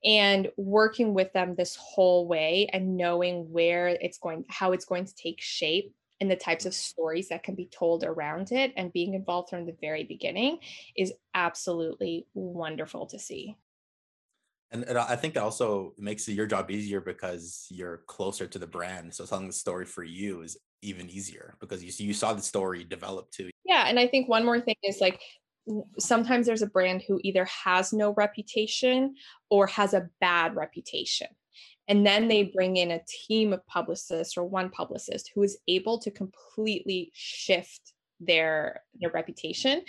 and 0.05 0.49
working 0.57 1.15
with 1.15 1.33
them 1.33 1.55
this 1.55 1.77
whole 1.77 2.29
way 2.29 2.69
and 2.73 2.97
knowing 2.97 3.51
where 3.51 3.89
it's 3.89 4.19
going, 4.19 4.45
how 4.49 4.73
it's 4.73 4.85
going 4.85 5.05
to 5.05 5.15
take 5.15 5.41
shape 5.41 5.95
and 6.21 6.31
the 6.31 6.37
types 6.37 6.67
of 6.67 6.75
stories 6.75 7.29
that 7.29 7.43
can 7.43 7.55
be 7.55 7.67
told 7.67 8.05
around 8.05 8.51
it 8.53 8.73
and 8.77 8.93
being 8.93 9.15
involved 9.15 9.51
from 9.51 9.67
the 9.67 9.77
very 9.81 10.05
beginning 10.05 10.59
is 10.97 11.13
absolutely 11.35 12.27
wonderful 12.35 13.07
to 13.07 13.19
see. 13.19 13.57
And, 14.71 14.85
and 14.85 14.99
I 14.99 15.17
think 15.17 15.35
that 15.35 15.43
also 15.43 15.95
makes 15.99 16.29
your 16.29 16.47
job 16.47 16.71
easier 16.71 17.01
because 17.01 17.67
you're 17.71 18.03
closer 18.07 18.47
to 18.47 18.59
the 18.59 18.67
brand. 18.67 19.15
So 19.15 19.25
telling 19.25 19.47
the 19.47 19.53
story 19.53 19.87
for 19.87 20.05
you 20.05 20.43
is 20.43 20.59
even 20.83 21.09
easier 21.09 21.57
because 21.59 21.83
you 21.83 22.07
you 22.07 22.15
saw 22.15 22.35
the 22.35 22.43
story 22.43 22.85
develop 22.85 23.31
too. 23.31 23.51
Yeah, 23.65 23.85
and 23.87 23.99
I 23.99 24.07
think 24.07 24.29
one 24.29 24.45
more 24.45 24.61
thing 24.61 24.77
is 24.83 25.01
like 25.01 25.21
sometimes 25.99 26.47
there's 26.47 26.63
a 26.63 26.67
brand 26.67 27.03
who 27.07 27.21
either 27.25 27.47
has 27.47 27.93
no 27.93 28.15
reputation 28.15 29.15
or 29.51 29.67
has 29.67 29.95
a 29.95 30.09
bad 30.21 30.55
reputation. 30.55 31.29
And 31.89 32.07
then 32.07 32.29
they 32.29 32.45
bring 32.45 32.77
in 32.77 32.91
a 32.91 33.01
team 33.09 33.55
of 33.55 33.67
publicists 33.67 34.37
or 34.37 34.45
one 34.45 34.69
publicist 34.69 35.31
who 35.35 35.43
is 35.43 35.59
able 35.67 35.99
to 36.01 36.11
completely 36.11 37.11
shift 37.15 37.95
their 38.21 38.83
their 39.01 39.11
reputation 39.11 39.81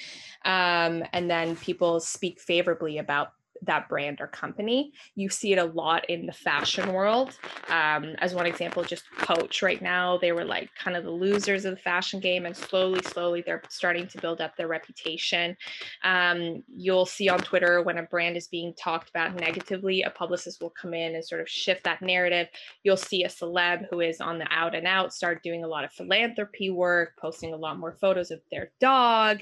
um, 0.45 1.03
and 1.13 1.29
then 1.29 1.55
people 1.55 1.99
speak 1.99 2.39
favorably 2.39 2.99
about 2.99 3.29
that 3.63 3.89
brand 3.89 4.21
or 4.21 4.27
company. 4.27 4.91
You 5.15 5.29
see 5.29 5.53
it 5.53 5.57
a 5.57 5.65
lot 5.65 6.09
in 6.09 6.25
the 6.25 6.33
fashion 6.33 6.93
world. 6.93 7.37
Um, 7.69 8.15
as 8.19 8.33
one 8.33 8.45
example, 8.45 8.83
just 8.83 9.09
Coach 9.17 9.61
right 9.61 9.81
now, 9.81 10.17
they 10.17 10.31
were 10.31 10.45
like 10.45 10.69
kind 10.75 10.95
of 10.95 11.03
the 11.03 11.11
losers 11.11 11.65
of 11.65 11.75
the 11.75 11.81
fashion 11.81 12.19
game, 12.19 12.45
and 12.45 12.55
slowly, 12.55 13.01
slowly, 13.03 13.43
they're 13.45 13.61
starting 13.69 14.07
to 14.07 14.21
build 14.21 14.41
up 14.41 14.55
their 14.55 14.67
reputation. 14.67 15.55
Um, 16.03 16.63
you'll 16.75 17.05
see 17.05 17.29
on 17.29 17.39
Twitter 17.39 17.81
when 17.81 17.97
a 17.97 18.03
brand 18.03 18.37
is 18.37 18.47
being 18.47 18.73
talked 18.75 19.09
about 19.09 19.35
negatively, 19.35 20.03
a 20.03 20.09
publicist 20.09 20.61
will 20.61 20.69
come 20.69 20.93
in 20.93 21.15
and 21.15 21.25
sort 21.25 21.41
of 21.41 21.49
shift 21.49 21.83
that 21.83 22.01
narrative. 22.01 22.47
You'll 22.83 22.97
see 22.97 23.23
a 23.23 23.27
celeb 23.27 23.87
who 23.89 24.01
is 24.01 24.21
on 24.21 24.39
the 24.39 24.47
out 24.51 24.75
and 24.75 24.87
out 24.87 25.13
start 25.13 25.43
doing 25.43 25.63
a 25.63 25.67
lot 25.67 25.83
of 25.83 25.91
philanthropy 25.91 26.69
work, 26.69 27.13
posting 27.19 27.53
a 27.53 27.57
lot 27.57 27.79
more 27.79 27.97
photos 27.99 28.31
of 28.31 28.41
their 28.51 28.71
dog, 28.79 29.39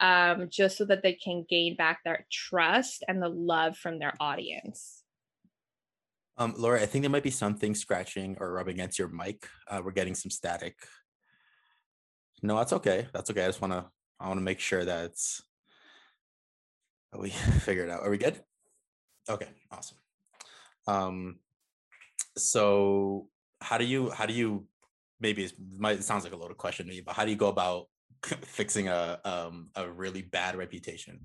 um, 0.00 0.48
just 0.50 0.76
so 0.76 0.84
that 0.86 1.02
they 1.02 1.14
can 1.14 1.46
gain 1.48 1.76
back 1.76 2.02
their 2.04 2.26
trust 2.30 3.04
and 3.08 3.22
the 3.22 3.28
love 3.28 3.59
love 3.60 3.76
from 3.76 3.98
their 3.98 4.14
audience. 4.20 5.02
Um, 6.36 6.54
Lori, 6.56 6.80
I 6.80 6.86
think 6.86 7.02
there 7.02 7.10
might 7.10 7.22
be 7.22 7.30
something 7.30 7.74
scratching 7.74 8.36
or 8.40 8.52
rubbing 8.52 8.74
against 8.74 8.98
your 8.98 9.08
mic. 9.08 9.46
Uh, 9.68 9.82
we're 9.84 9.92
getting 9.92 10.14
some 10.14 10.30
static. 10.30 10.76
No, 12.42 12.56
that's 12.56 12.72
okay. 12.72 13.08
That's 13.12 13.30
okay. 13.30 13.44
I 13.44 13.48
just 13.48 13.60
want 13.60 13.74
to. 13.74 13.84
I 14.18 14.28
want 14.28 14.38
to 14.38 14.44
make 14.44 14.60
sure 14.60 14.84
that 14.84 15.04
it's. 15.06 15.42
We 17.16 17.30
figure 17.66 17.84
it 17.84 17.90
out. 17.90 18.02
Are 18.02 18.10
we 18.10 18.18
good? 18.18 18.40
Okay, 19.28 19.48
awesome. 19.70 19.98
Um, 20.86 21.38
so 22.38 23.28
how 23.60 23.76
do 23.76 23.84
you 23.84 24.10
how 24.10 24.24
do 24.24 24.32
you 24.32 24.64
maybe 25.20 25.44
it 25.44 25.52
it 25.84 26.04
sounds 26.04 26.24
like 26.24 26.32
a 26.32 26.36
loaded 26.36 26.56
question 26.56 26.86
to 26.86 26.92
me, 26.92 27.02
but 27.02 27.14
how 27.14 27.24
do 27.26 27.30
you 27.30 27.36
go 27.36 27.48
about 27.48 27.88
fixing 28.24 28.88
a 28.88 29.20
um 29.24 29.68
a 29.74 29.86
really 29.86 30.22
bad 30.22 30.56
reputation 30.56 31.20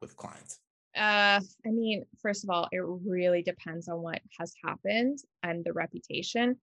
with 0.00 0.16
clients? 0.16 0.60
Uh, 0.96 1.40
I 1.66 1.70
mean, 1.70 2.04
first 2.20 2.44
of 2.44 2.50
all, 2.50 2.68
it 2.72 2.80
really 2.80 3.42
depends 3.42 3.88
on 3.88 4.02
what 4.02 4.20
has 4.38 4.52
happened 4.64 5.18
and 5.42 5.64
the 5.64 5.72
reputation. 5.72 6.56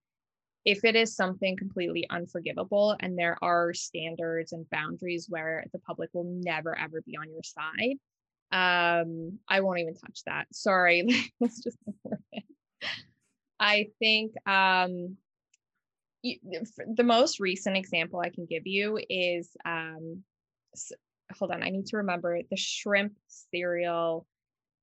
If 0.64 0.84
it 0.84 0.96
is 0.96 1.16
something 1.16 1.56
completely 1.56 2.06
unforgivable 2.10 2.96
and 3.00 3.18
there 3.18 3.38
are 3.42 3.72
standards 3.72 4.52
and 4.52 4.68
boundaries 4.70 5.26
where 5.28 5.64
the 5.72 5.78
public 5.78 6.10
will 6.12 6.24
never 6.24 6.78
ever 6.78 7.00
be 7.00 7.16
on 7.16 7.30
your 7.30 7.42
side, 7.42 7.96
um, 8.52 9.38
I 9.48 9.60
won't 9.60 9.78
even 9.78 9.94
touch 9.94 10.20
that. 10.26 10.46
Sorry, 10.52 11.06
it's 11.40 11.62
just. 11.62 11.78
I 13.60 13.88
think 13.98 14.34
um, 14.46 15.16
the 16.22 17.04
most 17.04 17.40
recent 17.40 17.76
example 17.76 18.20
I 18.20 18.30
can 18.30 18.46
give 18.46 18.66
you 18.66 19.00
is 19.08 19.50
um, 19.64 20.22
hold 21.36 21.50
on, 21.50 21.62
I 21.62 21.70
need 21.70 21.86
to 21.86 21.98
remember 21.98 22.40
the 22.50 22.56
shrimp 22.56 23.12
cereal. 23.26 24.26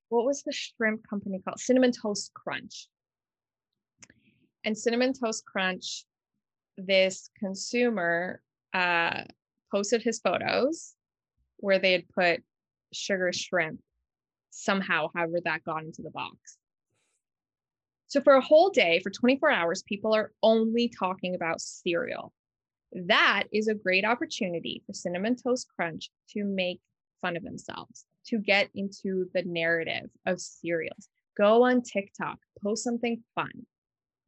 What 0.10 0.26
was 0.26 0.44
the 0.44 0.52
shrimp 0.52 1.08
company 1.08 1.40
called? 1.44 1.60
Cinnamon 1.60 1.92
Toast 1.92 2.32
Crunch. 2.34 2.88
And 4.64 4.78
Cinnamon 4.78 5.14
Toast 5.14 5.46
Crunch, 5.46 6.06
this 6.78 7.30
consumer 7.38 8.42
uh, 8.74 9.24
posted 9.72 10.04
his 10.04 10.20
photos 10.20 10.94
where 11.58 11.80
they 11.80 11.92
had 11.92 12.10
put 12.10 12.44
sugar 12.94 13.32
shrimp 13.34 13.80
somehow, 14.50 15.10
however 15.16 15.40
that 15.44 15.64
got 15.64 15.84
into 15.84 16.02
the 16.02 16.12
box. 16.12 16.58
So 18.08 18.22
for 18.22 18.34
a 18.34 18.42
whole 18.42 18.70
day, 18.70 19.02
for 19.04 19.10
24 19.10 19.52
hours, 19.52 19.84
people 19.84 20.14
are 20.16 20.32
only 20.42 20.90
talking 20.98 21.36
about 21.36 21.60
cereal 21.60 22.32
that 23.08 23.44
is 23.52 23.68
a 23.68 23.76
great 23.76 24.06
opportunity 24.06 24.82
for 24.86 24.94
Cinnamon 24.94 25.36
Toast 25.36 25.68
Crunch 25.76 26.10
to 26.32 26.44
make 26.44 26.80
fun 27.22 27.36
of 27.36 27.44
themselves, 27.44 28.06
to 28.28 28.40
get 28.40 28.70
into 28.74 29.30
the 29.34 29.44
narrative 29.44 30.10
of 30.26 30.40
cereals. 30.40 31.10
Go 31.38 31.64
on 31.64 31.82
TikTok, 31.82 32.38
post 32.64 32.84
something 32.84 33.22
fun. 33.36 33.66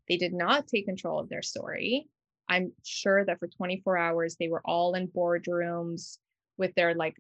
They 0.10 0.18
did 0.18 0.34
not 0.34 0.68
take 0.68 0.86
control 0.86 1.20
of 1.20 1.30
their 1.30 1.42
story. 1.42 2.08
I'm 2.50 2.74
sure 2.84 3.26
that 3.26 3.40
for 3.40 3.48
24 3.48 3.98
hours, 3.98 4.36
they 4.36 4.48
were 4.48 4.62
all 4.64 4.94
in 4.96 5.08
boardrooms 5.08 6.18
with 6.58 6.74
their, 6.76 6.96
like, 6.96 7.16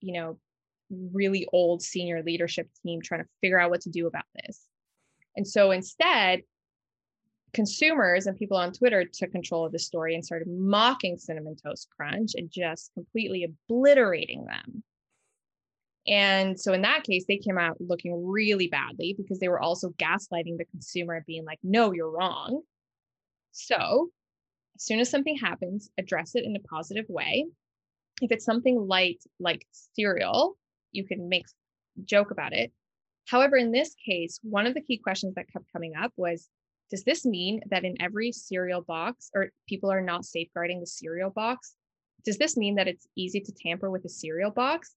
you 0.00 0.12
know, 0.12 0.38
really 0.90 1.46
old 1.52 1.82
senior 1.82 2.22
leadership 2.22 2.68
team 2.82 3.00
trying 3.02 3.22
to 3.22 3.28
figure 3.40 3.58
out 3.58 3.70
what 3.70 3.82
to 3.82 3.90
do 3.90 4.06
about 4.06 4.24
this. 4.34 4.66
And 5.36 5.46
so 5.46 5.70
instead, 5.70 6.42
consumers 7.52 8.26
and 8.26 8.38
people 8.38 8.56
on 8.56 8.72
Twitter 8.72 9.04
took 9.04 9.32
control 9.32 9.64
of 9.64 9.72
the 9.72 9.78
story 9.78 10.14
and 10.14 10.24
started 10.24 10.48
mocking 10.48 11.16
Cinnamon 11.16 11.56
Toast 11.56 11.88
Crunch 11.96 12.32
and 12.34 12.50
just 12.50 12.92
completely 12.94 13.44
obliterating 13.44 14.44
them. 14.44 14.82
And 16.06 16.58
so 16.58 16.72
in 16.72 16.82
that 16.82 17.04
case, 17.04 17.24
they 17.28 17.36
came 17.36 17.58
out 17.58 17.76
looking 17.80 18.26
really 18.26 18.68
badly 18.68 19.14
because 19.16 19.38
they 19.38 19.48
were 19.48 19.60
also 19.60 19.90
gaslighting 19.90 20.56
the 20.56 20.64
consumer, 20.70 21.22
being 21.26 21.44
like, 21.44 21.58
no, 21.62 21.92
you're 21.92 22.10
wrong. 22.10 22.62
So 23.52 24.10
as 24.76 24.84
soon 24.84 25.00
as 25.00 25.10
something 25.10 25.36
happens, 25.36 25.90
address 25.98 26.34
it 26.34 26.44
in 26.44 26.56
a 26.56 26.60
positive 26.60 27.04
way. 27.08 27.46
If 28.22 28.32
it's 28.32 28.44
something 28.44 28.88
light 28.88 29.22
like 29.38 29.66
cereal, 29.94 30.56
you 30.92 31.04
can 31.04 31.28
make 31.28 31.46
joke 32.04 32.30
about 32.30 32.52
it. 32.52 32.72
However, 33.26 33.56
in 33.56 33.70
this 33.70 33.94
case, 33.94 34.40
one 34.42 34.66
of 34.66 34.74
the 34.74 34.80
key 34.80 34.96
questions 34.96 35.34
that 35.34 35.52
kept 35.52 35.70
coming 35.72 35.94
up 35.94 36.12
was 36.16 36.48
does 36.90 37.04
this 37.04 37.24
mean 37.26 37.60
that 37.70 37.84
in 37.84 38.00
every 38.00 38.32
cereal 38.32 38.82
box 38.82 39.30
or 39.34 39.50
people 39.68 39.90
are 39.90 40.00
not 40.00 40.24
safeguarding 40.24 40.80
the 40.80 40.86
cereal 40.86 41.30
box 41.30 41.74
does 42.24 42.38
this 42.38 42.56
mean 42.56 42.74
that 42.76 42.88
it's 42.88 43.06
easy 43.16 43.40
to 43.40 43.52
tamper 43.52 43.90
with 43.90 44.04
a 44.04 44.08
cereal 44.08 44.50
box? 44.50 44.94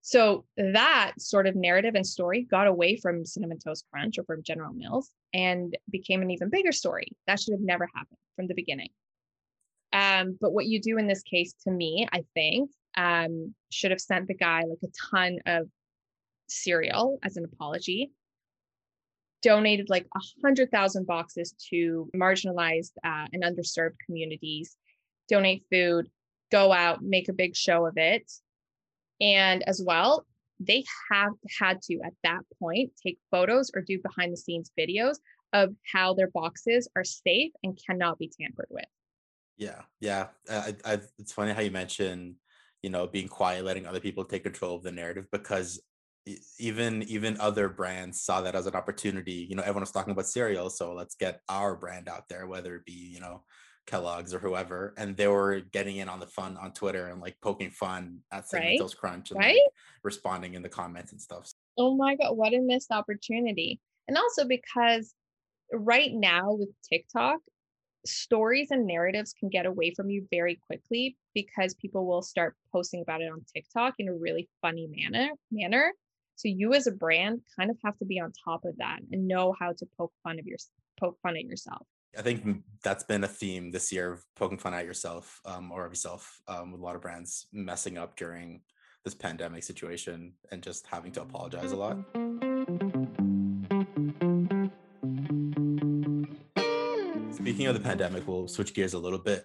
So 0.00 0.46
that 0.56 1.12
sort 1.18 1.46
of 1.46 1.54
narrative 1.54 1.94
and 1.94 2.06
story 2.06 2.42
got 2.42 2.66
away 2.66 2.96
from 2.96 3.24
cinnamon 3.24 3.58
toast 3.58 3.84
crunch 3.92 4.18
or 4.18 4.24
from 4.24 4.42
general 4.42 4.72
mills 4.72 5.10
and 5.34 5.76
became 5.90 6.22
an 6.22 6.30
even 6.30 6.50
bigger 6.50 6.72
story. 6.72 7.08
That 7.26 7.40
should 7.40 7.52
have 7.52 7.60
never 7.60 7.88
happened 7.94 8.18
from 8.36 8.46
the 8.46 8.54
beginning. 8.54 8.90
Um, 9.92 10.38
but 10.40 10.52
what 10.52 10.66
you 10.66 10.80
do 10.80 10.98
in 10.98 11.06
this 11.06 11.22
case 11.22 11.54
to 11.64 11.70
me 11.70 12.06
i 12.12 12.22
think 12.34 12.70
um, 12.98 13.54
should 13.70 13.90
have 13.90 14.00
sent 14.00 14.28
the 14.28 14.34
guy 14.34 14.64
like 14.68 14.78
a 14.82 15.10
ton 15.10 15.38
of 15.46 15.66
cereal 16.46 17.18
as 17.22 17.38
an 17.38 17.44
apology 17.44 18.10
donated 19.42 19.88
like 19.88 20.06
a 20.16 20.20
hundred 20.42 20.70
thousand 20.70 21.06
boxes 21.06 21.54
to 21.70 22.10
marginalized 22.14 22.92
uh, 23.04 23.26
and 23.32 23.42
underserved 23.42 23.94
communities 24.04 24.76
donate 25.28 25.64
food 25.70 26.08
go 26.50 26.72
out 26.72 27.02
make 27.02 27.28
a 27.28 27.32
big 27.32 27.54
show 27.54 27.86
of 27.86 27.94
it. 27.96 28.30
And 29.20 29.62
as 29.68 29.82
well 29.84 30.24
they 30.60 30.84
have 31.12 31.32
had 31.60 31.80
to 31.82 32.00
at 32.04 32.14
that 32.24 32.40
point 32.60 32.90
take 33.00 33.18
photos 33.30 33.70
or 33.74 33.82
do 33.82 34.00
behind 34.00 34.32
the 34.32 34.36
scenes 34.36 34.72
videos 34.78 35.18
of 35.52 35.72
how 35.92 36.14
their 36.14 36.30
boxes 36.30 36.88
are 36.96 37.04
safe 37.04 37.52
and 37.62 37.78
cannot 37.86 38.18
be 38.18 38.30
tampered 38.40 38.66
with. 38.70 38.84
Yeah 39.56 39.82
yeah. 40.00 40.28
I, 40.50 40.74
I, 40.84 40.92
it's 41.18 41.32
funny 41.32 41.52
how 41.52 41.60
you 41.60 41.70
mention 41.70 42.36
you 42.82 42.90
know 42.90 43.06
being 43.06 43.28
quiet 43.28 43.64
letting 43.64 43.86
other 43.86 44.00
people 44.00 44.24
take 44.24 44.42
control 44.42 44.76
of 44.76 44.82
the 44.82 44.92
narrative 44.92 45.26
because 45.30 45.80
even 46.58 47.02
even 47.04 47.40
other 47.40 47.68
brands 47.68 48.20
saw 48.20 48.40
that 48.40 48.54
as 48.54 48.66
an 48.66 48.74
opportunity 48.74 49.46
you 49.48 49.56
know 49.56 49.62
everyone 49.62 49.82
was 49.82 49.90
talking 49.90 50.12
about 50.12 50.26
cereal 50.26 50.68
so 50.70 50.92
let's 50.92 51.14
get 51.14 51.40
our 51.48 51.76
brand 51.76 52.08
out 52.08 52.28
there 52.28 52.46
whether 52.46 52.76
it 52.76 52.84
be 52.84 52.92
you 52.92 53.20
know 53.20 53.42
kellogg's 53.86 54.34
or 54.34 54.38
whoever 54.38 54.92
and 54.98 55.16
they 55.16 55.26
were 55.28 55.60
getting 55.72 55.96
in 55.96 56.08
on 56.08 56.20
the 56.20 56.26
fun 56.26 56.56
on 56.58 56.72
twitter 56.72 57.06
and 57.06 57.20
like 57.20 57.36
poking 57.40 57.70
fun 57.70 58.18
at 58.30 58.44
right? 58.52 58.78
toast 58.78 58.98
crunch 58.98 59.30
and 59.30 59.40
right? 59.40 59.54
like, 59.54 59.72
responding 60.02 60.54
in 60.54 60.62
the 60.62 60.68
comments 60.68 61.12
and 61.12 61.20
stuff. 61.20 61.50
Oh 61.76 61.96
my 61.96 62.16
god 62.16 62.36
what 62.36 62.54
a 62.54 62.60
missed 62.60 62.90
opportunity. 62.90 63.80
And 64.06 64.16
also 64.16 64.44
because 64.46 65.14
right 65.72 66.12
now 66.12 66.52
with 66.52 66.70
tiktok 66.88 67.40
stories 68.06 68.68
and 68.70 68.86
narratives 68.86 69.34
can 69.38 69.48
get 69.48 69.66
away 69.66 69.92
from 69.94 70.08
you 70.08 70.26
very 70.30 70.58
quickly 70.66 71.16
because 71.34 71.74
people 71.74 72.06
will 72.06 72.22
start 72.22 72.54
posting 72.72 73.02
about 73.02 73.20
it 73.20 73.30
on 73.30 73.44
tiktok 73.54 73.94
in 73.98 74.08
a 74.08 74.14
really 74.14 74.48
funny 74.62 74.88
manner 74.90 75.30
manner 75.50 75.92
so 76.38 76.46
you 76.46 76.72
as 76.72 76.86
a 76.86 76.92
brand 76.92 77.40
kind 77.58 77.68
of 77.68 77.76
have 77.84 77.98
to 77.98 78.04
be 78.04 78.20
on 78.20 78.32
top 78.44 78.64
of 78.64 78.76
that 78.76 79.00
and 79.10 79.26
know 79.26 79.52
how 79.58 79.72
to 79.72 79.86
poke 79.98 80.12
fun 80.22 80.38
of 80.38 80.46
your 80.46 80.56
poke 80.98 81.18
fun 81.20 81.36
at 81.36 81.42
yourself. 81.42 81.84
I 82.16 82.22
think 82.22 82.62
that's 82.84 83.02
been 83.02 83.24
a 83.24 83.28
theme 83.28 83.72
this 83.72 83.90
year 83.90 84.12
of 84.12 84.24
poking 84.36 84.56
fun 84.56 84.72
at 84.72 84.84
yourself 84.84 85.40
um, 85.44 85.72
or 85.72 85.84
of 85.84 85.90
yourself 85.90 86.40
um, 86.46 86.70
with 86.70 86.80
a 86.80 86.84
lot 86.84 86.94
of 86.94 87.02
brands 87.02 87.48
messing 87.52 87.98
up 87.98 88.16
during 88.16 88.60
this 89.04 89.14
pandemic 89.14 89.64
situation 89.64 90.32
and 90.52 90.62
just 90.62 90.86
having 90.86 91.10
to 91.12 91.22
apologize 91.22 91.72
a 91.72 91.76
lot. 91.76 91.98
Speaking 97.34 97.66
of 97.66 97.74
the 97.74 97.82
pandemic, 97.82 98.28
we'll 98.28 98.46
switch 98.46 98.74
gears 98.74 98.94
a 98.94 98.98
little 98.98 99.18
bit. 99.18 99.44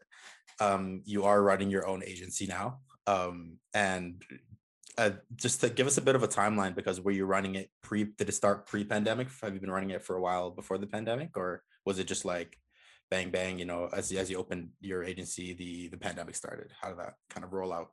Um, 0.60 1.02
you 1.06 1.24
are 1.24 1.42
running 1.42 1.72
your 1.72 1.88
own 1.88 2.04
agency 2.04 2.46
now. 2.46 2.82
Um, 3.08 3.58
and 3.74 4.22
uh, 4.98 5.12
just 5.36 5.62
to 5.62 5.70
give 5.70 5.88
us 5.88 5.98
a 5.98 6.02
bit 6.02 6.16
of 6.16 6.24
a 6.24 6.28
timeline 6.28 6.76
because 6.76 7.02
were 7.02 7.12
you 7.12 7.26
running 7.26 7.56
it 7.56 7.70
pre 7.82 8.06
did 8.06 8.30
it 8.30 8.34
start 8.34 8.68
pre-pandemic? 8.68 9.28
Have 9.42 9.54
you 9.54 9.60
been 9.60 9.72
running 9.72 9.92
it 9.92 10.04
for 10.04 10.16
a 10.16 10.22
while 10.22 10.52
before 10.52 10.78
the 10.78 10.88
pandemic 10.88 11.38
or 11.38 11.64
was 11.86 12.00
it 12.00 12.08
just 12.08 12.26
like 12.26 12.58
bang 13.10 13.30
bang 13.30 13.60
you 13.60 13.66
know 13.66 13.90
as, 13.94 14.12
as 14.12 14.30
you 14.30 14.38
opened 14.38 14.70
your 14.80 15.04
agency 15.04 15.54
the 15.54 15.88
the 15.90 15.98
pandemic 15.98 16.36
started? 16.36 16.72
How 16.80 16.90
did 16.90 17.00
that 17.00 17.14
kind 17.30 17.44
of 17.44 17.54
roll 17.54 17.74
out? 17.74 17.90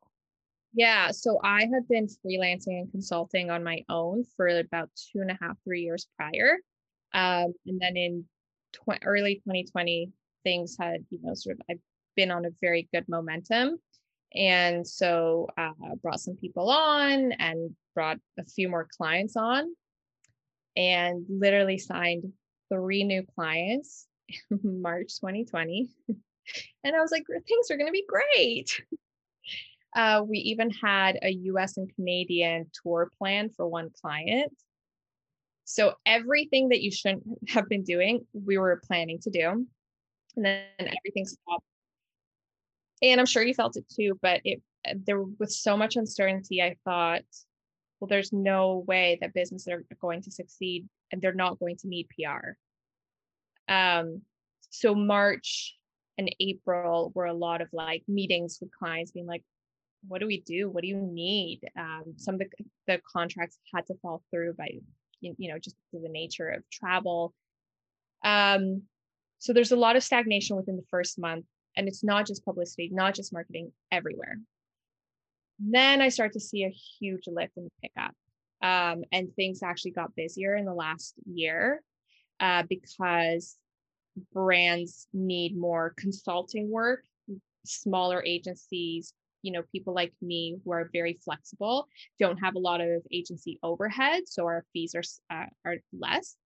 Yeah 0.72 1.10
so 1.10 1.40
i 1.42 1.62
had 1.62 1.88
been 1.88 2.06
freelancing 2.06 2.80
and 2.80 2.90
consulting 2.90 3.50
on 3.50 3.64
my 3.64 3.82
own 3.88 4.24
for 4.36 4.46
about 4.48 4.88
two 5.12 5.20
and 5.20 5.30
a 5.30 5.38
half 5.40 5.56
three 5.64 5.82
years 5.82 6.06
prior 6.16 6.58
um, 7.12 7.52
and 7.66 7.80
then 7.80 7.96
in 7.96 8.24
tw- 8.72 9.02
early 9.02 9.36
2020 9.36 10.12
things 10.44 10.76
had 10.78 11.04
you 11.10 11.18
know 11.22 11.34
sort 11.34 11.56
of 11.56 11.62
i've 11.70 11.80
been 12.14 12.30
on 12.30 12.44
a 12.44 12.50
very 12.60 12.88
good 12.92 13.04
momentum 13.08 13.78
and 14.34 14.86
so 14.86 15.48
uh, 15.58 15.72
brought 16.02 16.20
some 16.20 16.36
people 16.36 16.70
on 16.70 17.32
and 17.32 17.74
brought 17.94 18.18
a 18.38 18.44
few 18.44 18.68
more 18.68 18.86
clients 18.96 19.36
on 19.36 19.74
and 20.76 21.24
literally 21.28 21.78
signed 21.78 22.32
three 22.72 23.04
new 23.04 23.24
clients 23.34 24.06
in 24.50 24.82
March 24.82 25.18
2020. 25.20 25.88
and 26.08 26.96
I 26.96 27.00
was 27.00 27.10
like, 27.10 27.24
things 27.26 27.70
are 27.70 27.76
going 27.76 27.88
to 27.88 27.92
be 27.92 28.06
great. 28.06 28.82
Uh, 29.96 30.22
we 30.24 30.38
even 30.38 30.70
had 30.70 31.18
a 31.20 31.30
US 31.30 31.76
and 31.76 31.92
Canadian 31.96 32.70
tour 32.80 33.10
plan 33.18 33.50
for 33.50 33.66
one 33.66 33.90
client. 34.00 34.52
So 35.64 35.94
everything 36.06 36.68
that 36.68 36.80
you 36.80 36.92
shouldn't 36.92 37.24
have 37.48 37.68
been 37.68 37.82
doing, 37.82 38.24
we 38.32 38.56
were 38.56 38.80
planning 38.86 39.18
to 39.22 39.30
do. 39.30 39.66
And 40.36 40.44
then 40.44 40.62
everything 40.78 41.26
stopped 41.26 41.64
and 43.02 43.20
I'm 43.20 43.26
sure 43.26 43.42
you 43.42 43.54
felt 43.54 43.76
it 43.76 43.86
too, 43.88 44.18
but 44.22 44.40
it 44.44 44.62
uh, 44.88 44.94
there 45.06 45.22
was 45.38 45.62
so 45.62 45.76
much 45.76 45.96
uncertainty. 45.96 46.62
I 46.62 46.76
thought, 46.84 47.22
well, 47.98 48.08
there's 48.08 48.32
no 48.32 48.84
way 48.86 49.18
that 49.20 49.34
businesses 49.34 49.68
are 49.68 49.84
going 50.00 50.22
to 50.22 50.30
succeed 50.30 50.88
and 51.12 51.20
they're 51.20 51.34
not 51.34 51.58
going 51.58 51.76
to 51.78 51.88
need 51.88 52.08
PR. 52.08 52.52
Um, 53.72 54.22
so 54.70 54.94
March 54.94 55.76
and 56.16 56.34
April 56.40 57.12
were 57.14 57.26
a 57.26 57.34
lot 57.34 57.60
of 57.60 57.68
like 57.72 58.02
meetings 58.08 58.58
with 58.60 58.70
clients 58.72 59.12
being 59.12 59.26
like, 59.26 59.42
what 60.08 60.20
do 60.20 60.26
we 60.26 60.40
do? 60.40 60.70
What 60.70 60.82
do 60.82 60.88
you 60.88 60.96
need? 60.96 61.60
Um, 61.78 62.14
some 62.16 62.36
of 62.36 62.40
the, 62.40 62.48
the 62.86 63.00
contracts 63.10 63.58
had 63.74 63.86
to 63.88 63.94
fall 64.00 64.22
through 64.30 64.54
by, 64.54 64.70
you, 65.20 65.34
you 65.36 65.52
know, 65.52 65.58
just 65.58 65.76
the 65.92 66.08
nature 66.08 66.48
of 66.48 66.62
travel. 66.70 67.34
Um, 68.24 68.82
so 69.38 69.52
there's 69.52 69.72
a 69.72 69.76
lot 69.76 69.96
of 69.96 70.02
stagnation 70.02 70.56
within 70.56 70.76
the 70.76 70.84
first 70.90 71.18
month 71.18 71.44
and 71.76 71.88
it's 71.88 72.04
not 72.04 72.26
just 72.26 72.44
publicity, 72.44 72.90
not 72.92 73.14
just 73.14 73.32
marketing, 73.32 73.72
everywhere. 73.90 74.38
Then 75.58 76.00
I 76.00 76.08
start 76.08 76.32
to 76.32 76.40
see 76.40 76.64
a 76.64 76.74
huge 76.98 77.24
lift 77.26 77.56
in 77.56 77.64
the 77.64 77.70
pickup. 77.88 78.14
Um, 78.62 79.04
and 79.12 79.34
things 79.34 79.62
actually 79.62 79.92
got 79.92 80.14
busier 80.14 80.54
in 80.54 80.66
the 80.66 80.74
last 80.74 81.14
year 81.24 81.82
uh, 82.40 82.64
because 82.68 83.56
brands 84.32 85.06
need 85.12 85.56
more 85.56 85.94
consulting 85.96 86.70
work, 86.70 87.04
smaller 87.64 88.22
agencies, 88.24 89.14
you 89.42 89.52
know, 89.52 89.62
people 89.72 89.94
like 89.94 90.12
me 90.20 90.58
who 90.64 90.72
are 90.72 90.90
very 90.92 91.18
flexible, 91.24 91.88
don't 92.18 92.38
have 92.38 92.54
a 92.54 92.58
lot 92.58 92.80
of 92.80 93.02
agency 93.10 93.58
overhead, 93.62 94.22
so 94.26 94.44
our 94.44 94.64
fees 94.72 94.94
are 94.94 95.02
uh, 95.34 95.46
are 95.64 95.76
less. 95.98 96.36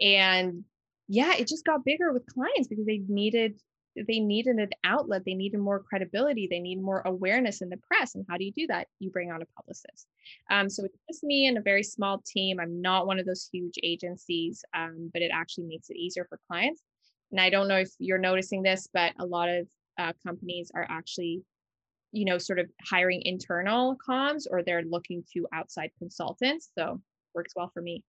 And 0.00 0.64
yeah, 1.08 1.34
it 1.36 1.46
just 1.48 1.64
got 1.64 1.84
bigger 1.84 2.12
with 2.12 2.26
clients 2.26 2.68
because 2.68 2.86
they 2.86 3.02
needed 3.08 3.60
they 3.96 4.20
needed 4.20 4.56
an 4.56 4.70
outlet 4.84 5.22
they 5.24 5.34
needed 5.34 5.58
more 5.58 5.80
credibility 5.80 6.46
they 6.50 6.60
need 6.60 6.80
more 6.80 7.02
awareness 7.06 7.60
in 7.60 7.68
the 7.68 7.76
press 7.78 8.14
and 8.14 8.24
how 8.28 8.36
do 8.36 8.44
you 8.44 8.52
do 8.52 8.66
that? 8.66 8.86
You 8.98 9.10
bring 9.10 9.32
on 9.32 9.42
a 9.42 9.46
publicist. 9.56 10.06
Um, 10.50 10.68
so 10.70 10.84
it's 10.84 10.98
just 11.08 11.24
me 11.24 11.46
and 11.46 11.58
a 11.58 11.62
very 11.62 11.82
small 11.82 12.22
team. 12.26 12.60
I'm 12.60 12.80
not 12.80 13.06
one 13.06 13.18
of 13.18 13.26
those 13.26 13.48
huge 13.52 13.78
agencies 13.82 14.64
um, 14.74 15.10
but 15.12 15.22
it 15.22 15.30
actually 15.34 15.64
makes 15.64 15.90
it 15.90 15.96
easier 15.96 16.26
for 16.28 16.38
clients. 16.48 16.82
And 17.30 17.40
i 17.40 17.50
don't 17.50 17.68
know 17.68 17.76
if 17.76 17.90
you're 17.98 18.18
noticing 18.18 18.62
this 18.62 18.88
but 18.92 19.12
a 19.18 19.26
lot 19.26 19.48
of 19.48 19.68
uh, 19.98 20.12
companies 20.26 20.70
are 20.74 20.86
actually 20.88 21.42
you 22.12 22.24
know 22.24 22.38
sort 22.38 22.58
of 22.58 22.68
hiring 22.82 23.22
internal 23.22 23.96
comms 24.08 24.44
or 24.50 24.62
they're 24.62 24.82
looking 24.82 25.22
to 25.32 25.46
outside 25.52 25.90
consultants 25.98 26.70
so 26.76 27.00
works 27.34 27.52
well 27.56 27.70
for 27.72 27.82
me. 27.82 28.02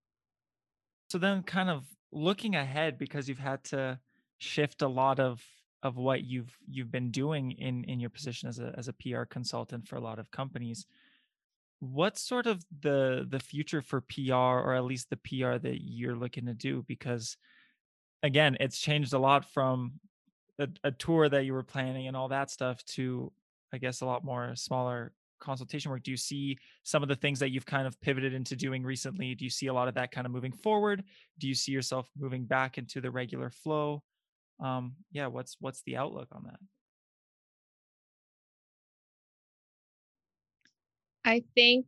So 1.09 1.17
then 1.17 1.43
kind 1.43 1.69
of 1.69 1.85
looking 2.11 2.55
ahead 2.55 2.97
because 2.97 3.27
you've 3.27 3.39
had 3.39 3.63
to 3.65 3.99
shift 4.37 4.81
a 4.81 4.87
lot 4.87 5.19
of 5.19 5.43
of 5.83 5.97
what 5.97 6.23
you've 6.23 6.55
you've 6.67 6.91
been 6.91 7.11
doing 7.11 7.51
in 7.51 7.83
in 7.85 7.99
your 7.99 8.09
position 8.09 8.47
as 8.47 8.59
a 8.59 8.73
as 8.77 8.87
a 8.87 8.93
PR 8.93 9.23
consultant 9.23 9.87
for 9.87 9.95
a 9.95 10.01
lot 10.01 10.19
of 10.19 10.31
companies. 10.31 10.85
What's 11.79 12.21
sort 12.21 12.45
of 12.45 12.63
the 12.81 13.25
the 13.27 13.39
future 13.39 13.81
for 13.81 14.01
PR 14.01 14.33
or 14.33 14.75
at 14.75 14.85
least 14.85 15.09
the 15.09 15.17
PR 15.17 15.57
that 15.57 15.81
you're 15.81 16.15
looking 16.15 16.45
to 16.45 16.53
do? 16.53 16.83
Because 16.87 17.37
again 18.23 18.55
it's 18.59 18.79
changed 18.79 19.13
a 19.13 19.19
lot 19.19 19.45
from 19.51 19.93
a, 20.59 20.67
a 20.83 20.91
tour 20.91 21.27
that 21.29 21.45
you 21.45 21.53
were 21.53 21.63
planning 21.63 22.07
and 22.07 22.15
all 22.15 22.27
that 22.27 22.51
stuff 22.51 22.83
to 22.85 23.31
I 23.73 23.77
guess 23.79 24.01
a 24.01 24.05
lot 24.05 24.23
more 24.23 24.55
smaller 24.55 25.13
consultation 25.39 25.89
work. 25.89 26.03
Do 26.03 26.11
you 26.11 26.17
see 26.17 26.59
some 26.83 27.01
of 27.01 27.09
the 27.09 27.15
things 27.15 27.39
that 27.39 27.49
you've 27.49 27.65
kind 27.65 27.87
of 27.87 27.99
pivoted 28.01 28.33
into 28.33 28.55
doing 28.55 28.83
recently? 28.83 29.33
Do 29.33 29.43
you 29.43 29.49
see 29.49 29.67
a 29.67 29.73
lot 29.73 29.87
of 29.87 29.95
that 29.95 30.11
kind 30.11 30.27
of 30.27 30.31
moving 30.31 30.51
forward? 30.51 31.03
Do 31.39 31.47
you 31.47 31.55
see 31.55 31.71
yourself 31.71 32.07
moving 32.15 32.45
back 32.45 32.77
into 32.77 33.01
the 33.01 33.09
regular 33.09 33.49
flow 33.49 34.03
um, 34.61 34.93
yeah, 35.11 35.27
what's 35.27 35.57
what's 35.59 35.81
the 35.83 35.97
outlook 35.97 36.29
on 36.31 36.43
that? 36.43 36.59
I 41.23 41.43
think 41.55 41.87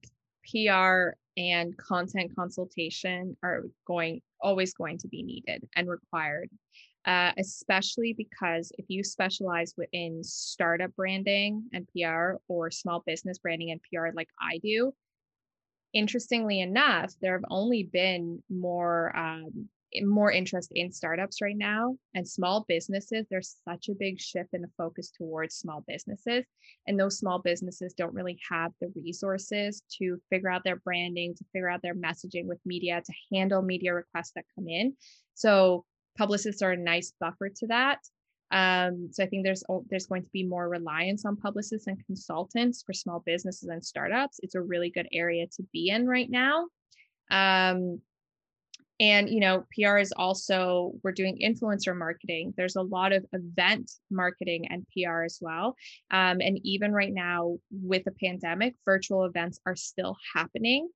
PR 0.49 1.15
and 1.35 1.75
content 1.77 2.35
consultation 2.35 3.35
are 3.43 3.63
going 3.87 4.21
always 4.39 4.73
going 4.73 4.97
to 4.99 5.07
be 5.07 5.23
needed 5.23 5.67
and 5.75 5.89
required 5.89 6.49
uh, 7.05 7.31
especially 7.37 8.13
because 8.13 8.71
if 8.77 8.85
you 8.87 9.03
specialize 9.03 9.73
within 9.77 10.23
startup 10.23 10.95
branding 10.95 11.63
and 11.73 11.87
PR 11.89 12.35
or 12.47 12.71
small 12.71 13.03
business 13.05 13.37
branding 13.39 13.71
and 13.71 13.81
PR 13.91 14.07
like 14.15 14.29
I 14.39 14.59
do, 14.59 14.93
interestingly 15.93 16.61
enough, 16.61 17.13
there 17.21 17.33
have 17.33 17.45
only 17.49 17.83
been 17.83 18.41
more 18.49 19.15
um, 19.17 19.67
more 20.01 20.31
interest 20.31 20.71
in 20.73 20.91
startups 20.91 21.41
right 21.41 21.57
now 21.57 21.95
and 22.15 22.27
small 22.27 22.65
businesses. 22.67 23.25
There's 23.29 23.57
such 23.67 23.89
a 23.89 23.95
big 23.95 24.19
shift 24.19 24.49
in 24.53 24.61
the 24.61 24.69
focus 24.77 25.11
towards 25.11 25.55
small 25.55 25.83
businesses, 25.87 26.45
and 26.87 26.99
those 26.99 27.17
small 27.17 27.39
businesses 27.39 27.93
don't 27.93 28.13
really 28.13 28.39
have 28.49 28.71
the 28.81 28.91
resources 28.95 29.83
to 29.99 30.19
figure 30.29 30.49
out 30.49 30.63
their 30.63 30.77
branding, 30.77 31.35
to 31.35 31.45
figure 31.53 31.69
out 31.69 31.81
their 31.81 31.95
messaging 31.95 32.45
with 32.45 32.59
media, 32.65 33.01
to 33.05 33.13
handle 33.31 33.61
media 33.61 33.93
requests 33.93 34.31
that 34.35 34.45
come 34.55 34.67
in. 34.67 34.95
So 35.35 35.85
publicists 36.17 36.61
are 36.61 36.71
a 36.71 36.77
nice 36.77 37.13
buffer 37.19 37.49
to 37.49 37.67
that. 37.67 37.99
Um, 38.51 39.09
so 39.11 39.23
I 39.23 39.27
think 39.27 39.43
there's 39.43 39.63
there's 39.89 40.05
going 40.05 40.23
to 40.23 40.29
be 40.31 40.43
more 40.43 40.69
reliance 40.69 41.25
on 41.25 41.35
publicists 41.35 41.87
and 41.87 42.05
consultants 42.05 42.83
for 42.83 42.93
small 42.93 43.23
businesses 43.25 43.67
and 43.67 43.83
startups. 43.83 44.39
It's 44.43 44.53
a 44.53 44.61
really 44.61 44.91
good 44.91 45.07
area 45.11 45.47
to 45.55 45.63
be 45.73 45.89
in 45.89 46.07
right 46.07 46.29
now. 46.29 46.67
Um, 47.31 47.99
and 48.99 49.29
you 49.29 49.39
know, 49.39 49.65
PR 49.75 49.97
is 49.97 50.13
also 50.15 50.93
we're 51.03 51.11
doing 51.11 51.39
influencer 51.43 51.97
marketing. 51.97 52.53
There's 52.55 52.75
a 52.75 52.81
lot 52.81 53.11
of 53.11 53.25
event 53.33 53.91
marketing 54.11 54.67
and 54.69 54.85
PR 54.93 55.23
as 55.23 55.39
well. 55.41 55.75
Um, 56.11 56.41
and 56.41 56.59
even 56.63 56.93
right 56.93 57.13
now 57.13 57.57
with 57.71 58.03
the 58.03 58.11
pandemic, 58.11 58.75
virtual 58.85 59.25
events 59.25 59.59
are 59.65 59.75
still 59.75 60.15
happening 60.35 60.89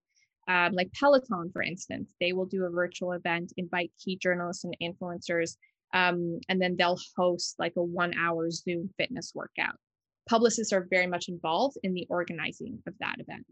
um, 0.48 0.74
like 0.74 0.92
Peloton, 0.94 1.50
for 1.52 1.62
instance, 1.62 2.14
they 2.22 2.32
will 2.32 2.46
do 2.46 2.66
a 2.66 2.70
virtual 2.70 3.12
event, 3.12 3.52
invite 3.58 3.92
key 4.04 4.18
journalists 4.18 4.64
and 4.64 4.78
influencers, 4.82 5.58
um, 5.94 6.40
and 6.48 6.62
then 6.62 6.76
they'll 6.78 7.00
host 7.18 7.56
like 7.60 7.74
a 7.76 7.84
one 7.84 8.14
hour 8.18 8.50
Zoom 8.50 8.90
fitness 8.98 9.34
workout. 9.36 9.76
Publicists 10.30 10.74
are 10.74 10.88
very 10.90 11.08
much 11.08 11.28
involved 11.28 11.78
in 11.84 11.94
the 11.94 12.08
organizing 12.10 12.82
of 12.88 12.94
that 13.00 13.16
event. 13.20 13.46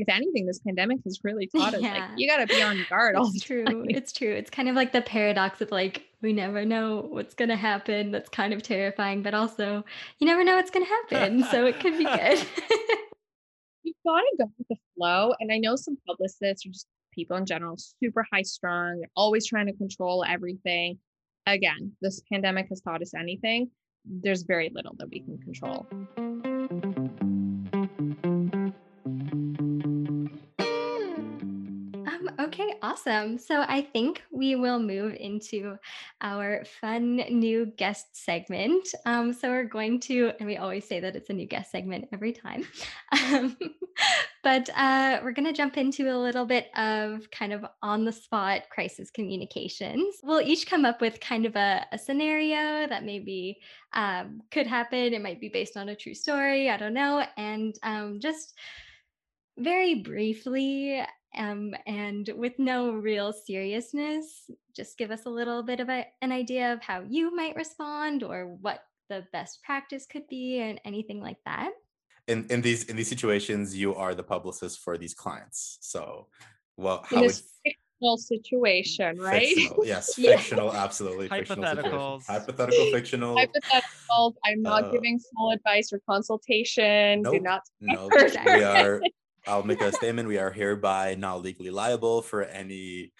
If 0.00 0.08
anything, 0.08 0.46
this 0.46 0.58
pandemic 0.60 0.98
has 1.04 1.20
really 1.22 1.46
taught 1.54 1.74
us 1.74 1.82
yeah. 1.82 2.08
like 2.08 2.18
you 2.18 2.26
got 2.26 2.38
to 2.38 2.46
be 2.46 2.62
on 2.62 2.84
guard 2.88 3.16
all 3.16 3.28
it's 3.28 3.44
true. 3.44 3.64
Time. 3.64 3.86
It's 3.90 4.12
true. 4.12 4.32
It's 4.32 4.50
kind 4.50 4.68
of 4.68 4.74
like 4.74 4.92
the 4.92 5.02
paradox 5.02 5.60
of 5.60 5.70
like 5.70 6.04
we 6.22 6.32
never 6.32 6.64
know 6.64 7.06
what's 7.08 7.34
going 7.34 7.48
to 7.50 7.56
happen. 7.56 8.10
That's 8.10 8.28
kind 8.28 8.52
of 8.52 8.62
terrifying, 8.62 9.22
but 9.22 9.34
also 9.34 9.84
you 10.18 10.26
never 10.26 10.42
know 10.42 10.56
what's 10.56 10.70
going 10.70 10.86
to 10.86 10.90
happen. 10.90 11.44
so 11.50 11.66
it 11.66 11.80
could 11.80 11.98
be 11.98 12.04
good. 12.04 12.38
you've 13.82 13.96
got 14.06 14.20
to 14.20 14.36
go 14.38 14.44
with 14.58 14.68
the 14.68 14.76
flow. 14.96 15.34
And 15.40 15.52
I 15.52 15.58
know 15.58 15.76
some 15.76 15.96
publicists 16.06 16.66
or 16.66 16.70
just 16.70 16.86
people 17.12 17.36
in 17.36 17.46
general, 17.46 17.76
super 17.76 18.24
high 18.32 18.42
strung, 18.42 19.00
they're 19.00 19.10
always 19.16 19.46
trying 19.46 19.66
to 19.66 19.72
control 19.74 20.24
everything. 20.26 20.98
Again, 21.46 21.92
this 22.00 22.22
pandemic 22.30 22.68
has 22.68 22.80
taught 22.80 23.02
us 23.02 23.14
anything. 23.14 23.70
There's 24.04 24.42
very 24.42 24.70
little 24.74 24.94
that 24.98 25.10
we 25.10 25.20
can 25.20 25.38
control. 25.38 25.86
Okay, 32.52 32.74
awesome. 32.82 33.38
So 33.38 33.64
I 33.68 33.80
think 33.80 34.24
we 34.32 34.56
will 34.56 34.80
move 34.80 35.14
into 35.14 35.76
our 36.20 36.64
fun 36.80 37.18
new 37.28 37.66
guest 37.66 38.06
segment. 38.16 38.88
Um, 39.06 39.32
so 39.32 39.50
we're 39.50 39.62
going 39.62 40.00
to, 40.00 40.32
and 40.40 40.48
we 40.48 40.56
always 40.56 40.84
say 40.84 40.98
that 40.98 41.14
it's 41.14 41.30
a 41.30 41.32
new 41.32 41.46
guest 41.46 41.70
segment 41.70 42.08
every 42.12 42.32
time, 42.32 42.66
um, 43.12 43.56
but 44.42 44.68
uh, 44.74 45.20
we're 45.22 45.30
going 45.30 45.46
to 45.46 45.52
jump 45.52 45.76
into 45.76 46.12
a 46.12 46.18
little 46.18 46.44
bit 46.44 46.76
of 46.76 47.30
kind 47.30 47.52
of 47.52 47.64
on 47.82 48.04
the 48.04 48.10
spot 48.10 48.62
crisis 48.68 49.12
communications. 49.12 50.16
We'll 50.24 50.40
each 50.40 50.66
come 50.66 50.84
up 50.84 51.00
with 51.00 51.20
kind 51.20 51.46
of 51.46 51.54
a, 51.54 51.86
a 51.92 51.98
scenario 51.98 52.88
that 52.88 53.04
maybe 53.04 53.60
um, 53.92 54.42
could 54.50 54.66
happen. 54.66 55.14
It 55.14 55.22
might 55.22 55.40
be 55.40 55.50
based 55.50 55.76
on 55.76 55.90
a 55.90 55.94
true 55.94 56.14
story. 56.14 56.68
I 56.68 56.76
don't 56.76 56.94
know. 56.94 57.24
And 57.36 57.76
um, 57.84 58.18
just 58.18 58.54
very 59.56 59.96
briefly 59.96 61.04
um, 61.36 61.74
and 61.86 62.28
with 62.36 62.58
no 62.58 62.92
real 62.92 63.32
seriousness, 63.32 64.50
just 64.74 64.98
give 64.98 65.10
us 65.10 65.26
a 65.26 65.30
little 65.30 65.62
bit 65.62 65.80
of 65.80 65.88
a, 65.88 66.06
an 66.22 66.32
idea 66.32 66.72
of 66.72 66.82
how 66.82 67.04
you 67.08 67.34
might 67.34 67.56
respond 67.56 68.22
or 68.22 68.56
what 68.60 68.84
the 69.08 69.24
best 69.32 69.62
practice 69.62 70.06
could 70.06 70.26
be 70.28 70.60
and 70.60 70.80
anything 70.84 71.20
like 71.20 71.38
that. 71.44 71.70
In, 72.26 72.46
in 72.50 72.62
these 72.62 72.84
in 72.84 72.96
these 72.96 73.08
situations, 73.08 73.76
you 73.76 73.94
are 73.94 74.14
the 74.14 74.22
publicist 74.22 74.80
for 74.80 74.96
these 74.96 75.14
clients. 75.14 75.78
So, 75.80 76.28
well, 76.76 77.04
how 77.08 77.16
in 77.16 77.22
this 77.22 77.42
fictional 77.64 78.18
situation, 78.18 79.18
right? 79.18 79.48
Fictional, 79.48 79.86
yes, 79.86 80.14
fictional, 80.16 80.72
absolutely. 80.72 81.28
Hypotheticals. 81.28 82.26
Hypothetical, 82.26 82.90
fictional. 82.92 83.36
Hypotheticals. 83.36 84.34
I'm 84.44 84.62
not 84.62 84.84
uh, 84.84 84.90
giving 84.90 85.18
full 85.18 85.50
advice 85.50 85.92
or 85.92 86.00
consultation. 86.08 87.22
Nope, 87.22 87.34
Do 87.34 87.40
not. 87.40 87.62
No, 87.80 88.08
we 88.12 88.62
are 88.62 89.00
I'll 89.46 89.62
make 89.62 89.80
a 89.80 89.92
statement. 89.92 90.28
We 90.28 90.38
are 90.38 90.50
hereby 90.50 91.14
not 91.14 91.42
legally 91.42 91.70
liable 91.70 92.22
for 92.22 92.42
any 92.42 93.12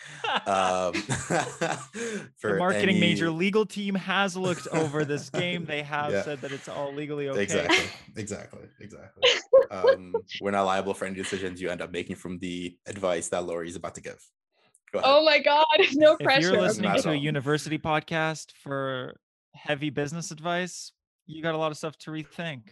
um, 0.47 0.93
for 0.95 2.53
the 2.53 2.57
marketing 2.59 2.97
any... 2.97 3.01
major 3.01 3.31
legal 3.31 3.65
team 3.65 3.95
has 3.95 4.37
looked 4.37 4.67
over 4.69 5.05
this 5.05 5.31
game. 5.31 5.65
They 5.65 5.83
have 5.91 6.13
yeah. 6.13 6.23
said 6.23 6.41
that 6.43 6.53
it's 6.53 6.69
all 6.69 6.93
legally 6.93 7.29
okay. 7.29 7.43
Exactly. 7.43 7.87
Exactly. 8.17 8.61
Exactly. 8.81 9.23
Um, 9.71 10.15
we're 10.41 10.51
not 10.51 10.65
liable 10.65 10.95
for 10.95 11.07
any 11.07 11.17
decisions 11.17 11.61
you 11.61 11.71
end 11.71 11.81
up 11.81 11.91
making 11.91 12.17
from 12.17 12.39
the 12.39 12.77
advice 12.87 13.29
that 13.29 13.45
Lori 13.45 13.69
is 13.69 13.77
about 13.77 13.95
to 13.95 14.03
give. 14.03 14.21
Oh 14.95 15.25
my 15.25 15.39
God. 15.39 15.65
No 15.95 16.17
pressure. 16.17 16.49
If 16.49 16.53
you're 16.53 16.63
listening 16.63 17.01
to 17.03 17.11
a 17.11 17.15
university 17.15 17.79
podcast 17.79 18.53
for 18.63 19.21
heavy 19.55 19.91
business 19.91 20.31
advice, 20.33 20.93
you 21.27 21.43
got 21.43 21.55
a 21.55 21.59
lot 21.59 21.71
of 21.71 21.79
stuff 21.79 21.97
to 21.99 22.11
rethink. 22.11 22.63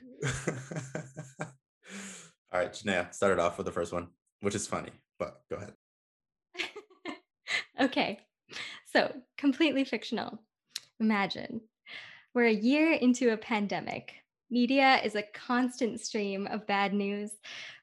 All 2.53 2.61
right, 2.61 2.73
Janaea, 2.73 3.13
start 3.13 3.35
it 3.35 3.39
off 3.39 3.59
with 3.59 3.67
the 3.67 3.73
first 3.73 3.93
one, 3.93 4.09
which 4.41 4.55
is 4.55 4.67
funny, 4.67 4.91
but 5.19 5.43
go 5.51 5.57
ahead. 5.57 5.75
okay, 7.81 8.21
so 8.93 9.15
completely 9.37 9.85
fictional. 9.85 10.39
Imagine 11.01 11.61
we're 12.35 12.47
a 12.47 12.53
year 12.53 12.93
into 12.93 13.33
a 13.33 13.37
pandemic. 13.37 14.15
Media 14.51 15.01
is 15.05 15.15
a 15.15 15.25
constant 15.35 16.01
stream 16.01 16.47
of 16.47 16.67
bad 16.67 16.95
news. 16.95 17.33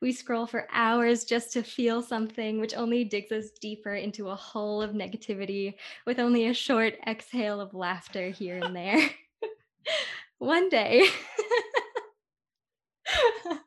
We 0.02 0.12
scroll 0.12 0.48
for 0.48 0.68
hours 0.72 1.26
just 1.26 1.54
to 1.54 1.62
feel 1.62 2.02
something, 2.02 2.60
which 2.60 2.74
only 2.74 3.04
digs 3.04 3.32
us 3.32 3.52
deeper 3.62 3.94
into 3.94 4.30
a 4.30 4.36
hole 4.36 4.82
of 4.82 4.92
negativity 4.92 5.76
with 6.08 6.20
only 6.20 6.48
a 6.48 6.54
short 6.54 6.96
exhale 7.06 7.62
of 7.62 7.76
laughter 7.76 8.30
here 8.30 8.58
and 8.64 8.76
there. 8.76 9.10
One 10.40 10.70
day, 10.70 11.06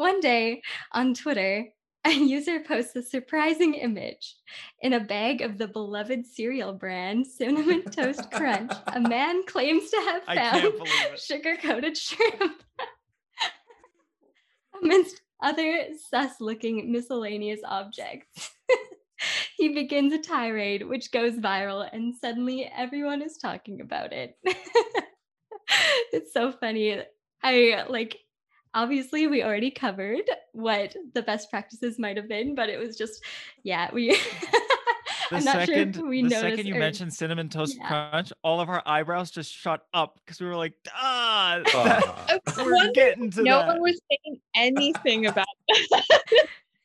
one 0.00 0.18
day 0.20 0.62
on 0.92 1.14
Twitter, 1.14 1.68
a 2.06 2.10
user 2.10 2.60
posts 2.60 2.96
a 2.96 3.02
surprising 3.02 3.74
image. 3.74 4.34
In 4.80 4.94
a 4.94 5.00
bag 5.00 5.42
of 5.42 5.58
the 5.58 5.68
beloved 5.68 6.26
cereal 6.26 6.72
brand 6.72 7.26
Cinnamon 7.26 7.82
Toast 7.84 8.30
Crunch, 8.32 8.72
a 8.86 9.00
man 9.08 9.44
claims 9.46 9.90
to 9.90 9.96
have 9.98 10.24
found 10.24 10.72
sugar 11.18 11.56
coated 11.56 11.96
shrimp. 11.96 12.62
Amidst 14.82 15.20
other 15.42 15.88
sus 16.08 16.40
looking 16.40 16.90
miscellaneous 16.90 17.60
objects. 17.66 18.50
he 19.58 19.68
begins 19.68 20.14
a 20.14 20.18
tirade 20.18 20.88
which 20.88 21.12
goes 21.12 21.34
viral, 21.34 21.86
and 21.92 22.14
suddenly 22.14 22.70
everyone 22.74 23.20
is 23.20 23.36
talking 23.36 23.82
about 23.82 24.14
it. 24.14 24.38
it's 26.12 26.32
so 26.32 26.50
funny. 26.50 27.02
I 27.42 27.84
like 27.90 28.16
obviously 28.74 29.26
we 29.26 29.42
already 29.42 29.70
covered 29.70 30.22
what 30.52 30.94
the 31.14 31.22
best 31.22 31.50
practices 31.50 31.98
might 31.98 32.16
have 32.16 32.28
been 32.28 32.54
but 32.54 32.68
it 32.68 32.78
was 32.78 32.96
just 32.96 33.22
yeah 33.62 33.90
we 33.92 34.10
the 35.30 35.36
I'm 35.36 35.44
not 35.44 35.54
second, 35.66 35.94
sure 35.94 36.08
we 36.08 36.22
the 36.22 36.30
second 36.30 36.66
you 36.66 36.74
or, 36.74 36.78
mentioned 36.78 37.14
cinnamon 37.14 37.48
toast 37.48 37.76
yeah. 37.78 37.86
crunch, 38.10 38.32
all 38.42 38.60
of 38.60 38.68
our 38.68 38.82
eyebrows 38.84 39.30
just 39.30 39.52
shot 39.52 39.82
up 39.94 40.18
because 40.18 40.40
we 40.40 40.46
were 40.46 40.56
like, 40.56 40.74
ah, 40.92 41.60
uh, 41.74 42.38
we're 42.58 42.90
getting 42.92 43.30
to 43.30 43.42
no 43.42 43.58
that. 43.58 43.68
one 43.68 43.80
was 43.80 44.00
saying 44.10 44.40
anything 44.56 45.26
about 45.26 45.46
that. 45.68 46.22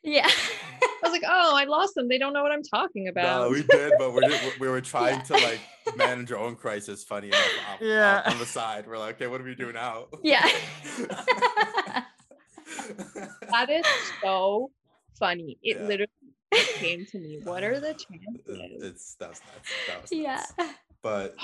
yeah. 0.03 0.29
I 1.06 1.10
was 1.10 1.22
like, 1.22 1.30
oh, 1.30 1.56
I 1.56 1.66
lost 1.66 1.93
them. 1.93 2.08
They 2.08 2.18
don't 2.18 2.34
know 2.34 2.41
what 2.41 2.51
I'm 2.51 2.64
talking 2.64 3.08
about. 3.08 3.43
No, 3.43 3.49
we 3.49 3.62
did, 3.62 3.93
but 3.99 4.12
we're, 4.12 4.22
we 4.60 4.68
were 4.68 4.82
trying 4.93 5.18
yeah. 5.18 5.24
to 5.24 5.34
like 5.34 5.60
manage 5.95 6.32
our 6.32 6.39
own 6.39 6.56
crisis 6.56 7.03
funny 7.03 7.28
enough 7.28 7.41
yeah. 7.80 8.24
on 8.26 8.39
the 8.39 8.45
side. 8.45 8.88
We're 8.88 8.97
like, 8.97 9.16
okay, 9.16 9.28
what 9.28 9.38
do 9.38 9.43
we 9.43 9.53
do 9.53 9.72
now? 9.72 10.08
Yeah. 10.24 10.41
that 13.51 13.70
is 13.70 13.86
so 14.24 14.72
funny. 15.20 15.60
It 15.62 15.78
yeah. 15.78 15.88
literally 15.88 16.10
came 16.51 17.06
to 17.06 17.20
me. 17.20 17.39
What 17.43 17.64
are 17.64 17.80
the 17.80 17.93
chances? 17.93 18.84
It's 18.84 19.16
that's 19.20 19.41
nuts. 19.41 19.72
That 19.88 20.01
was 20.01 20.12
nuts. 20.12 20.53
Yeah. 21.06 21.12
But 21.12 21.36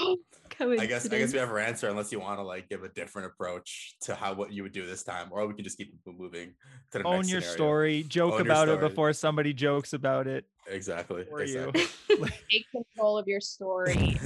I 0.80 0.86
guess 0.86 1.06
I 1.06 1.18
guess 1.18 1.32
we 1.34 1.40
have 1.40 1.50
our 1.50 1.60
answer 1.60 1.88
unless 1.90 2.12
you 2.12 2.20
want 2.20 2.38
to 2.40 2.44
like 2.44 2.68
give 2.70 2.84
a 2.84 2.90
different 2.90 3.28
approach 3.32 3.96
to 4.02 4.14
how 4.16 4.34
what 4.34 4.52
you 4.52 4.64
would 4.64 4.74
do 4.74 4.86
this 4.86 5.04
time, 5.04 5.30
or 5.32 5.46
we 5.48 5.54
can 5.54 5.64
just 5.64 5.78
keep 5.78 5.94
moving 6.06 6.54
to 6.92 7.00
the 7.00 7.04
Own 7.06 7.18
next 7.18 7.32
your 7.32 7.42
scenario. 7.42 7.56
story. 7.58 8.04
Joke 8.04 8.34
Own 8.34 8.38
your 8.46 8.48
about 8.48 8.70
it 8.70 8.80
before 8.80 9.14
somebody 9.14 9.54
jokes 9.54 9.94
about 9.94 10.28
it 10.28 10.46
Exactly. 10.68 11.26
for 11.30 11.44
you. 11.44 11.70
exactly. 11.74 12.30
Take 12.52 12.66
control 12.72 13.18
of 13.18 13.28
your 13.28 13.42
story. 13.42 13.96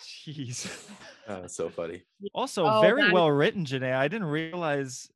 Jeez. 0.00 0.88
oh, 1.28 1.46
so 1.46 1.68
funny. 1.68 2.02
Also, 2.34 2.64
Oh, 2.64 2.80
very 2.80 3.02
that- 3.02 3.12
well 3.12 3.30
written, 3.30 3.64
Janae. 3.64 3.94
I 3.94 4.08
didn't 4.08 4.28
realize. 4.28 5.08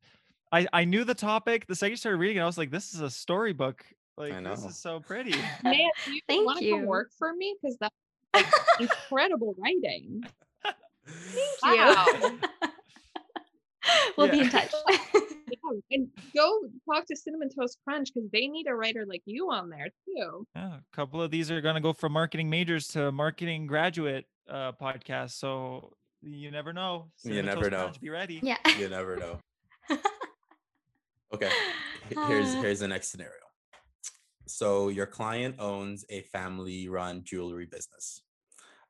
I 0.53 0.67
I 0.73 0.85
knew 0.85 1.05
the 1.05 1.15
topic. 1.15 1.67
The 1.67 1.75
second 1.75 1.93
you 1.93 1.97
started 1.97 2.19
reading 2.19 2.37
it, 2.39 2.41
I 2.41 2.47
was 2.47 2.59
like, 2.59 2.71
"This 2.71 2.95
is 2.95 3.01
a 3.01 3.11
storybook. 3.11 3.85
Like, 4.17 4.33
this 4.33 4.63
know. 4.63 4.69
is 4.69 4.79
so 4.81 5.01
pretty." 5.01 5.35
Man, 5.63 5.89
do 6.05 6.13
you 6.13 6.21
Thank 6.29 6.45
want 6.47 6.59
to 6.59 6.65
you. 6.65 6.77
come 6.77 6.85
work 6.87 7.11
for 7.19 7.33
me? 7.35 7.57
Because 7.61 7.77
that's 7.81 7.95
incredible 8.81 9.55
writing. 9.59 10.23
Thank 10.63 11.81
Wow. 11.81 12.07
you. 12.09 12.39
we'll 14.17 14.29
be 14.31 14.41
in 14.41 14.51
touch. 14.51 14.73
Yeah, 15.47 15.79
and 15.93 16.09
go 16.35 16.61
talk 16.91 17.07
to 17.07 17.17
Cinnamon 17.17 17.49
Toast 17.49 17.79
Crunch 17.85 18.13
because 18.13 18.29
they 18.33 18.49
need 18.49 18.67
a 18.67 18.75
writer 18.75 19.05
like 19.07 19.23
you 19.25 19.51
on 19.51 19.69
there 19.71 19.89
too. 20.05 20.47
Yeah, 20.57 20.75
a 20.77 20.97
couple 20.97 21.23
of 21.23 21.31
these 21.31 21.51
are 21.51 21.61
going 21.61 21.77
to 21.77 21.81
go 21.81 21.93
from 21.93 22.13
marketing 22.13 22.51
majors 22.51 22.89
to 22.89 23.13
marketing 23.13 23.67
graduate 23.67 24.27
uh, 24.49 24.73
podcasts. 24.73 25.33
So 25.39 25.93
you 26.23 26.51
never 26.51 26.73
know. 26.73 27.11
You 27.23 27.43
never 27.43 27.61
Toast 27.63 27.71
know. 27.73 27.83
Crunch, 27.85 28.01
Be 28.01 28.11
ready. 28.11 28.41
yeah. 28.43 28.57
You 28.79 28.89
never 28.89 29.17
know. 29.17 29.39
Okay. 31.33 31.51
Here's 32.11 32.55
Uh, 32.55 32.61
here's 32.63 32.81
the 32.81 32.89
next 32.89 33.11
scenario. 33.11 33.33
So 34.47 34.89
your 34.89 35.07
client 35.07 35.57
owns 35.59 36.05
a 36.11 36.23
family-run 36.23 37.25
jewelry 37.25 37.67
business. 37.67 38.23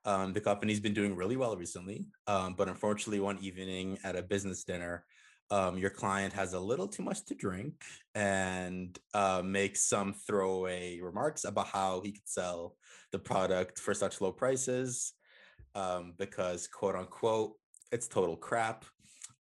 Um, 0.04 0.32
the 0.32 0.40
company's 0.40 0.80
been 0.80 0.94
doing 0.94 1.16
really 1.16 1.36
well 1.36 1.56
recently, 1.56 2.06
um, 2.26 2.54
but 2.54 2.68
unfortunately, 2.68 3.20
one 3.20 3.38
evening 3.40 3.98
at 4.04 4.16
a 4.16 4.22
business 4.22 4.64
dinner, 4.64 5.04
um, 5.50 5.78
your 5.78 5.90
client 5.90 6.32
has 6.34 6.52
a 6.52 6.60
little 6.60 6.88
too 6.88 7.02
much 7.02 7.24
to 7.26 7.34
drink 7.34 7.74
and 8.14 8.98
uh, 9.14 9.42
makes 9.44 9.84
some 9.84 10.12
throwaway 10.12 11.00
remarks 11.00 11.44
about 11.44 11.68
how 11.68 12.00
he 12.02 12.12
could 12.12 12.28
sell 12.28 12.76
the 13.12 13.18
product 13.18 13.78
for 13.78 13.94
such 13.94 14.20
low 14.20 14.32
prices 14.32 15.12
um, 15.74 16.14
because, 16.18 16.66
quote 16.66 16.96
unquote, 16.96 17.52
it's 17.92 18.08
total 18.08 18.36
crap. 18.36 18.84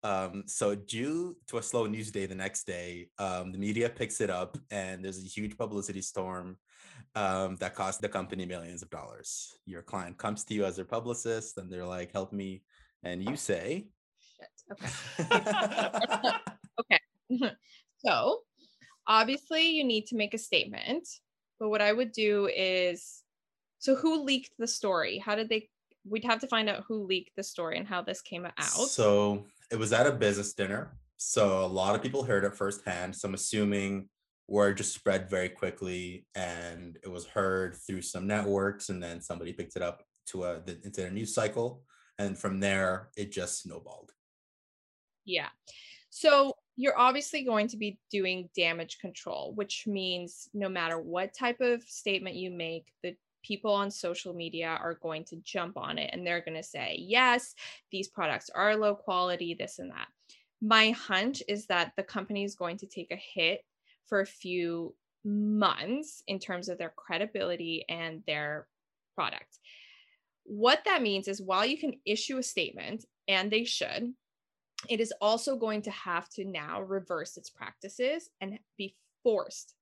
Um, 0.03 0.43
so 0.47 0.75
due 0.75 1.37
to 1.47 1.57
a 1.57 1.63
slow 1.63 1.85
news 1.85 2.11
day 2.11 2.25
the 2.25 2.35
next 2.35 2.65
day, 2.65 3.09
um, 3.19 3.51
the 3.51 3.57
media 3.57 3.89
picks 3.89 4.19
it 4.19 4.29
up 4.29 4.57
and 4.69 5.03
there's 5.03 5.23
a 5.23 5.27
huge 5.27 5.57
publicity 5.57 6.01
storm 6.01 6.57
um, 7.15 7.55
that 7.57 7.75
cost 7.75 8.01
the 8.01 8.09
company 8.09 8.45
millions 8.45 8.81
of 8.81 8.89
dollars. 8.89 9.57
Your 9.65 9.81
client 9.81 10.17
comes 10.17 10.43
to 10.45 10.53
you 10.53 10.65
as 10.65 10.75
their 10.75 10.85
publicist 10.85 11.57
and 11.57 11.71
they're 11.71 11.85
like, 11.85 12.11
help 12.11 12.33
me. 12.33 12.63
And 13.03 13.23
you 13.23 13.37
say, 13.37 13.87
Shit. 14.37 15.29
Okay. 15.29 16.31
Okay. 16.79 16.99
so 18.03 18.39
obviously 19.05 19.69
you 19.69 19.83
need 19.83 20.07
to 20.07 20.15
make 20.15 20.33
a 20.33 20.39
statement. 20.39 21.07
But 21.59 21.69
what 21.69 21.81
I 21.81 21.93
would 21.93 22.11
do 22.11 22.49
is 22.53 23.21
so 23.77 23.95
who 23.95 24.23
leaked 24.23 24.53
the 24.57 24.67
story? 24.67 25.19
How 25.19 25.35
did 25.35 25.49
they 25.49 25.69
we'd 26.09 26.25
have 26.25 26.39
to 26.39 26.47
find 26.47 26.69
out 26.69 26.83
who 26.87 27.05
leaked 27.05 27.35
the 27.35 27.43
story 27.43 27.77
and 27.77 27.87
how 27.87 28.01
this 28.01 28.21
came 28.21 28.45
out. 28.45 28.69
So 28.89 29.45
it 29.73 29.79
was 29.79 29.91
at 29.91 30.05
a 30.05 30.11
business 30.11 30.53
dinner. 30.53 30.95
So 31.17 31.65
a 31.65 31.67
lot 31.67 31.95
of 31.95 32.03
people 32.03 32.23
heard 32.23 32.43
it 32.43 32.55
firsthand. 32.55 33.15
So 33.15 33.27
I'm 33.27 33.33
assuming 33.33 34.07
word 34.47 34.77
just 34.77 34.93
spread 34.93 35.29
very 35.31 35.49
quickly 35.49 36.27
and 36.35 36.99
it 37.03 37.09
was 37.09 37.25
heard 37.25 37.75
through 37.75 38.03
some 38.03 38.27
networks 38.27 38.89
and 38.89 39.01
then 39.01 39.19
somebody 39.19 39.51
picked 39.51 39.75
it 39.75 39.81
up 39.81 40.03
to 40.27 40.43
a 40.43 40.61
into 40.83 41.05
a 41.05 41.09
news 41.09 41.33
cycle. 41.33 41.81
And 42.19 42.37
from 42.37 42.59
there 42.59 43.09
it 43.17 43.31
just 43.31 43.63
snowballed. 43.63 44.11
Yeah. 45.25 45.49
So 46.11 46.53
you're 46.75 46.97
obviously 46.97 47.43
going 47.43 47.67
to 47.69 47.77
be 47.77 47.97
doing 48.11 48.49
damage 48.55 48.99
control, 48.99 49.53
which 49.55 49.85
means 49.87 50.49
no 50.53 50.69
matter 50.69 50.99
what 50.99 51.33
type 51.33 51.61
of 51.61 51.81
statement 51.83 52.35
you 52.35 52.51
make, 52.51 52.85
the 53.01 53.15
people 53.43 53.73
on 53.73 53.91
social 53.91 54.33
media 54.33 54.77
are 54.81 54.95
going 54.95 55.23
to 55.25 55.35
jump 55.37 55.77
on 55.77 55.97
it 55.97 56.09
and 56.13 56.25
they're 56.25 56.41
going 56.41 56.57
to 56.57 56.63
say, 56.63 56.95
yes, 56.99 57.53
these 57.91 58.07
products 58.07 58.49
are 58.53 58.75
low 58.75 58.95
quality, 58.95 59.53
this 59.53 59.79
and 59.79 59.91
that. 59.91 60.07
My 60.61 60.91
hunch 60.91 61.43
is 61.47 61.65
that 61.67 61.91
the 61.97 62.03
company 62.03 62.43
is 62.43 62.55
going 62.55 62.77
to 62.77 62.87
take 62.87 63.11
a 63.11 63.15
hit 63.15 63.63
for 64.07 64.21
a 64.21 64.25
few 64.25 64.95
months 65.25 66.23
in 66.27 66.39
terms 66.39 66.69
of 66.69 66.77
their 66.77 66.93
credibility 66.95 67.85
and 67.89 68.23
their 68.25 68.67
product. 69.15 69.59
What 70.45 70.83
that 70.85 71.01
means 71.01 71.27
is 71.27 71.41
while 71.41 71.65
you 71.65 71.77
can 71.77 71.93
issue 72.05 72.37
a 72.37 72.43
statement, 72.43 73.05
and 73.27 73.49
they 73.49 73.63
should, 73.63 74.13
it 74.89 74.99
is 74.99 75.13
also 75.21 75.55
going 75.55 75.81
to 75.83 75.91
have 75.91 76.27
to 76.29 76.43
now 76.43 76.81
reverse 76.81 77.37
its 77.37 77.49
practices 77.49 78.29
and 78.41 78.59
be 78.77 78.95
forced 79.23 79.75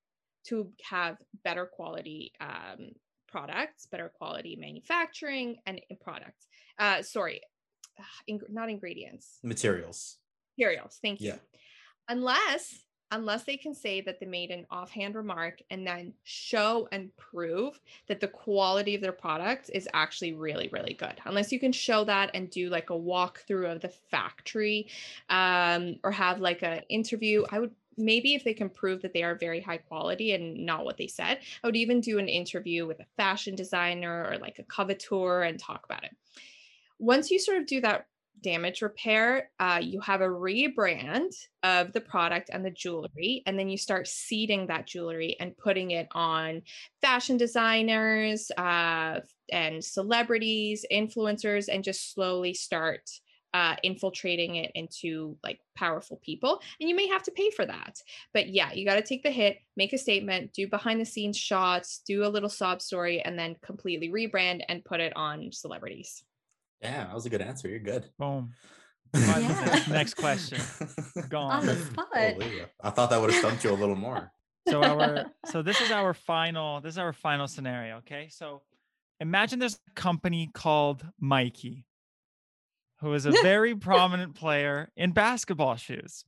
to 0.45 0.71
have 0.83 1.17
better 1.43 1.65
quality 1.65 2.31
um, 2.39 2.91
products, 3.31 3.87
better 3.87 4.11
quality 4.17 4.55
manufacturing 4.59 5.57
and 5.65 5.81
in 5.89 5.97
products. 5.97 6.47
Uh, 6.77 7.01
sorry, 7.01 7.41
ing- 8.27 8.41
not 8.49 8.69
ingredients, 8.69 9.39
Materials. 9.43 10.17
materials. 10.57 10.99
Thank 11.01 11.21
you. 11.21 11.29
Yeah. 11.29 11.35
Unless 12.09 12.83
unless 13.13 13.43
they 13.43 13.57
can 13.57 13.75
say 13.75 13.99
that 13.99 14.21
they 14.21 14.25
made 14.25 14.51
an 14.51 14.65
offhand 14.71 15.15
remark 15.15 15.61
and 15.69 15.85
then 15.85 16.13
show 16.23 16.87
and 16.93 17.13
prove 17.17 17.77
that 18.07 18.21
the 18.21 18.27
quality 18.27 18.95
of 18.95 19.01
their 19.01 19.11
product 19.11 19.69
is 19.73 19.87
actually 19.93 20.31
really 20.33 20.69
really 20.71 20.93
good 20.93 21.15
unless 21.25 21.51
you 21.51 21.59
can 21.59 21.73
show 21.73 22.05
that 22.05 22.31
and 22.33 22.49
do 22.49 22.69
like 22.69 22.89
a 22.89 22.93
walkthrough 22.93 23.69
of 23.69 23.81
the 23.81 23.89
factory 23.89 24.87
um, 25.29 25.97
or 26.05 26.11
have 26.11 26.39
like 26.39 26.63
an 26.63 26.81
interview 26.87 27.43
i 27.51 27.59
would 27.59 27.71
maybe 27.97 28.33
if 28.33 28.43
they 28.43 28.53
can 28.53 28.69
prove 28.69 29.01
that 29.01 29.13
they 29.13 29.23
are 29.23 29.35
very 29.35 29.61
high 29.61 29.77
quality 29.77 30.33
and 30.33 30.65
not 30.65 30.85
what 30.85 30.97
they 30.97 31.07
said 31.07 31.39
i 31.63 31.67
would 31.67 31.75
even 31.75 32.01
do 32.01 32.19
an 32.19 32.27
interview 32.27 32.85
with 32.87 32.99
a 32.99 33.05
fashion 33.17 33.55
designer 33.55 34.27
or 34.29 34.37
like 34.37 34.59
a 34.59 34.63
coveteur 34.63 35.43
and 35.43 35.59
talk 35.59 35.85
about 35.85 36.03
it. 36.03 36.15
Once 36.99 37.31
you 37.31 37.39
sort 37.39 37.57
of 37.57 37.65
do 37.65 37.81
that 37.81 38.05
damage 38.41 38.81
repair, 38.81 39.51
uh, 39.59 39.79
you 39.81 39.99
have 40.01 40.21
a 40.21 40.27
rebrand 40.27 41.31
of 41.61 41.93
the 41.93 42.01
product 42.01 42.49
and 42.51 42.65
the 42.65 42.71
jewelry, 42.71 43.43
and 43.45 43.57
then 43.57 43.69
you 43.69 43.77
start 43.77 44.07
seeding 44.07 44.65
that 44.67 44.87
jewelry 44.87 45.35
and 45.39 45.57
putting 45.57 45.91
it 45.91 46.07
on 46.13 46.61
fashion 47.01 47.37
designers 47.37 48.49
uh, 48.57 49.19
and 49.51 49.83
celebrities, 49.83 50.85
influencers, 50.91 51.69
and 51.71 51.83
just 51.83 52.13
slowly 52.13 52.53
start 52.53 53.09
uh, 53.53 53.75
infiltrating 53.83 54.55
it 54.55 54.71
into 54.75 55.37
like 55.43 55.59
powerful 55.75 56.19
people. 56.23 56.61
And 56.79 56.89
you 56.89 56.95
may 56.95 57.07
have 57.07 57.23
to 57.23 57.31
pay 57.31 57.49
for 57.49 57.65
that. 57.65 58.01
But 58.33 58.49
yeah, 58.49 58.71
you 58.73 58.85
got 58.85 58.95
to 58.95 59.01
take 59.01 59.23
the 59.23 59.31
hit, 59.31 59.57
make 59.75 59.93
a 59.93 59.97
statement, 59.97 60.53
do 60.53 60.67
behind 60.67 61.01
the 61.01 61.05
scenes 61.05 61.37
shots, 61.37 62.01
do 62.05 62.23
a 62.23 62.29
little 62.29 62.49
sob 62.49 62.81
story, 62.81 63.21
and 63.21 63.37
then 63.37 63.55
completely 63.61 64.09
rebrand 64.09 64.61
and 64.69 64.85
put 64.85 64.99
it 64.99 65.13
on 65.15 65.51
celebrities. 65.51 66.23
Yeah, 66.81 67.05
that 67.05 67.13
was 67.13 67.25
a 67.25 67.29
good 67.29 67.41
answer. 67.41 67.67
You're 67.67 67.79
good. 67.79 68.09
Boom. 68.17 68.53
Yeah. 69.13 69.65
Next, 69.65 69.87
next 69.89 70.13
question. 70.13 70.57
On 71.17 71.27
Gone. 71.27 71.65
the 71.65 71.75
spot. 71.75 72.07
I 72.13 72.89
thought 72.91 73.09
that 73.09 73.19
would 73.19 73.29
have 73.31 73.39
stumped 73.39 73.61
you 73.65 73.71
a 73.71 73.73
little 73.73 73.97
more. 73.97 74.31
so 74.69 74.81
our 74.81 75.25
so 75.47 75.61
this 75.61 75.81
is 75.81 75.91
our 75.91 76.13
final 76.13 76.79
this 76.81 76.93
is 76.93 76.97
our 76.97 77.11
final 77.11 77.47
scenario 77.47 77.97
okay 77.97 78.27
so 78.29 78.61
imagine 79.19 79.57
there's 79.59 79.79
a 79.89 79.99
company 79.99 80.49
called 80.53 81.03
mikey 81.19 81.85
who 83.01 83.13
is 83.13 83.25
a 83.25 83.31
very 83.43 83.75
prominent 83.75 84.35
player 84.35 84.89
in 84.95 85.11
basketball 85.11 85.75
shoes 85.75 86.23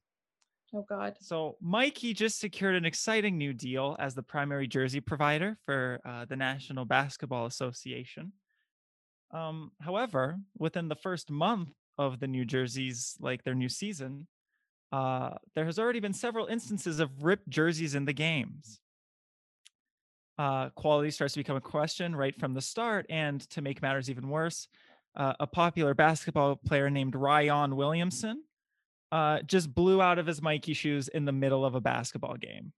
Oh 0.75 0.85
God. 0.89 1.15
so 1.21 1.55
mikey 1.63 2.13
just 2.15 2.39
secured 2.39 2.75
an 2.75 2.85
exciting 2.85 3.37
new 3.37 3.53
deal 3.53 3.95
as 3.99 4.15
the 4.15 4.23
primary 4.23 4.67
jersey 4.67 4.99
provider 5.01 5.57
for 5.65 5.99
uh, 6.05 6.25
the 6.25 6.35
national 6.35 6.85
basketball 6.85 7.45
association 7.45 8.33
um, 9.31 9.71
however 9.79 10.37
within 10.57 10.87
the 10.87 10.95
first 10.95 11.29
month 11.31 11.69
of 11.97 12.19
the 12.19 12.27
new 12.27 12.43
jerseys 12.45 13.15
like 13.19 13.43
their 13.43 13.55
new 13.55 13.69
season 13.69 14.27
uh, 14.91 15.31
there 15.55 15.65
has 15.65 15.79
already 15.79 15.99
been 15.99 16.13
several 16.13 16.45
instances 16.45 16.99
of 16.99 17.23
ripped 17.23 17.49
jerseys 17.49 17.95
in 17.95 18.05
the 18.05 18.13
games. 18.13 18.79
Uh, 20.37 20.69
quality 20.69 21.09
starts 21.09 21.33
to 21.33 21.39
become 21.39 21.55
a 21.55 21.61
question 21.61 22.15
right 22.15 22.35
from 22.39 22.53
the 22.53 22.61
start, 22.61 23.05
and 23.09 23.41
to 23.49 23.61
make 23.63 23.81
matters 23.81 24.07
even 24.07 24.29
worse, 24.29 24.67
uh, 25.15 25.33
a 25.39 25.47
popular 25.47 25.93
basketball 25.93 26.55
player 26.55 26.89
named 26.89 27.15
Ryan 27.15 27.75
Williamson 27.75 28.43
uh, 29.11 29.41
just 29.43 29.73
blew 29.73 30.01
out 30.01 30.17
of 30.17 30.25
his 30.25 30.41
Mikey 30.41 30.73
shoes 30.73 31.07
in 31.07 31.25
the 31.25 31.31
middle 31.31 31.63
of 31.65 31.75
a 31.75 31.81
basketball 31.81 32.35
game. 32.35 32.73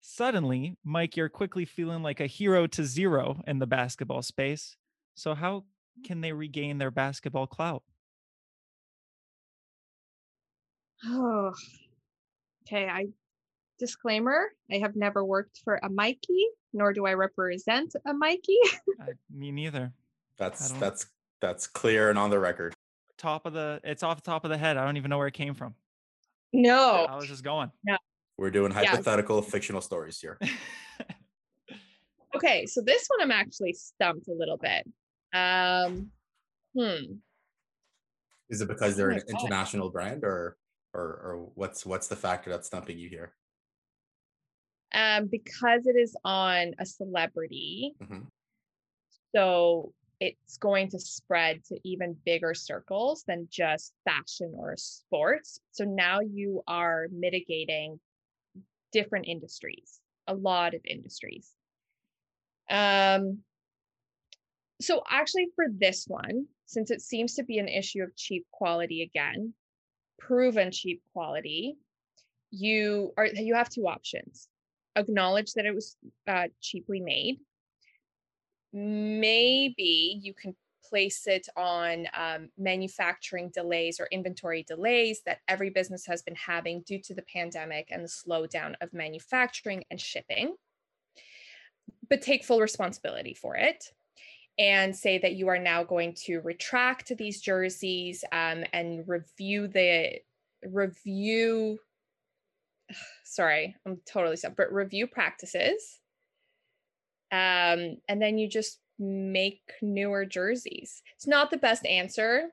Suddenly, 0.00 0.76
Mike, 0.84 1.16
you're 1.16 1.28
quickly 1.28 1.64
feeling 1.64 2.02
like 2.02 2.20
a 2.20 2.26
hero 2.26 2.68
to 2.68 2.84
zero 2.84 3.42
in 3.48 3.58
the 3.58 3.66
basketball 3.66 4.22
space. 4.22 4.76
So, 5.16 5.34
how 5.34 5.64
can 6.04 6.20
they 6.20 6.32
regain 6.32 6.78
their 6.78 6.92
basketball 6.92 7.48
clout? 7.48 7.82
Oh. 11.04 11.52
Okay, 12.62 12.86
I 12.86 13.06
disclaimer, 13.78 14.50
I 14.70 14.78
have 14.78 14.94
never 14.96 15.24
worked 15.24 15.60
for 15.64 15.80
a 15.82 15.88
Mikey, 15.88 16.46
nor 16.72 16.92
do 16.92 17.06
I 17.06 17.14
represent 17.14 17.94
a 18.06 18.14
Mikey. 18.14 18.58
I, 19.00 19.08
me 19.28 19.50
neither. 19.50 19.92
That's 20.38 20.70
that's 20.72 21.06
That's 21.40 21.66
clear 21.66 22.10
and 22.10 22.18
on 22.18 22.30
the 22.30 22.38
record. 22.38 22.74
Top 23.18 23.46
of 23.46 23.52
the 23.52 23.80
it's 23.84 24.02
off 24.02 24.16
the 24.16 24.30
top 24.30 24.44
of 24.44 24.50
the 24.50 24.58
head. 24.58 24.76
I 24.76 24.84
don't 24.84 24.96
even 24.96 25.08
know 25.10 25.18
where 25.18 25.26
it 25.26 25.34
came 25.34 25.54
from. 25.54 25.74
No. 26.52 27.06
I 27.08 27.16
was 27.16 27.26
just 27.28 27.42
going. 27.44 27.70
We're 28.38 28.50
doing 28.50 28.70
Yeah. 28.72 28.86
hypothetical 28.90 29.40
fictional 29.42 29.80
stories 29.80 30.20
here. 30.20 30.38
Okay, 32.34 32.66
so 32.66 32.82
this 32.82 33.06
one 33.08 33.22
I'm 33.22 33.30
actually 33.30 33.72
stumped 33.72 34.28
a 34.28 34.32
little 34.34 34.58
bit. 34.58 34.86
Um, 35.32 36.10
hmm. 36.76 37.14
Is 38.50 38.60
it 38.60 38.68
because 38.68 38.94
they're 38.94 39.12
Oh 39.12 39.14
an 39.14 39.22
God. 39.30 39.40
international 39.40 39.88
brand 39.88 40.22
or 40.22 40.58
or 40.92 41.00
or 41.02 41.50
what's 41.54 41.86
what's 41.86 42.08
the 42.08 42.16
factor 42.16 42.50
that's 42.50 42.66
stumping 42.66 42.98
you 42.98 43.08
here? 43.08 43.32
Um, 44.92 45.28
because 45.28 45.86
it 45.86 45.96
is 45.96 46.14
on 46.24 46.74
a 46.78 46.84
celebrity, 46.84 47.94
Mm-hmm. 48.02 48.20
so 49.34 49.94
it's 50.20 50.56
going 50.56 50.88
to 50.90 50.98
spread 50.98 51.64
to 51.64 51.78
even 51.84 52.16
bigger 52.24 52.54
circles 52.54 53.24
than 53.26 53.48
just 53.50 53.92
fashion 54.04 54.54
or 54.56 54.74
sports. 54.76 55.60
So 55.72 55.84
now 55.84 56.20
you 56.20 56.62
are 56.66 57.08
mitigating 57.12 58.00
different 58.92 59.26
industries, 59.28 60.00
a 60.26 60.34
lot 60.34 60.74
of 60.74 60.80
industries. 60.84 61.50
Um, 62.70 63.40
so 64.80 65.02
actually 65.08 65.48
for 65.54 65.66
this 65.70 66.06
one, 66.06 66.46
since 66.66 66.90
it 66.90 67.00
seems 67.00 67.34
to 67.34 67.44
be 67.44 67.58
an 67.58 67.68
issue 67.68 68.02
of 68.02 68.16
cheap 68.16 68.46
quality 68.50 69.02
again, 69.02 69.54
proven 70.18 70.70
cheap 70.70 71.02
quality, 71.12 71.76
you 72.50 73.12
are 73.16 73.26
you 73.26 73.54
have 73.54 73.68
two 73.68 73.86
options. 73.86 74.48
Acknowledge 74.96 75.52
that 75.54 75.66
it 75.66 75.74
was 75.74 75.96
uh, 76.26 76.48
cheaply 76.60 77.00
made. 77.00 77.38
Maybe 78.76 80.20
you 80.22 80.34
can 80.34 80.54
place 80.84 81.26
it 81.26 81.48
on 81.56 82.06
um, 82.14 82.50
manufacturing 82.58 83.50
delays 83.54 83.98
or 83.98 84.06
inventory 84.12 84.64
delays 84.64 85.22
that 85.24 85.40
every 85.48 85.70
business 85.70 86.04
has 86.04 86.20
been 86.20 86.34
having 86.34 86.82
due 86.82 87.00
to 87.00 87.14
the 87.14 87.22
pandemic 87.22 87.88
and 87.90 88.04
the 88.04 88.08
slowdown 88.08 88.74
of 88.82 88.92
manufacturing 88.92 89.84
and 89.90 89.98
shipping. 89.98 90.56
But 92.10 92.20
take 92.20 92.44
full 92.44 92.60
responsibility 92.60 93.32
for 93.32 93.56
it 93.56 93.92
and 94.58 94.94
say 94.94 95.18
that 95.18 95.36
you 95.36 95.48
are 95.48 95.58
now 95.58 95.82
going 95.82 96.14
to 96.24 96.40
retract 96.40 97.16
these 97.16 97.40
jerseys 97.40 98.24
um, 98.30 98.62
and 98.74 99.08
review 99.08 99.68
the 99.68 100.20
review 100.66 101.78
sorry 103.24 103.76
i'm 103.84 104.00
totally 104.10 104.36
stuck 104.36 104.56
but 104.56 104.72
review 104.72 105.06
practices 105.06 106.00
um, 107.32 107.96
and 108.08 108.20
then 108.20 108.38
you 108.38 108.48
just 108.48 108.80
make 108.98 109.60
newer 109.82 110.24
jerseys 110.24 111.02
it's 111.14 111.26
not 111.26 111.50
the 111.50 111.56
best 111.58 111.84
answer 111.84 112.48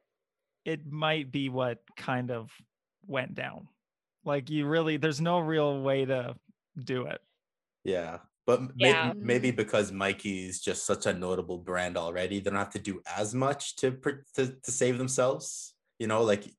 it 0.66 0.86
might 0.90 1.32
be 1.32 1.50
what 1.50 1.80
kind 1.98 2.32
of 2.32 2.50
went 3.06 3.36
down. 3.36 3.68
Like 4.24 4.50
you 4.50 4.66
really 4.66 4.96
there's 4.96 5.20
no 5.20 5.40
real 5.40 5.82
way 5.82 6.06
to 6.06 6.36
do 6.82 7.08
it. 7.08 7.20
Yeah. 7.84 8.20
But 8.46 8.62
Yeah. 8.78 9.08
maybe, 9.14 9.20
maybe 9.26 9.52
because 9.52 9.92
Mikey's 9.92 10.62
just 10.62 10.86
such 10.86 11.06
a 11.06 11.14
notable 11.14 11.58
brand 11.58 11.98
already, 11.98 12.40
they 12.40 12.50
don't 12.50 12.58
have 12.60 12.70
to 12.72 12.80
do 12.80 13.02
as 13.18 13.36
much 13.36 13.76
to 13.78 13.92
pr- 13.92 14.24
to, 14.36 14.56
to 14.64 14.72
save 14.72 14.98
themselves. 14.98 15.74
You 16.00 16.08
know, 16.08 16.24
like 16.24 16.46
your 16.46 16.54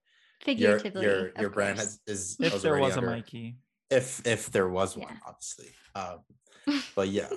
Figuratively. 0.45 1.03
your 1.03 1.27
of 1.29 1.41
your 1.41 1.49
brand 1.51 1.79
has 1.79 1.99
is 2.07 2.37
If 2.39 2.61
there 2.61 2.73
already 2.73 2.85
was 2.85 2.97
a 2.99 3.01
Mikey. 3.03 3.57
If 3.91 4.27
if 4.27 4.51
there 4.53 4.69
was 4.69 4.99
one, 4.99 5.09
Yeah. 5.15 5.19
obviously. 5.27 5.71
Um, 5.97 6.19
but 6.95 7.09
yeah, 7.09 7.29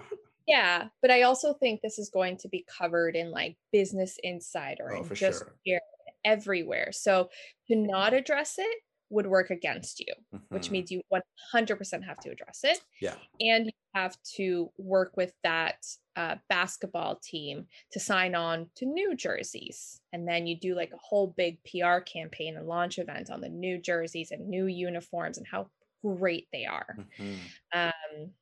yeah 0.48 0.90
but 1.02 1.12
i 1.12 1.22
also 1.24 1.54
think 1.54 1.82
this 1.82 2.00
is 2.00 2.10
going 2.10 2.38
to 2.38 2.48
be 2.50 2.66
covered 2.78 3.16
in 3.16 3.32
like 3.32 3.58
business 3.72 4.18
insider 4.24 4.90
Oh, 4.92 5.00
and 5.02 5.14
just 5.14 5.44
sure. 5.44 5.54
here 5.64 5.80
everywhere 6.26 6.92
so 6.92 7.30
to 7.68 7.76
not 7.76 8.14
address 8.14 8.56
it 8.58 8.78
would 9.10 9.28
work 9.28 9.50
against 9.50 10.00
you 10.00 10.14
which 10.52 10.70
Mhm. 10.70 10.72
means 10.72 10.92
you 10.92 11.02
100% 11.10 12.04
have 12.06 12.20
to 12.22 12.30
address 12.32 12.62
it 12.64 12.80
yeah, 13.00 13.16
and 13.40 13.66
you 13.68 13.72
have 13.96 14.18
to 14.38 14.72
work 14.78 15.16
with 15.18 15.34
that 15.44 15.86
uh, 16.16 16.36
basketball 16.50 17.18
team 17.24 17.68
to 17.92 18.00
sign 18.00 18.36
on 18.36 18.70
to 18.76 18.86
new 18.86 19.16
jerseys 19.16 20.02
and 20.14 20.28
then 20.28 20.48
you 20.48 20.60
do 20.60 20.76
like 20.76 20.92
a 20.94 20.98
whole 20.98 21.28
big 21.38 21.60
pr 21.64 22.00
campaign 22.02 22.58
and 22.58 22.68
launch 22.68 22.98
event 23.00 23.30
on 23.30 23.42
the 23.42 23.50
new 23.50 23.80
jerseys 23.80 24.32
and 24.32 24.48
new 24.50 24.66
uniforms 24.68 25.38
and 25.38 25.48
how 25.48 25.70
great 26.04 26.48
they 26.52 26.66
are 26.66 27.00
Mhm. 27.20 27.40
um 27.74 28.34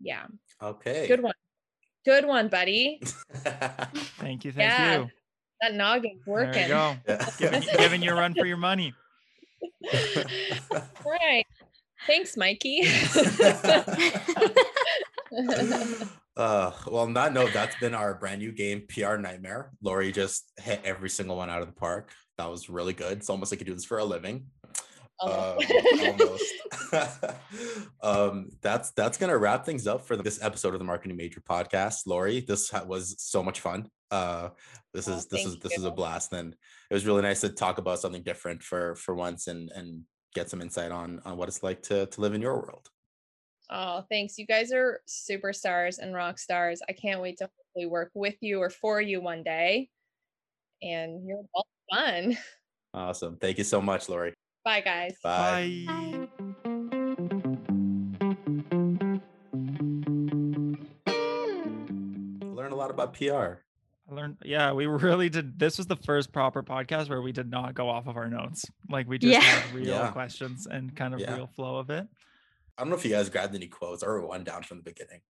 yeah 0.00 0.26
okay, 0.62 1.06
good 1.06 1.22
one 1.22 1.34
good 2.04 2.24
one 2.24 2.48
buddy 2.48 3.00
Thank 4.18 4.44
you, 4.44 4.52
thank 4.52 4.70
Yeah, 4.70 4.98
you. 4.98 5.08
that 5.62 5.74
noggin's 5.74 6.26
working. 6.26 6.68
There 6.68 6.68
working 6.68 6.68
you 6.68 6.68
go. 6.68 6.96
Yeah. 7.08 7.30
Giving, 7.38 7.62
giving 7.78 8.02
you 8.02 8.10
a 8.12 8.14
run 8.14 8.34
for 8.34 8.46
your 8.46 8.56
money. 8.56 8.92
right 11.04 11.44
thanks 12.06 12.36
mikey 12.36 12.82
uh, 16.36 16.70
well, 16.86 17.02
on 17.02 17.14
that 17.14 17.32
note, 17.32 17.50
that's 17.52 17.74
been 17.76 17.94
our 17.94 18.14
brand 18.14 18.40
new 18.40 18.52
game, 18.52 18.84
PR 18.88 19.16
Nightmare. 19.16 19.72
Lori 19.82 20.12
just 20.12 20.52
hit 20.56 20.80
every 20.84 21.10
single 21.10 21.36
one 21.36 21.50
out 21.50 21.62
of 21.62 21.66
the 21.66 21.74
park. 21.74 22.12
That 22.38 22.48
was 22.48 22.70
really 22.70 22.92
good. 22.92 23.18
It's 23.18 23.28
almost 23.28 23.50
like 23.50 23.58
you 23.60 23.66
do 23.66 23.74
this 23.74 23.84
for 23.84 23.98
a 23.98 24.04
living. 24.04 24.46
Almost. 25.20 25.72
Um, 25.72 25.98
almost. 26.20 26.54
um, 28.02 28.50
that's 28.62 28.90
that's 28.92 29.18
gonna 29.18 29.36
wrap 29.36 29.64
things 29.66 29.86
up 29.86 30.06
for 30.06 30.16
this 30.16 30.40
episode 30.42 30.74
of 30.74 30.78
the 30.78 30.84
Marketing 30.84 31.16
Major 31.16 31.40
podcast. 31.40 32.06
Lori, 32.06 32.40
this 32.40 32.72
was 32.86 33.16
so 33.18 33.42
much 33.42 33.60
fun. 33.60 33.88
Uh, 34.10 34.50
this 34.94 35.08
Oh, 35.08 35.14
is 35.16 35.26
this 35.26 35.44
is 35.44 35.58
this 35.58 35.76
is 35.76 35.84
a 35.84 35.90
blast, 35.90 36.32
and 36.32 36.54
it 36.90 36.94
was 36.94 37.04
really 37.04 37.22
nice 37.22 37.40
to 37.42 37.48
talk 37.48 37.78
about 37.78 37.98
something 37.98 38.22
different 38.22 38.62
for 38.62 38.94
for 38.94 39.14
once 39.14 39.48
and 39.48 39.70
and 39.74 40.02
get 40.34 40.48
some 40.50 40.60
insight 40.62 40.92
on 40.92 41.20
on 41.24 41.36
what 41.36 41.48
it's 41.48 41.62
like 41.62 41.82
to 41.82 42.06
to 42.06 42.20
live 42.20 42.34
in 42.34 42.40
your 42.42 42.54
world. 42.54 42.88
Oh, 43.70 44.04
thanks. 44.08 44.38
You 44.38 44.46
guys 44.46 44.72
are 44.72 45.00
superstars 45.08 45.98
and 45.98 46.14
rock 46.14 46.38
stars. 46.38 46.80
I 46.88 46.92
can't 46.92 47.20
wait 47.20 47.36
to 47.38 47.44
hopefully 47.44 47.86
work 47.86 48.10
with 48.14 48.36
you 48.40 48.60
or 48.60 48.70
for 48.70 49.00
you 49.00 49.20
one 49.20 49.42
day. 49.42 49.90
And 50.80 51.26
you're 51.26 51.42
all 51.54 51.66
fun. 51.92 52.38
Awesome. 52.94 53.36
Thank 53.36 53.58
you 53.58 53.64
so 53.64 53.82
much, 53.82 54.08
Lori. 54.08 54.32
Bye, 54.68 54.82
guys. 54.82 55.16
Bye. 55.22 55.84
Bye. 55.86 57.38
Learn 61.06 62.72
a 62.72 62.76
lot 62.76 62.90
about 62.90 63.14
PR. 63.14 63.62
I 64.10 64.14
learned 64.14 64.38
yeah, 64.44 64.72
we 64.72 64.86
really 64.86 65.28
did 65.28 65.58
this 65.58 65.78
was 65.78 65.86
the 65.86 65.96
first 65.96 66.32
proper 66.32 66.62
podcast 66.62 67.08
where 67.08 67.22
we 67.22 67.30
did 67.32 67.50
not 67.50 67.74
go 67.74 67.88
off 67.88 68.06
of 68.08 68.16
our 68.16 68.28
notes. 68.28 68.64
Like 68.90 69.08
we 69.08 69.18
just 69.18 69.32
Yeah. 69.32 69.40
had 69.40 69.74
real 69.74 69.86
Yeah. 69.86 70.10
questions 70.10 70.66
and 70.66 70.94
kind 70.96 71.14
of 71.14 71.20
Yeah. 71.20 71.34
real 71.34 71.46
flow 71.46 71.76
of 71.76 71.90
it. 71.90 72.06
I 72.76 72.82
don't 72.82 72.90
know 72.90 72.96
if 72.96 73.04
you 73.04 73.10
guys 73.10 73.28
grabbed 73.30 73.54
any 73.54 73.68
quotes 73.68 74.02
or 74.02 74.20
one 74.26 74.44
down 74.44 74.62
from 74.64 74.78
the 74.78 74.82
beginning. 74.82 75.20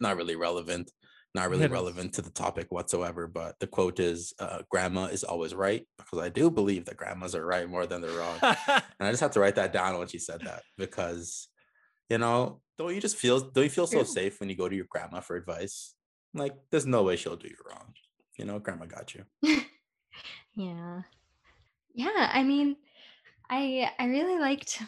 Not 0.00 0.16
really 0.16 0.36
relevant, 0.36 0.92
not 1.34 1.50
really 1.50 1.66
relevant 1.78 2.14
to 2.14 2.22
the 2.22 2.30
topic 2.30 2.70
whatsoever. 2.70 3.26
But 3.26 3.58
the 3.60 3.66
quote 3.66 4.00
is 4.00 4.32
uh, 4.38 4.62
Grandma 4.70 5.06
is 5.06 5.24
always 5.24 5.54
right 5.54 5.86
because 5.98 6.18
I 6.20 6.28
do 6.28 6.50
believe 6.50 6.84
that 6.86 6.96
grandmas 6.96 7.34
are 7.34 7.46
right 7.46 7.68
more 7.68 7.86
than 7.86 8.00
they're 8.00 8.18
wrong. 8.18 8.38
and 8.42 8.82
I 9.00 9.10
just 9.10 9.22
have 9.22 9.32
to 9.32 9.40
write 9.40 9.56
that 9.56 9.72
down 9.72 9.98
when 9.98 10.08
she 10.08 10.18
said 10.18 10.40
that 10.42 10.62
because, 10.78 11.48
you 12.08 12.18
know, 12.18 12.60
don't 12.78 12.94
you 12.94 13.00
just 13.00 13.16
feel, 13.16 13.40
don't 13.40 13.64
you 13.64 13.70
feel 13.70 13.86
so 13.86 14.02
safe 14.02 14.40
when 14.40 14.48
you 14.48 14.56
go 14.56 14.68
to 14.68 14.76
your 14.76 14.86
grandma 14.88 15.20
for 15.20 15.36
advice? 15.36 15.94
Like, 16.34 16.54
there's 16.70 16.86
no 16.86 17.04
way 17.04 17.16
she'll 17.16 17.36
do 17.36 17.48
you 17.48 17.56
wrong. 17.68 17.94
You 18.36 18.44
know, 18.44 18.58
grandma 18.58 18.86
got 18.86 19.14
you. 19.14 19.24
yeah 20.56 21.02
yeah 21.94 22.30
i 22.32 22.42
mean 22.42 22.76
i 23.50 23.90
i 23.98 24.06
really 24.06 24.38
liked 24.38 24.82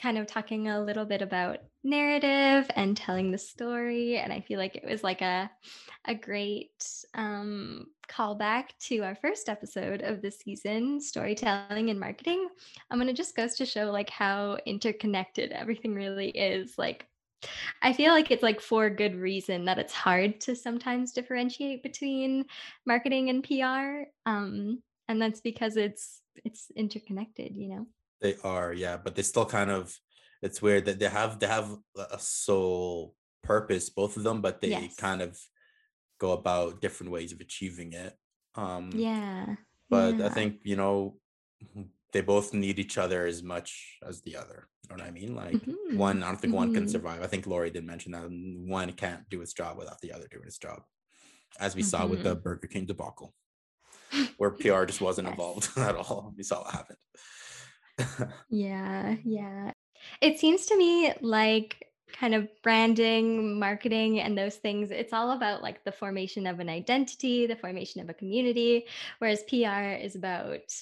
kind 0.00 0.18
of 0.18 0.26
talking 0.26 0.68
a 0.68 0.80
little 0.80 1.04
bit 1.04 1.22
about 1.22 1.58
narrative 1.82 2.70
and 2.76 2.96
telling 2.96 3.30
the 3.30 3.38
story 3.38 4.18
and 4.18 4.32
i 4.32 4.40
feel 4.40 4.58
like 4.58 4.76
it 4.76 4.84
was 4.84 5.02
like 5.02 5.22
a 5.22 5.50
a 6.06 6.14
great 6.14 6.86
um 7.14 7.86
callback 8.08 8.64
to 8.78 8.98
our 9.00 9.14
first 9.14 9.48
episode 9.48 10.02
of 10.02 10.20
the 10.20 10.30
season 10.30 11.00
storytelling 11.00 11.90
and 11.90 11.98
marketing 11.98 12.48
i'm 12.90 12.98
mean, 12.98 13.08
it 13.08 13.16
just 13.16 13.36
goes 13.36 13.54
to 13.54 13.64
show 13.64 13.90
like 13.90 14.10
how 14.10 14.58
interconnected 14.66 15.52
everything 15.52 15.94
really 15.94 16.28
is 16.30 16.74
like 16.76 17.06
I 17.82 17.92
feel 17.92 18.12
like 18.12 18.30
it's 18.30 18.42
like 18.42 18.60
for 18.60 18.90
good 18.90 19.16
reason 19.16 19.64
that 19.64 19.78
it's 19.78 19.94
hard 19.94 20.40
to 20.42 20.54
sometimes 20.54 21.12
differentiate 21.12 21.82
between 21.82 22.44
marketing 22.86 23.30
and 23.30 23.42
PR. 23.42 24.10
Um, 24.26 24.82
and 25.08 25.20
that's 25.20 25.40
because 25.40 25.76
it's 25.76 26.20
it's 26.44 26.70
interconnected, 26.76 27.56
you 27.56 27.68
know. 27.68 27.86
They 28.20 28.36
are, 28.44 28.72
yeah, 28.72 28.98
but 28.98 29.14
they 29.14 29.22
still 29.22 29.46
kind 29.46 29.70
of 29.70 29.98
it's 30.42 30.62
weird 30.62 30.86
that 30.86 30.98
they 30.98 31.08
have 31.08 31.38
they 31.38 31.46
have 31.46 31.76
a 31.96 32.18
sole 32.18 33.14
purpose, 33.42 33.90
both 33.90 34.16
of 34.16 34.22
them, 34.22 34.40
but 34.40 34.60
they 34.60 34.70
Yes. 34.70 34.96
kind 34.96 35.22
of 35.22 35.38
go 36.18 36.32
about 36.32 36.80
different 36.80 37.12
ways 37.12 37.32
of 37.32 37.40
achieving 37.40 37.92
it. 37.92 38.14
Um 38.54 38.90
Yeah. 38.92 39.56
but 39.90 40.20
I 40.20 40.28
think, 40.28 40.60
you 40.64 40.76
know, 40.76 41.20
they 42.12 42.20
both 42.22 42.52
need 42.54 42.78
each 42.78 42.98
other 42.98 43.26
as 43.26 43.42
much 43.42 43.98
as 44.06 44.22
the 44.22 44.36
other. 44.36 44.68
You 44.88 44.96
know 44.96 45.02
what 45.02 45.08
I 45.08 45.12
mean? 45.12 45.34
Like 45.34 45.58
Mhm, 45.58 45.96
one, 45.96 46.22
I 46.22 46.26
don't 46.28 46.40
think 46.40 46.52
one 46.54 46.70
can 46.70 46.84
mhm. 46.84 46.90
survive. 46.90 47.22
I 47.22 47.26
think 47.28 47.46
Lori 47.46 47.70
did 47.70 47.84
mention 47.86 48.12
that 48.12 48.28
one 48.30 48.92
can't 48.92 49.28
do 49.28 49.42
its 49.42 49.52
job 49.52 49.76
without 49.78 50.00
the 50.00 50.12
other 50.12 50.28
doing 50.28 50.46
its 50.46 50.58
job. 50.58 50.82
As 51.58 51.74
we 51.76 51.82
saw 51.82 52.06
with 52.06 52.22
the 52.22 52.36
Mhm. 52.36 52.42
Burger 52.42 52.66
King 52.68 52.86
debacle. 52.86 53.34
where 54.38 54.50
PR 54.60 54.84
just 54.86 55.00
wasn't 55.00 55.28
involved 55.28 55.68
at 55.76 55.94
all. 55.96 56.32
We 56.36 56.42
saw 56.42 56.62
what 56.64 56.74
happened. 56.74 56.98
Yeah, 58.50 59.16
yeah. 59.24 59.72
It 60.20 60.38
seems 60.38 60.66
to 60.66 60.76
me 60.76 61.12
like 61.20 61.88
kind 62.12 62.34
of 62.34 62.48
branding, 62.62 63.58
marketing, 63.58 64.20
and 64.20 64.36
those 64.36 64.56
things, 64.56 64.90
it's 64.90 65.12
all 65.12 65.30
about 65.32 65.62
like 65.62 65.84
the 65.84 65.92
formation 65.92 66.46
of 66.46 66.60
an 66.60 66.68
identity, 66.68 67.46
the 67.46 67.56
formation 67.56 68.00
of 68.00 68.08
a 68.08 68.14
community, 68.14 68.86
whereas 69.18 69.44
PR 69.44 69.92
is 69.92 70.16
about 70.16 70.74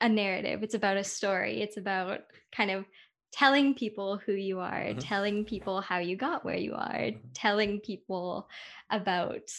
a 0.00 0.08
narrative, 0.08 0.62
it's 0.62 0.74
about 0.74 0.96
a 0.96 1.04
story, 1.04 1.62
it's 1.62 1.76
about 1.76 2.20
kind 2.52 2.70
of 2.70 2.84
telling 3.32 3.74
people 3.74 4.18
who 4.18 4.32
you 4.32 4.60
are, 4.60 4.84
Mhm. 4.84 5.00
telling 5.00 5.44
people 5.44 5.80
how 5.80 5.98
you 5.98 6.16
got 6.16 6.44
where 6.44 6.56
you 6.56 6.74
are, 6.74 7.10
telling 7.34 7.80
people 7.80 8.48
about 8.90 9.50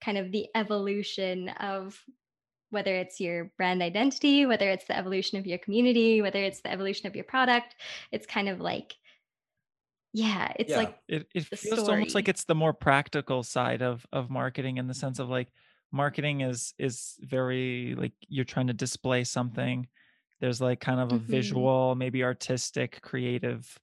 kind 0.00 0.16
of 0.16 0.30
the 0.32 0.48
evolution 0.54 1.48
of 1.48 2.02
whether 2.70 2.94
it's 2.94 3.20
your 3.20 3.52
brand 3.56 3.82
identity, 3.82 4.46
whether 4.46 4.70
it's 4.70 4.86
the 4.86 4.96
evolution 4.96 5.38
of 5.38 5.46
your 5.46 5.58
community, 5.58 6.22
whether 6.22 6.42
it's 6.42 6.60
the 6.62 6.70
evolution 6.70 7.06
of 7.06 7.14
your 7.16 7.24
product. 7.24 7.76
It's 8.12 8.26
kind 8.26 8.48
of 8.48 8.60
like, 8.60 8.96
yeah, 10.12 10.52
it's 10.58 10.70
Yeah. 10.70 10.78
like, 10.78 10.98
it, 11.08 11.28
it 11.34 11.44
the 11.50 11.56
feels 11.56 11.88
almost 11.88 12.14
like 12.14 12.28
it's 12.28 12.44
the 12.44 12.54
more 12.54 12.72
practical 12.72 13.42
side 13.42 13.82
of 13.82 14.06
of 14.12 14.30
marketing 14.30 14.78
in 14.78 14.86
the 14.88 14.94
sense 14.94 15.18
of 15.18 15.28
like 15.28 15.52
marketing 15.92 16.40
is 16.40 16.74
is 16.78 17.16
very 17.20 17.94
like 17.96 18.12
you're 18.28 18.44
trying 18.44 18.68
to 18.68 18.72
display 18.72 19.24
something 19.24 19.88
there's 20.40 20.60
like 20.60 20.80
kind 20.80 21.00
of 21.00 21.12
a 21.12 21.18
Mhm. 21.18 21.26
visual 21.26 21.94
maybe 21.96 22.22
artistic 22.24 23.00
creative 23.02 23.76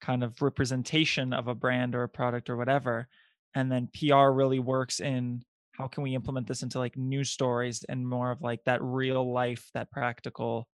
kind 0.00 0.24
of 0.24 0.40
representation 0.42 1.32
of 1.32 1.48
a 1.48 1.54
brand 1.54 1.94
or 1.94 2.04
a 2.04 2.08
product 2.08 2.48
or 2.50 2.56
whatever 2.56 3.08
and 3.54 3.70
then 3.72 3.88
pr 3.88 4.30
really 4.30 4.60
works 4.60 5.00
in 5.00 5.42
how 5.80 5.88
can 5.88 6.02
we 6.02 6.14
implement 6.14 6.46
this 6.46 6.62
into 6.62 6.78
like 6.78 6.96
news 6.96 7.30
stories 7.30 7.84
and 7.88 8.06
more 8.06 8.30
of 8.30 8.42
like 8.42 8.60
that 8.64 8.82
real 8.82 9.32
life 9.32 9.70
that 9.74 9.90
practical 9.90 10.68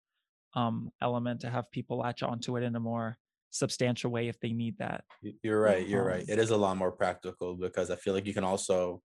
um 0.55 0.91
element 1.03 1.41
to 1.41 1.51
have 1.51 1.71
people 1.71 1.99
latch 1.99 2.23
onto 2.23 2.57
it 2.57 2.63
in 2.63 2.75
a 2.75 2.81
more 2.81 3.17
substantial 3.51 4.11
way 4.11 4.29
if 4.29 4.41
they 4.41 4.53
need 4.53 4.77
that 4.79 5.05
You're 5.43 5.61
right. 5.61 5.87
You're 5.87 6.05
right. 6.05 6.23
Um, 6.23 6.27
It 6.29 6.39
is 6.39 6.51
a 6.51 6.57
lot 6.57 6.77
more 6.77 6.91
practical 6.91 7.55
because 7.55 7.89
I 7.91 7.97
feel 7.97 8.15
like 8.15 8.27
you 8.27 8.35
can 8.35 8.45
also 8.45 9.01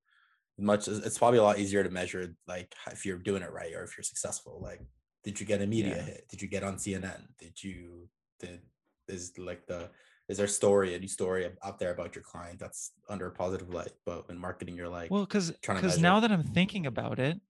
much 0.57 0.87
it's 0.87 1.17
probably 1.17 1.39
a 1.39 1.43
lot 1.43 1.59
easier 1.59 1.83
to 1.83 1.89
measure 1.89 2.35
like 2.47 2.73
if 2.91 3.05
you're 3.05 3.19
doing 3.19 3.43
it 3.43 3.51
right 3.51 3.73
or 3.75 3.83
if 3.83 3.95
you're 3.95 4.03
successful. 4.03 4.59
Like, 4.61 4.81
did 5.23 5.39
you 5.39 5.45
get 5.45 5.61
a 5.61 5.67
media 5.67 5.97
Yeah. 5.97 6.01
hit? 6.01 6.27
Did 6.29 6.41
you 6.41 6.47
get 6.47 6.63
on 6.63 6.77
CNN? 6.77 7.27
Did 7.37 7.63
you 7.63 8.09
did 8.39 8.61
is 9.07 9.37
like 9.37 9.67
the 9.67 9.91
is 10.29 10.37
there 10.37 10.45
a 10.45 10.49
story, 10.49 10.93
a 10.93 10.99
new 10.99 11.07
story 11.07 11.49
out 11.63 11.79
there 11.79 11.91
about 11.91 12.15
your 12.15 12.23
client 12.23 12.59
that's 12.59 12.91
under 13.09 13.25
a 13.25 13.31
positive 13.31 13.73
light? 13.73 13.91
But 14.05 14.25
in 14.29 14.37
marketing, 14.37 14.75
you're 14.75 14.87
like, 14.87 15.09
Well, 15.09 15.25
because 15.25 15.51
because 15.51 15.99
now 15.99 16.19
that 16.19 16.31
I'm 16.31 16.43
thinking 16.43 16.85
about 16.85 17.17
it, 17.19 17.41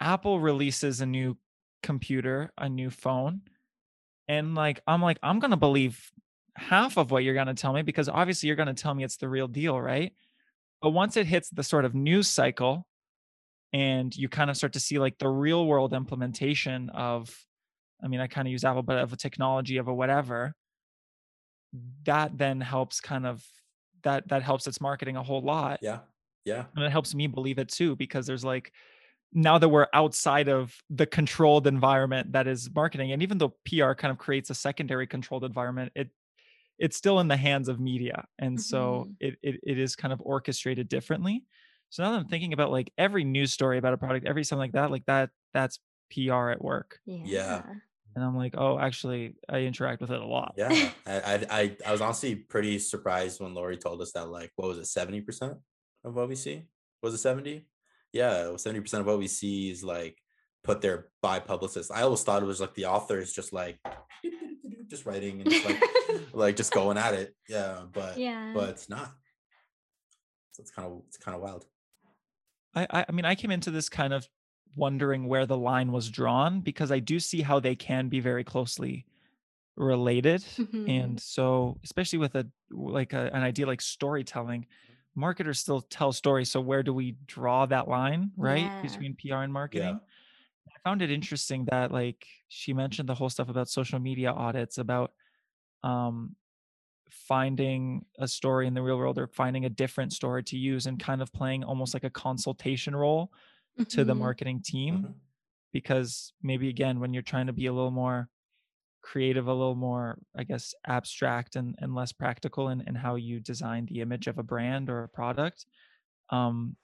Apple 0.00 0.40
releases 0.40 1.00
a 1.00 1.06
new 1.06 1.38
computer, 1.84 2.52
a 2.58 2.68
new 2.68 2.90
phone, 2.90 3.42
and 4.26 4.56
like 4.56 4.80
I'm 4.88 5.00
like 5.00 5.18
I'm 5.22 5.38
gonna 5.38 5.56
believe 5.56 6.10
half 6.56 6.98
of 6.98 7.12
what 7.12 7.22
you're 7.22 7.34
gonna 7.34 7.54
tell 7.54 7.72
me 7.72 7.82
because 7.82 8.08
obviously 8.08 8.48
you're 8.48 8.56
gonna 8.56 8.74
tell 8.74 8.92
me 8.92 9.04
it's 9.04 9.16
the 9.16 9.28
real 9.28 9.46
deal, 9.46 9.80
right? 9.80 10.12
But 10.82 10.90
once 10.90 11.16
it 11.16 11.26
hits 11.26 11.48
the 11.48 11.62
sort 11.62 11.84
of 11.84 11.94
news 11.94 12.28
cycle 12.28 12.86
and 13.72 14.14
you 14.14 14.28
kind 14.28 14.50
of 14.50 14.56
start 14.56 14.72
to 14.72 14.80
see 14.80 14.98
like 14.98 15.18
the 15.18 15.28
real 15.28 15.64
world 15.64 15.92
implementation 15.92 16.90
of, 16.90 17.34
I 18.02 18.08
mean, 18.08 18.20
I 18.20 18.26
kind 18.26 18.48
of 18.48 18.52
use 18.52 18.64
Apple, 18.64 18.82
but 18.82 18.98
of 18.98 19.12
a 19.12 19.16
technology 19.16 19.76
of 19.78 19.88
a 19.88 19.94
whatever, 19.94 20.54
that 22.04 22.36
then 22.38 22.60
helps 22.60 23.00
kind 23.00 23.26
of 23.26 23.46
that 24.02 24.28
that 24.28 24.42
helps 24.42 24.66
its 24.66 24.80
marketing 24.80 25.16
a 25.16 25.22
whole 25.22 25.42
lot. 25.42 25.80
Yeah, 25.80 26.02
yeah, 26.44 26.66
and 26.74 26.84
it 26.84 26.90
helps 26.90 27.14
me 27.14 27.26
believe 27.26 27.58
it 27.58 27.68
too 27.68 27.96
because 27.96 28.26
there's 28.26 28.44
like 28.44 28.72
now 29.32 29.58
that 29.58 29.68
we're 29.68 29.88
outside 29.94 30.48
of 30.48 30.78
the 30.90 31.06
controlled 31.06 31.66
environment 31.66 32.32
that 32.32 32.46
is 32.46 32.70
marketing 32.74 33.12
and 33.12 33.22
even 33.22 33.38
though 33.38 33.56
pr 33.66 33.92
kind 33.94 34.12
of 34.12 34.18
creates 34.18 34.50
a 34.50 34.54
secondary 34.54 35.06
controlled 35.06 35.44
environment 35.44 35.92
it 35.96 36.10
it's 36.78 36.96
still 36.96 37.20
in 37.20 37.28
the 37.28 37.36
hands 37.36 37.68
of 37.68 37.80
media. 37.80 38.26
And 38.38 38.60
so 38.60 39.06
Mhm. 39.06 39.16
it, 39.20 39.36
it 39.42 39.60
it 39.62 39.78
is 39.78 39.96
kind 39.96 40.12
of 40.12 40.20
orchestrated 40.22 40.88
differently. 40.88 41.46
So 41.90 42.02
now 42.04 42.12
that 42.12 42.18
i'm 42.20 42.28
thinking 42.28 42.52
about 42.52 42.70
like 42.72 42.92
every 42.98 43.24
news 43.24 43.52
story 43.52 43.78
about 43.78 43.94
a 43.94 43.98
product 43.98 44.26
every 44.26 44.44
something 44.44 44.60
like 44.60 44.72
that 44.72 44.90
like 44.90 45.06
that 45.06 45.30
that's 45.54 45.80
pr 46.12 46.50
at 46.50 46.62
work. 46.62 47.00
Yeah. 47.06 47.76
And 48.16 48.24
i'm 48.24 48.36
like 48.36 48.54
oh 48.58 48.78
actually 48.78 49.34
i 49.48 49.58
interact 49.60 50.00
with 50.00 50.10
it 50.10 50.20
a 50.20 50.26
lot 50.26 50.54
yeah. 50.56 50.90
I, 51.06 51.46
I 51.50 51.76
I 51.86 51.92
was 51.92 52.00
honestly 52.00 52.34
pretty 52.34 52.78
surprised 52.80 53.40
when 53.40 53.54
Lori 53.54 53.76
told 53.76 54.00
us 54.02 54.10
that 54.12 54.28
like 54.28 54.50
what 54.56 54.66
was 54.68 54.78
it, 54.78 54.86
seventy 54.86 55.20
percent 55.20 55.54
of 56.04 56.16
what 56.16 56.28
we 56.28 56.34
see? 56.34 56.64
Was 57.02 57.14
it 57.14 57.18
seventy? 57.18 57.66
Yeah, 58.12 58.56
seventy 58.56 58.80
percent 58.80 59.02
of 59.02 59.06
what 59.06 59.18
we 59.18 59.28
see 59.28 59.70
is 59.70 59.84
like 59.84 60.16
put 60.64 60.80
there 60.80 61.08
by 61.22 61.38
publicists. 61.38 61.92
I 61.92 62.02
always 62.02 62.22
thought 62.24 62.42
it 62.42 62.46
was 62.46 62.60
like 62.60 62.74
the 62.74 62.86
author 62.86 63.18
is 63.18 63.32
just 63.32 63.52
like 63.52 63.78
just 64.88 65.06
writing 65.06 65.40
and 65.40 65.50
just 65.50 65.64
like 65.64 65.82
like 66.32 66.56
just 66.56 66.72
going 66.72 66.98
at 66.98 67.14
it. 67.14 67.36
Yeah, 67.48 67.82
but 67.92 68.18
Yeah. 68.18 68.52
but 68.54 68.70
it's 68.70 68.88
not. 68.88 69.12
So 70.52 70.62
it's 70.62 70.70
kind 70.70 70.88
of 70.90 71.02
it's 71.06 71.18
kind 71.18 71.36
of 71.36 71.42
wild. 71.42 71.64
I 72.74 73.04
I 73.08 73.12
mean, 73.12 73.24
I 73.24 73.34
came 73.34 73.50
into 73.50 73.70
this 73.70 73.88
kind 73.88 74.12
of 74.12 74.26
wondering 74.76 75.26
where 75.26 75.46
the 75.46 75.58
line 75.58 75.92
was 75.92 76.10
drawn 76.10 76.60
because 76.60 76.92
I 76.92 77.00
do 77.00 77.20
see 77.20 77.42
how 77.42 77.60
they 77.60 77.76
can 77.76 78.08
be 78.08 78.20
very 78.20 78.44
closely 78.44 79.06
related, 79.76 80.46
Mhm. 80.58 80.86
and 80.86 81.20
so 81.20 81.80
especially 81.84 82.18
with 82.20 82.34
a 82.34 82.50
like 82.70 83.12
a, 83.12 83.30
an 83.34 83.42
idea 83.42 83.66
like 83.66 83.80
storytelling, 83.82 84.66
marketers 85.14 85.58
still 85.60 85.82
tell 85.82 86.12
stories. 86.12 86.50
So 86.50 86.60
where 86.60 86.82
do 86.82 86.94
we 86.94 87.12
draw 87.26 87.66
that 87.66 87.88
line, 87.88 88.32
right, 88.36 88.74
Yeah. 88.80 88.80
between 88.80 89.16
PR 89.16 89.42
and 89.42 89.52
marketing? 89.52 90.00
I 90.68 90.78
found 90.88 91.02
it 91.02 91.10
interesting 91.10 91.66
that 91.66 91.92
like 91.92 92.26
she 92.48 92.72
mentioned 92.72 93.08
the 93.08 93.14
whole 93.14 93.30
stuff 93.30 93.48
about 93.48 93.68
social 93.68 93.98
media 93.98 94.32
audits 94.32 94.78
about 94.78 95.12
um 95.84 96.36
finding 97.10 98.04
a 98.18 98.26
story 98.26 98.66
in 98.66 98.74
the 98.74 98.82
real 98.82 98.96
world 98.98 99.18
or 99.18 99.28
finding 99.28 99.64
a 99.64 99.70
different 99.70 100.12
story 100.12 100.42
to 100.42 100.56
use 100.58 100.86
and 100.86 100.98
kind 100.98 101.22
of 101.22 101.32
playing 101.32 101.62
almost 101.64 101.94
like 101.94 102.04
a 102.04 102.10
consultation 102.10 102.96
role 102.96 103.32
to 103.90 104.04
the 104.04 104.14
Mhm. 104.14 104.16
marketing 104.16 104.62
team 104.64 105.08
Mhm. 105.08 105.20
because 105.72 106.32
maybe 106.42 106.68
again 106.68 107.00
when 107.00 107.14
you're 107.14 107.22
trying 107.22 107.46
to 107.48 107.52
be 107.54 107.66
a 107.66 107.72
little 107.72 107.90
more 107.92 108.30
creative 109.02 109.46
a 109.46 109.54
little 109.54 109.76
more 109.76 110.18
i 110.36 110.44
guess 110.44 110.74
abstract 110.86 111.56
and, 111.56 111.76
and 111.78 111.94
less 111.94 112.12
practical 112.12 112.68
in, 112.70 112.80
in 112.82 112.94
how 112.94 113.14
you 113.16 113.40
design 113.40 113.86
the 113.86 114.00
image 114.00 114.26
of 114.26 114.38
a 114.38 114.42
brand 114.42 114.90
or 114.90 115.04
a 115.04 115.08
product 115.08 115.66
um, 116.30 116.76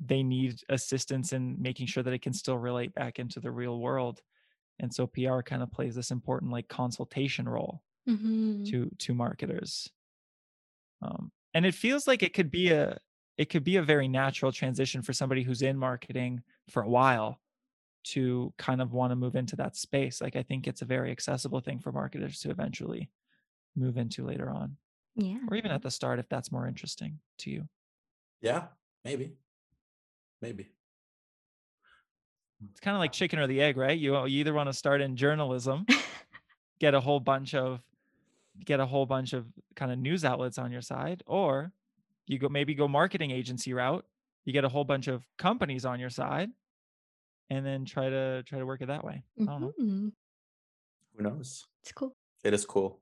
they 0.00 0.22
need 0.22 0.60
assistance 0.70 1.32
in 1.32 1.60
making 1.60 1.86
sure 1.86 2.02
that 2.02 2.12
it 2.14 2.22
can 2.22 2.32
still 2.34 2.58
relate 2.58 2.94
back 2.94 3.18
into 3.18 3.40
the 3.40 3.50
real 3.50 3.80
world 3.80 4.22
and 4.80 4.94
so 4.94 5.06
pr 5.06 5.40
kind 5.42 5.62
of 5.62 5.72
plays 5.72 5.94
this 5.96 6.10
important 6.12 6.52
like 6.52 6.68
consultation 6.68 7.48
role 7.48 7.82
Mhm. 8.06 8.66
to 8.66 8.90
to 8.98 9.14
marketers 9.14 9.90
um, 11.02 11.30
and 11.54 11.66
it 11.66 11.74
feels 11.74 12.06
like 12.06 12.22
it 12.22 12.34
could 12.34 12.50
be 12.50 12.70
a 12.70 12.98
it 13.38 13.50
could 13.50 13.64
be 13.64 13.76
a 13.76 13.82
very 13.82 14.08
natural 14.08 14.50
transition 14.52 15.02
for 15.02 15.12
somebody 15.12 15.42
who's 15.42 15.62
in 15.62 15.76
marketing 15.76 16.42
for 16.70 16.82
a 16.82 16.88
while 16.88 17.40
to 18.04 18.52
kind 18.56 18.80
of 18.80 18.92
want 18.92 19.10
to 19.10 19.16
move 19.16 19.34
into 19.36 19.56
that 19.56 19.76
space 19.76 20.20
like 20.20 20.36
i 20.36 20.42
think 20.42 20.66
it's 20.66 20.82
a 20.82 20.86
very 20.86 21.10
accessible 21.10 21.60
thing 21.60 21.78
for 21.78 21.92
marketers 21.92 22.40
to 22.40 22.50
eventually 22.50 23.10
move 23.74 23.96
into 23.96 24.24
later 24.24 24.48
on 24.50 24.76
Yeah. 25.16 25.38
or 25.50 25.56
even 25.56 25.70
at 25.70 25.82
the 25.82 25.90
start 25.90 26.18
if 26.18 26.28
that's 26.28 26.52
more 26.52 26.66
interesting 26.68 27.18
to 27.38 27.50
you 27.50 27.68
Yeah, 28.40 28.66
maybe, 29.04 29.36
maybe. 30.40 30.70
it's 32.70 32.80
kind 32.80 32.94
of 32.96 33.00
like 33.00 33.12
chicken 33.12 33.38
or 33.38 33.46
the 33.46 33.60
egg 33.60 33.76
right 33.76 33.98
you, 33.98 34.14
you 34.26 34.40
either 34.40 34.54
want 34.54 34.68
to 34.68 34.72
start 34.72 35.00
in 35.00 35.16
journalism 35.16 35.84
get 36.78 36.94
a 36.94 37.00
whole 37.00 37.20
bunch 37.20 37.54
of 37.54 37.80
get 38.64 38.80
a 38.80 38.86
whole 38.86 39.04
bunch 39.04 39.32
of 39.32 39.46
kind 39.74 39.92
of 39.92 39.98
news 39.98 40.24
outlets 40.24 40.56
on 40.58 40.70
your 40.72 40.80
side 40.80 41.22
or 41.26 41.72
you 42.26 42.38
go 42.38 42.48
maybe 42.48 42.74
go 42.74 42.88
marketing 42.88 43.30
agency 43.30 43.72
route 43.72 44.04
you 44.44 44.52
get 44.52 44.64
a 44.64 44.68
whole 44.68 44.84
bunch 44.84 45.08
of 45.08 45.24
companies 45.38 45.84
on 45.84 46.00
your 46.00 46.10
side 46.10 46.48
and 47.50 47.64
then 47.64 47.84
try 47.84 48.08
to 48.08 48.42
try 48.44 48.58
to 48.58 48.66
work 48.66 48.80
it 48.80 48.86
that 48.86 49.04
way 49.04 49.22
i 49.40 49.44
don't 49.44 49.60
know. 49.60 49.72
Who 51.16 51.22
knows? 51.22 51.64
It's 51.82 51.92
cool. 51.92 52.14
It 52.44 52.52
is 52.52 52.66
cool. 52.66 53.00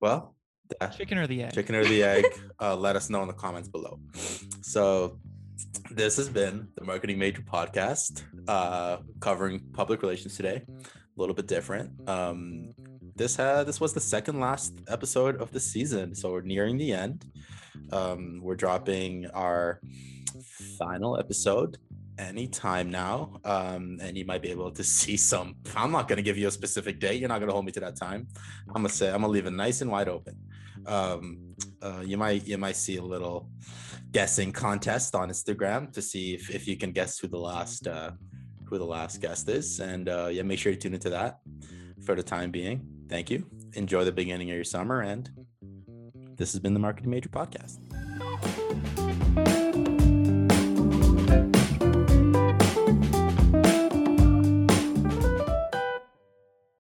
Well, 0.00 0.34
that, 0.80 0.96
chicken 0.96 1.18
or 1.18 1.26
the 1.26 1.42
egg 1.44 1.52
chicken 1.52 1.74
or 1.74 1.84
the 1.84 2.02
egg 2.02 2.24
uh, 2.60 2.74
let 2.74 2.96
us 2.96 3.10
know 3.10 3.20
in 3.22 3.28
the 3.28 3.34
comments 3.34 3.68
below 3.68 4.00
so 4.62 5.18
this 5.90 6.16
has 6.16 6.28
been 6.28 6.68
the 6.76 6.84
marketing 6.84 7.18
major 7.18 7.42
podcast 7.42 8.22
uh, 8.48 8.96
covering 9.20 9.60
public 9.72 10.00
relations 10.02 10.36
today 10.36 10.62
a 10.66 11.20
little 11.20 11.34
bit 11.34 11.46
different 11.46 12.08
um, 12.08 12.70
this 13.16 13.36
had 13.36 13.66
this 13.66 13.80
was 13.80 13.92
the 13.92 14.00
second 14.00 14.40
last 14.40 14.74
episode 14.88 15.40
of 15.40 15.50
the 15.52 15.60
season, 15.60 16.14
so 16.14 16.32
we're 16.32 16.42
nearing 16.42 16.76
the 16.76 16.92
end. 16.92 17.24
Um, 17.92 18.40
we're 18.42 18.56
dropping 18.56 19.26
our 19.30 19.80
final 20.78 21.18
episode 21.18 21.78
anytime 22.18 22.90
now, 22.90 23.40
um, 23.44 23.98
and 24.00 24.16
you 24.16 24.24
might 24.24 24.42
be 24.42 24.50
able 24.50 24.70
to 24.72 24.84
see 24.98 25.16
some. 25.16 25.56
I'm 25.76 25.92
not 25.92 26.08
gonna 26.08 26.22
give 26.22 26.36
you 26.36 26.48
a 26.48 26.50
specific 26.50 26.98
date. 26.98 27.20
You're 27.20 27.28
not 27.28 27.40
gonna 27.40 27.52
hold 27.52 27.64
me 27.64 27.72
to 27.72 27.80
that 27.80 27.96
time. 27.96 28.26
I'm 28.68 28.82
gonna 28.82 28.88
say 28.88 29.08
I'm 29.08 29.20
gonna 29.20 29.28
leave 29.28 29.46
it 29.46 29.52
nice 29.52 29.80
and 29.80 29.90
wide 29.90 30.08
open. 30.08 30.36
Um, 30.86 31.54
uh, 31.82 32.02
you 32.04 32.16
might 32.16 32.46
you 32.46 32.58
might 32.58 32.76
see 32.76 32.96
a 32.96 33.02
little 33.02 33.48
guessing 34.10 34.52
contest 34.52 35.14
on 35.14 35.28
Instagram 35.28 35.92
to 35.92 36.02
see 36.02 36.34
if, 36.34 36.50
if 36.50 36.68
you 36.68 36.76
can 36.76 36.92
guess 36.92 37.18
who 37.18 37.28
the 37.28 37.38
last 37.38 37.86
uh, 37.86 38.10
who 38.64 38.78
the 38.78 38.84
last 38.84 39.20
guest 39.20 39.48
is, 39.48 39.78
and 39.78 40.08
uh, 40.08 40.28
yeah, 40.32 40.42
make 40.42 40.58
sure 40.58 40.72
you 40.72 40.78
tune 40.78 40.94
into 40.94 41.10
that 41.10 41.38
for 42.04 42.14
the 42.14 42.22
time 42.22 42.50
being. 42.50 42.93
Thank 43.08 43.30
you. 43.30 43.46
Enjoy 43.74 44.04
the 44.04 44.12
beginning 44.12 44.50
of 44.50 44.54
your 44.54 44.64
summer. 44.64 45.00
And 45.00 45.30
this 46.36 46.52
has 46.52 46.60
been 46.60 46.74
the 46.74 46.80
Marketing 46.80 47.10
Major 47.10 47.28
Podcast. 47.28 47.78